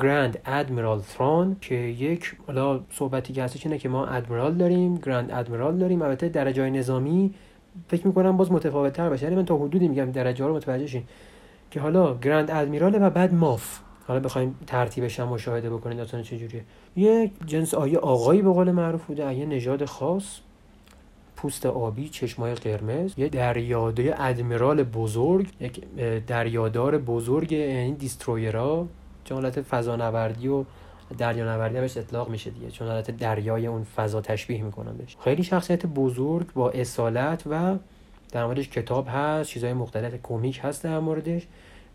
گرند 0.00 0.38
ادمیرال 0.46 1.00
ثران 1.00 1.56
که 1.60 1.74
یک 1.74 2.36
حالا 2.46 2.80
صحبتی 2.90 3.32
که 3.32 3.42
هستش 3.42 3.66
اینه 3.66 3.78
که 3.78 3.88
ما 3.88 4.06
ادمیرال 4.06 4.54
داریم 4.54 4.94
گرند 4.94 5.30
ادمیرال 5.32 5.78
داریم. 5.78 6.02
البته 6.02 6.28
درجه 6.28 6.70
نظامی 6.70 7.34
فکر 7.88 8.06
می‌کنم 8.06 8.36
باز 8.36 8.52
متفاوت 8.52 8.92
تر 8.92 9.08
باشه. 9.08 9.22
یعنی 9.22 9.36
من 9.36 9.44
تا 9.44 9.56
حدودی 9.56 9.88
میگم 9.88 10.10
درجه 10.10 10.44
ها 10.44 10.50
رو 10.50 10.56
متوجه 10.56 10.86
شین. 10.86 11.02
که 11.70 11.80
حالا 11.80 12.18
گرند 12.18 12.50
ادمیراله 12.50 12.98
و 12.98 13.10
بعد 13.10 13.34
ماف 13.34 13.78
حالا 14.08 14.20
بخوایم 14.20 14.58
ترتیبش 14.66 15.20
هم 15.20 15.28
مشاهده 15.28 15.70
بکنید 15.70 15.98
داستان 15.98 16.22
چجوریه 16.22 16.64
یه 16.96 17.30
جنس 17.46 17.74
آیه 17.74 17.98
آقایی 17.98 18.42
به 18.42 18.50
قول 18.50 18.70
معروف 18.70 19.04
بوده 19.04 19.34
یه 19.34 19.46
نژاد 19.46 19.84
خاص 19.84 20.38
پوست 21.36 21.66
آبی 21.66 22.08
چشمای 22.08 22.54
قرمز 22.54 23.12
یه 23.16 23.28
دریاده 23.28 24.14
ادمیرال 24.18 24.82
بزرگ 24.82 25.48
یک 25.60 25.84
دریادار 26.26 26.98
بزرگ 26.98 27.52
این 27.54 27.94
دیسترویرا 27.94 28.86
چون 29.24 29.38
حالت 29.38 29.62
فضانوردی 29.62 30.48
و 30.48 30.64
دریا 31.18 31.44
نوردی 31.44 31.74
بهش 31.74 31.96
اطلاق 31.96 32.28
میشه 32.28 32.50
دیگه. 32.50 32.70
چون 32.70 32.88
حالت 32.88 33.10
دریای 33.10 33.66
اون 33.66 33.84
فضا 33.84 34.20
تشبیه 34.20 34.62
می‌کنن 34.62 34.96
بهش. 34.96 35.16
خیلی 35.24 35.42
شخصیت 35.42 35.86
بزرگ 35.86 36.52
با 36.52 36.70
اصالت 36.70 37.42
و 37.50 37.76
در 38.32 38.46
موردش 38.46 38.68
کتاب 38.68 39.08
هست 39.10 39.50
چیزهای 39.50 39.72
مختلف 39.72 40.14
کمیک 40.22 40.60
هست 40.62 40.84
در 40.84 40.98
موردش. 40.98 41.46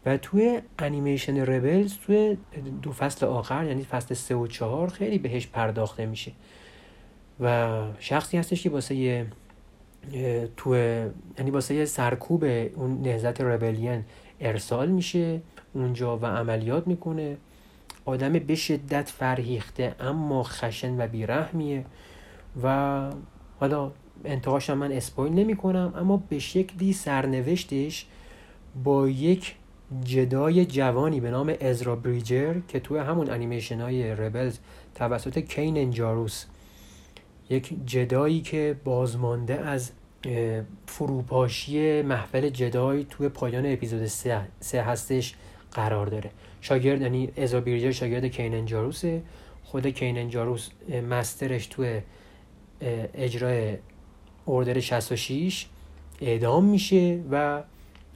و 0.07 0.17
توی 0.17 0.61
انیمیشن 0.79 1.45
ربلز 1.45 1.97
توی 1.97 2.37
دو 2.81 2.91
فصل 2.91 3.25
آخر 3.25 3.65
یعنی 3.65 3.83
فصل 3.83 4.15
سه 4.15 4.35
و 4.35 4.47
چهار 4.47 4.89
خیلی 4.89 5.17
بهش 5.17 5.47
پرداخته 5.47 6.05
میشه. 6.05 6.31
و 7.39 7.77
شخصی 7.99 8.37
هستش 8.37 8.63
که 8.63 8.69
واسه 8.69 8.95
یه 8.95 9.27
تو 10.57 10.75
یعنی 11.37 11.51
واسه 11.51 11.85
سرکوب 11.85 12.43
اون 12.43 13.01
نهزت 13.01 13.41
ربلین 13.41 14.03
ارسال 14.39 14.89
میشه 14.89 15.41
اونجا 15.73 16.17
و 16.17 16.25
عملیات 16.25 16.87
می‌کنه. 16.87 17.37
آدم 18.05 18.33
به 18.33 18.55
شدت 18.55 19.09
فرهیخته 19.09 19.95
اما 19.99 20.43
خشن 20.43 21.01
و 21.01 21.07
بیرحمیه. 21.07 21.85
و 22.63 23.09
حالا 23.59 23.91
انتهاش 24.25 24.69
من 24.69 24.91
اسپویل 24.91 25.33
نمی 25.33 25.55
کنم 25.55 25.93
اما 25.95 26.23
به 26.29 26.39
شکلی 26.39 26.93
سرنوشتش 26.93 28.05
با 28.83 29.09
یک 29.09 29.55
جدای 30.03 30.65
جوانی 30.65 31.19
به 31.19 31.31
نام 31.31 31.53
ازرا 31.61 31.95
بریجر 31.95 32.55
که 32.67 32.79
توی 32.79 32.99
همون 32.99 33.29
انیمیشن 33.29 33.81
های 33.81 34.15
ربلز 34.15 34.57
توسط 34.95 35.39
کین 35.39 35.77
انجاروس 35.77 36.45
یک 37.49 37.73
جدایی 37.85 38.41
که 38.41 38.75
بازمانده 38.83 39.55
از 39.55 39.91
فروپاشی 40.85 42.01
محفل 42.01 42.49
جدای 42.49 43.05
توی 43.09 43.29
پایان 43.29 43.65
اپیزود 43.65 44.05
سه, 44.05 44.81
هستش 44.81 45.35
قرار 45.71 46.07
داره. 46.07 46.29
شاگرد 46.61 47.01
یعنی 47.01 47.29
ازرا 47.37 47.61
بریجر 47.61 47.91
شاگرد 47.91 48.25
کین 48.25 48.53
انجاروسه. 48.53 49.21
خود 49.63 49.87
کین 49.87 50.17
انجاروس 50.17 50.69
مسترش 51.09 51.67
توی 51.67 52.01
اجرای 53.13 53.77
اردر 54.47 54.79
66 54.79 55.65
اعدام 56.21 56.65
میشه 56.65 57.19
و 57.31 57.63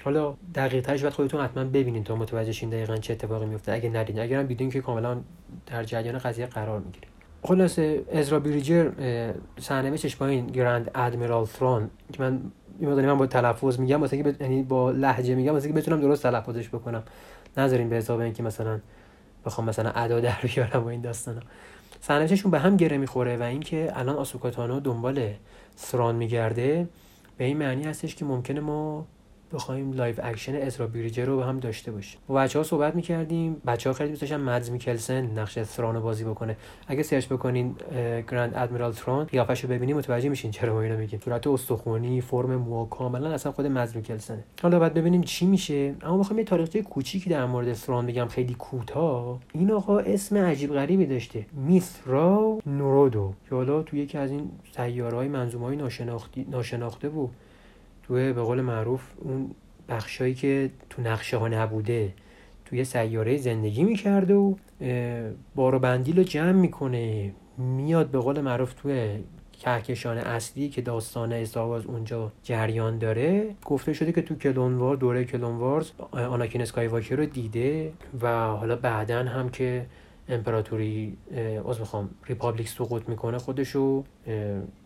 حالا 0.04 0.34
دقیق 0.56 0.86
ترش 0.86 1.02
باید 1.02 1.14
خودتون 1.14 1.42
حتما 1.42 1.64
ببینید 1.64 2.04
تا 2.04 2.16
متوجه 2.16 2.52
شین 2.52 2.70
دقیقا 2.70 2.98
چه 2.98 3.14
اتفاقی 3.14 3.46
میفته. 3.46 3.72
اگه 3.72 3.90
ندید 3.90 4.20
اگر 4.20 4.40
هم 4.40 4.48
بیدین 4.48 4.70
که 4.70 4.82
کاملا 4.82 5.18
در 5.66 5.84
جریان 5.84 6.18
قضیه 6.18 6.46
قرار 6.46 6.80
می‌گیره 6.80 7.08
خلاصه 7.44 8.04
ازرا 8.14 8.40
بریجر 8.40 8.92
سرنوشتش 9.60 10.16
با 10.16 10.28
این 10.28 10.48
گرند 10.48 10.92
ادمیرال 10.96 11.46
ثرون 11.46 11.90
که 12.14 12.24
من 12.24 12.42
می‌دونم 12.80 13.06
من 13.06 13.18
با 13.18 13.28
تلفظ 13.28 13.80
میگم 13.80 14.02
واسه 14.02 14.16
اینکه 14.16 14.36
یعنی 14.40 14.64
با 14.64 14.92
لهجه 14.92 15.36
میگم 15.36 15.54
واسه 15.54 15.66
اینکه 15.66 15.82
بتونم 15.82 16.02
درست 16.02 16.24
تلفظش 16.24 16.70
بکنم. 16.70 17.04
نذاریم 17.58 17.90
به 17.90 17.96
حساب 17.96 18.20
اینکه 18.20 18.44
مثلا 18.44 18.80
بخوام 19.46 19.68
مثلا 19.68 19.92
ادا 19.96 20.20
در 20.20 20.38
بیارم 20.44 20.84
با 20.84 20.90
این 20.90 21.02
داستانا. 21.02 21.40
سرنوشتشون 22.02 22.52
به 22.52 22.60
هم 22.60 22.78
گره 22.78 22.98
می‌خوره 22.98 23.38
و 23.38 23.44
اینکه 23.44 23.92
الان 23.96 24.16
آسوکاتانو 24.16 24.80
دنبال 24.80 25.30
ثرون 25.78 26.16
میگرده. 26.16 26.88
به 27.38 27.46
این 27.46 27.58
معنی 27.58 27.84
هستش 27.84 28.16
که 28.16 28.26
ممکنه 28.26 28.60
ما 28.60 29.06
بخوایم 29.54 29.94
live 29.94 30.16
action 30.24 30.56
ازرا 30.56 30.88
بریجر 30.88 31.26
رو 31.26 31.38
به 31.38 31.46
هم 31.46 31.60
داشته 31.60 31.92
باشیم. 31.92 32.20
با 32.28 32.36
بچه 32.36 32.60
ها 32.60 32.64
صحبت 32.64 32.96
می‌کردیم 32.96 33.62
بچه 33.68 33.90
ها 33.90 33.94
خیلی 33.94 34.10
دوست 34.10 34.22
داشتن 34.22 34.40
مدز 34.42 34.70
میکلسن 34.70 35.40
نقش 35.40 35.64
ثرون 35.64 35.96
رو 35.96 36.02
بازی 36.02 36.24
بکنه. 36.24 36.58
اگه 36.88 37.04
سرچ 37.04 37.28
بکنین 37.28 37.76
Grand 38.32 38.54
Admiral 38.56 38.92
ثرون 38.92 39.24
قیافش 39.24 39.64
رو 39.64 39.70
ببینید 39.70 39.96
متوجه 39.96 40.30
میشین 40.30 40.52
چرا 40.52 40.74
ما 40.74 40.82
اینو 40.82 40.98
میگیم. 40.98 41.20
صورت 41.20 41.48
استخوانی 41.48 42.22
فرم 42.22 42.56
مو 42.56 42.86
کاملا 42.86 43.32
اصلا 43.32 43.52
خود 43.52 43.66
مدز 43.66 43.96
میکلسنه. 43.96 44.44
حالا 44.62 44.80
بعد 44.80 44.94
ببینیم 44.94 45.22
چی 45.22 45.46
میشه. 45.46 45.96
اما 46.02 46.18
می‌خوام 46.18 46.40
یه 46.40 46.46
تاریخچه 46.46 46.82
کوچیکی 46.82 47.30
در 47.30 47.46
مورد 47.46 47.74
ثرون 47.74 48.06
بگم 48.06 48.28
خیلی 48.28 48.54
کوتاه. 48.54 49.40
این 49.54 49.72
آقا 49.72 50.00
اسم 50.00 50.38
عجیب 50.38 50.74
غریبی 50.74 51.06
داشته 51.06 51.46
میثرا 51.54 52.58
نورودو 52.66 53.34
که 53.50 53.56
حالا 53.56 53.84
تو 53.84 53.98
یکی 53.98 54.18
از 54.18 54.32
این 54.32 54.52
سیاره‌های 54.76 55.28
منظومه‌های 55.28 55.78
ناشناخته 56.52 57.10
بود. 57.10 57.30
توی 58.04 58.34
به 58.34 58.42
قول 58.42 58.62
معروف 58.62 59.02
اون 59.18 59.52
بخشایی 59.90 60.34
که 60.34 60.70
تو 60.90 61.02
نقشه 61.02 61.38
ها 61.38 61.48
نبوده 61.48 62.14
توی 62.66 62.84
سیاره 62.84 63.38
زندگی 63.38 63.84
می‌کرده 63.84 64.34
و 64.34 64.54
بارو 65.56 65.80
بندیل 65.80 66.18
رو 66.18 66.24
جمع 66.24 66.52
می‌کنه 66.52 67.32
میاد 67.58 68.08
به 68.08 68.20
قول 68.20 68.42
معروف 68.42 68.74
توی 68.74 69.20
کهکشان 69.62 70.18
اصلی 70.18 70.70
که 70.70 70.82
داستان 70.82 71.34
استارواز 71.34 71.86
اونجا 71.86 72.32
جریان 72.44 72.98
داره. 72.98 73.56
گفته 73.66 73.94
شده 73.94 74.12
که 74.12 74.22
تو 74.22 74.36
کلونوار 74.36 74.96
دوره 74.96 75.26
کلونوارز 75.26 75.92
آناکین 76.12 76.62
اسکایواکر 76.62 77.16
رو 77.16 77.26
دیده 77.26 77.94
و 78.22 78.48
حالا 78.48 78.76
بعدا 78.76 79.24
هم 79.24 79.50
که 79.50 79.86
امپراتوری 80.32 81.18
عذر 81.70 81.80
می‌خوام 81.80 82.10
Republic 82.26 82.70
سقوط 82.70 83.10
می‌کنه 83.10 83.38
خودشو 83.38 84.04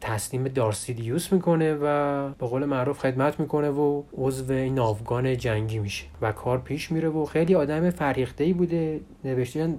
تسلیم 0.02 0.44
دارث 0.44 0.80
سیدیوس 0.80 1.34
می‌کنه 1.34 1.74
و 1.74 2.30
به 2.30 2.48
قول 2.48 2.66
معروف 2.66 3.00
خدمت 3.00 3.40
می‌کنه 3.40 3.70
و 3.70 4.04
عضو 4.18 4.54
این 4.54 4.76
ناوگان 4.76 5.38
جنگی 5.38 5.80
میشه 5.80 6.06
و 6.22 6.32
کار 6.32 6.58
پیش 6.58 6.92
میره 6.92 7.10
و 7.10 7.26
خیلی 7.26 7.56
آدم 7.56 7.90
فرهیخته 7.90 8.44
ای 8.44 8.54
بوده 8.54 9.00
نوشتن 9.24 9.76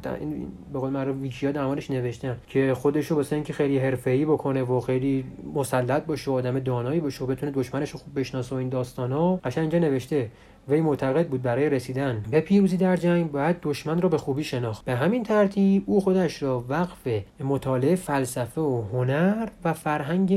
به 0.73 0.79
قول 0.79 0.91
معروف 0.91 1.17
ویکیا 1.21 1.53
در 1.53 1.62
موردش 1.62 1.91
نوشتن 1.91 2.39
که 2.47 2.75
خودشو 2.75 3.15
واسه 3.15 3.37
اینکه 3.37 3.53
خیلی 3.53 3.79
حرفه‌ای 3.79 4.25
بکنه 4.25 4.63
و 4.63 4.81
خیلی 4.81 5.25
مسلط 5.55 6.07
باشه 6.07 6.31
و 6.31 6.35
آدم 6.35 6.59
دانایی 6.59 7.01
باشه 7.01 7.25
و 7.25 7.27
بتونه 7.27 7.53
دشمنش 7.53 7.95
خوب 7.95 8.21
بشناسه 8.21 8.55
و 8.55 8.59
این 8.59 8.69
داستانا 8.69 9.37
قشنگ 9.37 9.63
اینجا 9.63 9.79
نوشته 9.79 10.31
وی 10.69 10.81
معتقد 10.81 11.29
بود 11.29 11.43
برای 11.43 11.71
رسیدن. 11.71 12.25
به 12.31 12.41
پیروزی 12.41 12.77
در 12.77 12.97
جنگ 12.97 13.33
باید 13.33 13.57
دشمن 13.63 14.01
را 14.01 14.09
به 14.09 14.19
خوبی 14.19 14.45
شناخت. 14.45 14.85
به 14.85 14.97
همین 14.97 15.23
ترتیب 15.23 15.83
او 15.87 16.01
خودش 16.01 16.43
را 16.43 16.65
وقف 16.69 17.09
مطالعه 17.41 17.95
فلسفه 17.95 18.61
و 18.61 18.83
هنر 18.93 19.49
و 19.65 19.73
فرهنگ 19.73 20.33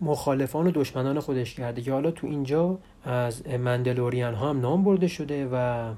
مخالفان 0.00 0.66
و 0.66 0.70
دشمنان 0.70 1.20
خودش 1.20 1.54
کرده 1.54 1.82
که 1.82 1.92
حالا 1.92 2.10
تو 2.10 2.26
اینجا 2.26 2.78
از 3.04 3.46
مندلوریان 3.48 4.34
ها 4.34 4.50
هم 4.50 4.60
نام 4.60 4.84
برده 4.84 5.08
شده 5.08 5.48
و 5.52 5.88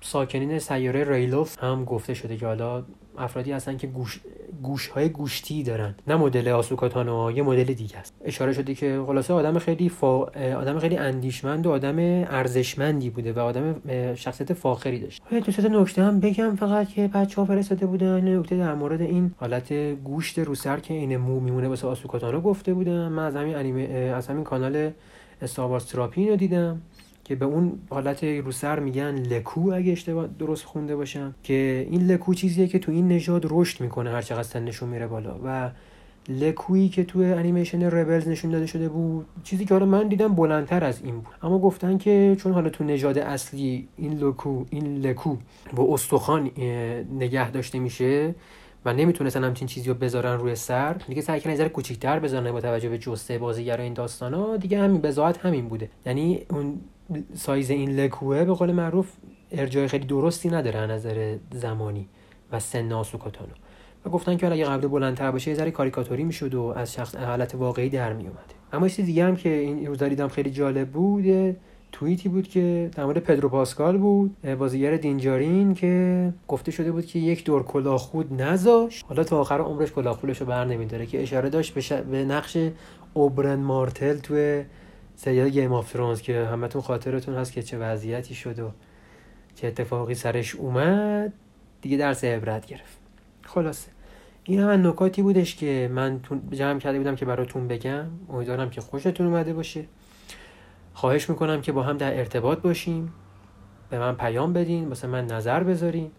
ساکنین 0.00 0.58
سیاره 0.58 1.04
ریلوف 1.10 1.64
هم 1.64 1.84
گفته 1.84 2.14
شده 2.14 2.36
که 2.36 2.46
حالا 2.46 2.84
افرادی 3.18 3.52
هستن 3.52 3.76
که 3.76 3.86
گوش 3.86 4.20
گوش 4.62 4.88
های 4.88 5.08
گوشتی 5.08 5.62
دارن. 5.62 5.94
نه 6.06 6.16
مدل 6.16 6.48
آسوکاتانو 6.48 7.30
یه 7.30 7.42
مدل 7.42 7.64
دیگه 7.64 7.98
است. 7.98 8.14
اشاره 8.24 8.52
شده 8.52 8.74
که 8.74 9.02
خلاصه 9.06 9.34
آدم 9.34 9.58
خیلی 9.58 9.88
فا... 9.88 10.18
آدم 10.56 10.78
خیلی 10.78 10.96
اندیشمند 10.96 11.66
و 11.66 11.70
آدم 11.70 11.98
ارزشمندی 11.98 13.10
بوده 13.10 13.32
و 13.32 13.38
آدم 13.38 13.74
شخصیت 14.14 14.52
فاخری 14.52 14.98
داشت. 15.00 15.22
دو 15.30 15.40
تا 15.40 15.68
نکته 15.68 16.02
هم 16.02 16.20
بگم 16.20 16.56
فقط 16.56 16.88
که 16.88 17.08
بچه 17.08 17.36
ها 17.36 17.44
فرستاده 17.44 17.86
بودن. 17.86 18.38
نکته 18.38 18.56
در 18.56 18.74
مورد 18.74 19.00
این 19.00 19.34
حالت 19.36 19.72
گوشت 20.04 20.38
رو 20.38 20.54
سر 20.54 20.80
که 20.80 20.94
این 20.94 21.16
مو 21.16 21.40
میمونه 21.40 21.68
واسه 21.68 21.86
آسوکا 21.86 22.20
تانو 22.20 22.40
گفته 22.40 22.74
بودم. 22.74 23.08
من 23.08 23.24
از 23.24 23.36
همین 23.36 23.56
انیمه 23.56 23.82
از 24.16 24.26
همین 24.26 24.44
کانال 24.44 24.90
Star 25.42 25.64
Wars 25.64 25.86
تراپی 25.86 26.28
رو 26.28 26.36
دیدم. 26.36 26.80
که 27.24 27.34
به 27.34 27.44
اون 27.44 27.78
حالت 27.90 28.24
رو 28.24 28.52
سر 28.52 28.80
میگن 28.80 29.14
lekku 29.14 29.72
اگه 29.74 29.92
اشتباه 29.92 30.26
درست 30.38 30.64
خونده 30.64 30.96
باشم 30.96 31.34
که 31.42 31.86
این 31.90 32.06
lekku 32.06 32.34
چیزیه 32.34 32.66
که 32.66 32.78
تو 32.78 32.92
این 32.92 33.08
نژاد 33.08 33.46
رشد 33.50 33.80
می‌کنه 33.80 34.10
هر 34.10 34.22
چقدر 34.22 34.42
سنشون 34.42 34.88
میره 34.88 35.06
بالا. 35.06 35.36
و 35.44 35.70
lekku 36.28 36.71
یی 36.71 36.88
که 36.88 37.04
تو 37.04 37.18
انیمیشن 37.18 37.82
Rebels 37.82 38.28
نشون 38.28 38.50
داده 38.50 38.66
شده 38.66 38.88
بود 38.88 39.26
چیزی 39.44 39.64
که 39.64 39.74
حالا 39.74 39.86
من 39.86 40.08
دیدم 40.08 40.34
بلندتر 40.34 40.84
از 40.84 41.00
این 41.04 41.14
بود. 41.14 41.34
اما 41.42 41.58
گفتن 41.58 41.98
که 41.98 42.36
چون 42.40 42.52
حالا 42.52 42.70
تو 42.70 42.84
نژاد 42.84 43.18
اصلی 43.18 43.88
این 43.96 44.12
lekku 44.18 44.64
این 44.70 44.98
lekku 44.98 45.36
با 45.76 45.94
استخوان 45.94 46.50
نگه 47.18 47.50
داشته 47.50 47.78
میشه 47.78 48.34
و 48.84 48.92
نمی‌تونستن 48.92 49.44
همچین 49.44 49.68
چیزی 49.68 49.88
رو 49.88 49.94
بذارن 49.94 50.38
روی 50.38 50.54
سر 50.54 50.92
دیگه 50.92 51.22
سعی 51.22 51.40
کردن 51.40 51.56
ذره 51.56 51.68
کوچیک‌تر 51.68 52.18
بذارن 52.18 52.52
با 52.52 52.60
توجه 52.60 52.88
به 52.88 52.98
جسته 52.98 53.38
بازیگر 53.38 53.80
این 53.80 53.94
داستانا 53.94 54.56
دیگه 54.56 54.78
همین 54.78 55.00
بذات 55.00 55.38
همین 55.38 55.68
بوده. 55.68 55.90
یعنی 56.06 56.40
اون 56.50 56.80
سایز 57.34 57.70
این 57.70 57.90
لکوه 57.90 58.44
به 58.44 58.52
قول 58.52 58.72
معروف 58.72 59.12
ارجاع 59.50 59.86
خیلی 59.86 60.06
درستی 60.06 60.48
نداره 60.48 60.78
از 60.78 60.90
نظر 60.90 61.36
زمانی 61.52 62.08
و 62.52 62.60
سن 62.60 62.92
آسوکاتانو. 62.92 63.52
و 64.04 64.10
گفتن 64.10 64.36
که 64.36 64.52
اگه 64.52 64.64
قبل 64.64 64.88
بلندتر 64.88 65.30
باشه 65.30 65.50
یه 65.50 65.56
ذره 65.56 65.70
کاریکاتوری 65.70 66.24
می‌شد 66.24 66.54
و 66.54 66.62
از 66.62 66.92
شخص 66.92 67.16
حالت 67.16 67.54
واقعی 67.54 67.88
در 67.88 68.12
میومده 68.12 68.54
اما 68.72 68.86
یه 68.86 68.92
چیز 68.92 69.06
دیگه 69.06 69.24
هم 69.24 69.36
که 69.36 69.48
این 69.48 69.86
روزا 69.86 70.08
دیدم 70.08 70.28
خیلی 70.28 70.50
جالب 70.50 70.88
بود 70.88 71.56
توییتی 71.92 72.28
بود 72.28 72.48
که 72.48 72.90
در 72.94 73.04
مورد 73.04 73.18
پدرو 73.18 73.48
پاسکال 73.48 73.98
بود 73.98 74.36
بازیگر 74.58 74.96
دینجارین 74.96 75.74
که 75.74 76.32
گفته 76.48 76.70
شده 76.70 76.92
بود 76.92 77.06
که 77.06 77.18
یک 77.18 77.44
دور 77.44 77.62
کلاهخود 77.62 78.42
نذاش. 78.42 79.02
حالا 79.02 79.24
تا 79.24 79.40
آخر 79.40 79.60
عمرش 79.60 79.92
کلاهخودش 79.92 80.40
رو 80.40 80.46
بر 80.46 80.64
نمیداره 80.64 81.06
که 81.06 81.22
اشاره 81.22 81.50
داشت 81.50 81.74
به, 81.74 81.80
ش... 81.80 81.92
به 81.92 82.24
نقش 82.24 82.56
اوبرن 83.14 83.58
مارتل 83.58 84.18
توی 84.18 84.64
سریال 85.24 85.48
Game 85.48 85.72
of 85.72 85.92
Thrones 85.92 86.20
که 86.22 86.46
همتون 86.46 86.82
خاطرتون 86.82 87.34
هست 87.34 87.52
که 87.52 87.62
چه 87.62 87.78
وضعیتی 87.78 88.34
شد 88.34 88.58
و 88.58 88.70
چه 89.54 89.66
اتفاقی 89.66 90.14
سرش 90.14 90.54
اومد 90.54 91.32
دیگه 91.80 91.96
درس 91.96 92.24
عبرت 92.24 92.66
گرفت. 92.66 92.98
خلاصه. 93.42 93.90
این 94.44 94.60
هم 94.60 94.86
نکاتی 94.86 95.22
بودش 95.22 95.56
که 95.56 95.90
من 95.92 96.20
جمع 96.50 96.78
کرده 96.78 96.98
بودم 96.98 97.16
که 97.16 97.24
براتون 97.24 97.68
بگم. 97.68 98.06
امیدوارم 98.28 98.70
که 98.70 98.80
خوشتون 98.80 99.26
اومده 99.26 99.52
باشه. 99.52 99.84
خواهش 100.94 101.30
می‌کنم 101.30 101.60
که 101.60 101.72
با 101.72 101.82
هم 101.82 101.96
در 101.96 102.18
ارتباط 102.18 102.58
باشیم 102.58 103.12
به 103.90 103.98
من 103.98 104.14
پیام 104.14 104.52
بدین 104.52 104.88
واسه 104.88 105.06
من 105.06 105.26
نظر 105.26 105.62
بذارین. 105.62 106.10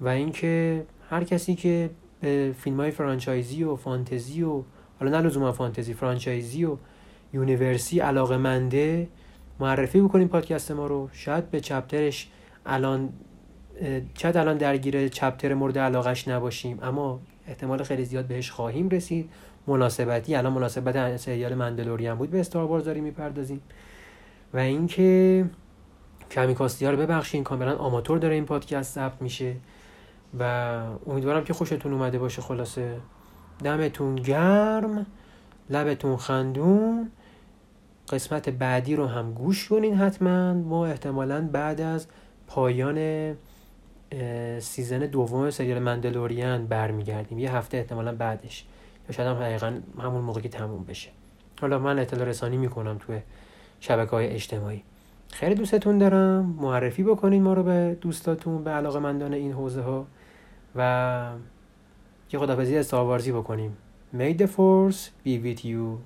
و 0.00 0.08
اینکه 0.08 0.84
هر 1.10 1.24
کسی 1.24 1.54
که 1.54 1.90
به 2.20 2.54
فیلم 2.58 2.76
های 2.76 2.90
franchise 2.90 3.57
ی 3.57 3.64
و 3.64 3.76
فانتزی 3.76 4.42
و 4.42 4.62
حالا 5.00 5.20
نه 5.20 5.26
لزوما 5.26 5.52
فانتزی 5.52 5.94
franchise 5.94 6.57
ی 6.57 6.64
و 6.64 6.76
universe 7.32 7.92
ی 7.92 8.00
علاقه 8.00 8.36
منده 8.36 9.08
معرفی 9.60 10.00
بکنیم 10.00 10.28
پادکست 10.28 10.70
ما 10.70 10.86
رو. 10.86 11.08
شاید 11.12 11.50
به 11.50 11.60
chapter 11.60 12.13
ش 12.13 12.28
الان 12.66 13.08
شاید 14.14 14.36
الان 14.36 14.56
درگیر 14.56 15.08
chapter 15.08 15.54
مورد 15.54 15.78
علاقش 15.78 16.28
نباشیم. 16.28 16.78
اما 16.82 17.20
احتمال 17.46 17.82
خیلی 17.82 18.04
زیاد 18.04 18.26
بهش 18.26 18.50
خواهیم 18.50 18.88
رسید. 18.88 19.30
مناسبتی 19.66 20.34
الان 20.34 20.52
مناسبت 20.52 21.16
سریال 21.16 21.54
مندلوریان 21.54 22.18
بود 22.18 22.30
به 22.30 22.40
استار 22.40 22.64
وارز 22.64 22.84
داریم 22.84 23.04
می‌پردازیم. 23.04 23.60
و 24.54 24.58
اینکه 24.58 25.44
کمیکاستی 26.30 26.84
ها 26.84 26.90
رو 26.90 26.96
ببخشین 26.96 27.44
کاملا 27.44 27.76
آماتور 27.76 28.18
داره 28.18 28.34
این 28.34 28.44
پادکست 28.44 28.94
ضبط 28.94 29.22
میشه. 29.22 29.54
و 30.38 30.44
امیدوارم 31.06 31.44
که 31.44 31.52
خوشتون 31.52 31.92
اومده 31.92 32.18
باشه. 32.18 32.42
خلاصه 32.42 32.96
دمتون 33.64 34.14
گرم 34.14 35.06
لبتون 35.70 36.16
خندون. 36.16 37.10
قسمت 38.10 38.48
بعدی 38.48 38.96
رو 38.96 39.06
هم 39.06 39.32
گوش 39.32 39.68
کنین 39.68 39.94
حتما. 39.94 40.54
ما 40.54 40.86
احتمالا 40.86 41.48
بعد 41.52 41.80
از 41.80 42.06
پایان 42.46 43.36
سیزن 44.58 44.98
دوم 44.98 45.50
سریال 45.50 45.78
مندلوریان 45.78 46.66
برمیگردیم. 46.66 47.38
یه 47.38 47.56
هفته 47.56 47.76
احتمالا 47.76 48.14
بعدش. 48.14 48.64
یا 49.08 49.14
شاید 49.14 49.28
هم 49.28 49.36
حقیقا 49.36 49.80
همون 49.98 50.20
موقع 50.20 50.40
که 50.40 50.48
تموم 50.48 50.84
بشه. 50.84 51.10
حالا 51.60 51.78
من 51.78 51.98
اطلاع 51.98 52.24
رسانی 52.24 52.56
می‌کنم 52.56 52.98
توی 52.98 53.20
شبکه 53.80 54.10
های 54.10 54.26
اجتماعی. 54.26 54.82
خیلی 55.28 55.54
دوستتون 55.54 55.98
دارم. 55.98 56.56
معرفی 56.60 57.02
بکنین 57.02 57.42
ما 57.42 57.54
رو 57.54 57.62
به 57.62 57.96
دوستاتون 58.00 58.64
به 58.64 58.70
علاقه 58.70 58.98
مندان 58.98 59.34
این 59.34 59.52
حوزه 59.52 59.82
ها 59.82 60.06
و 60.76 61.32
یه 62.32 62.38
خدافزی 62.38 62.78
استاروارزی 62.78 63.32
بکنیم. 63.32 63.76
May 64.18 64.34
the 64.40 64.46
force 64.46 65.26
be 65.26 65.38
with 65.44 65.64
you. 65.64 65.98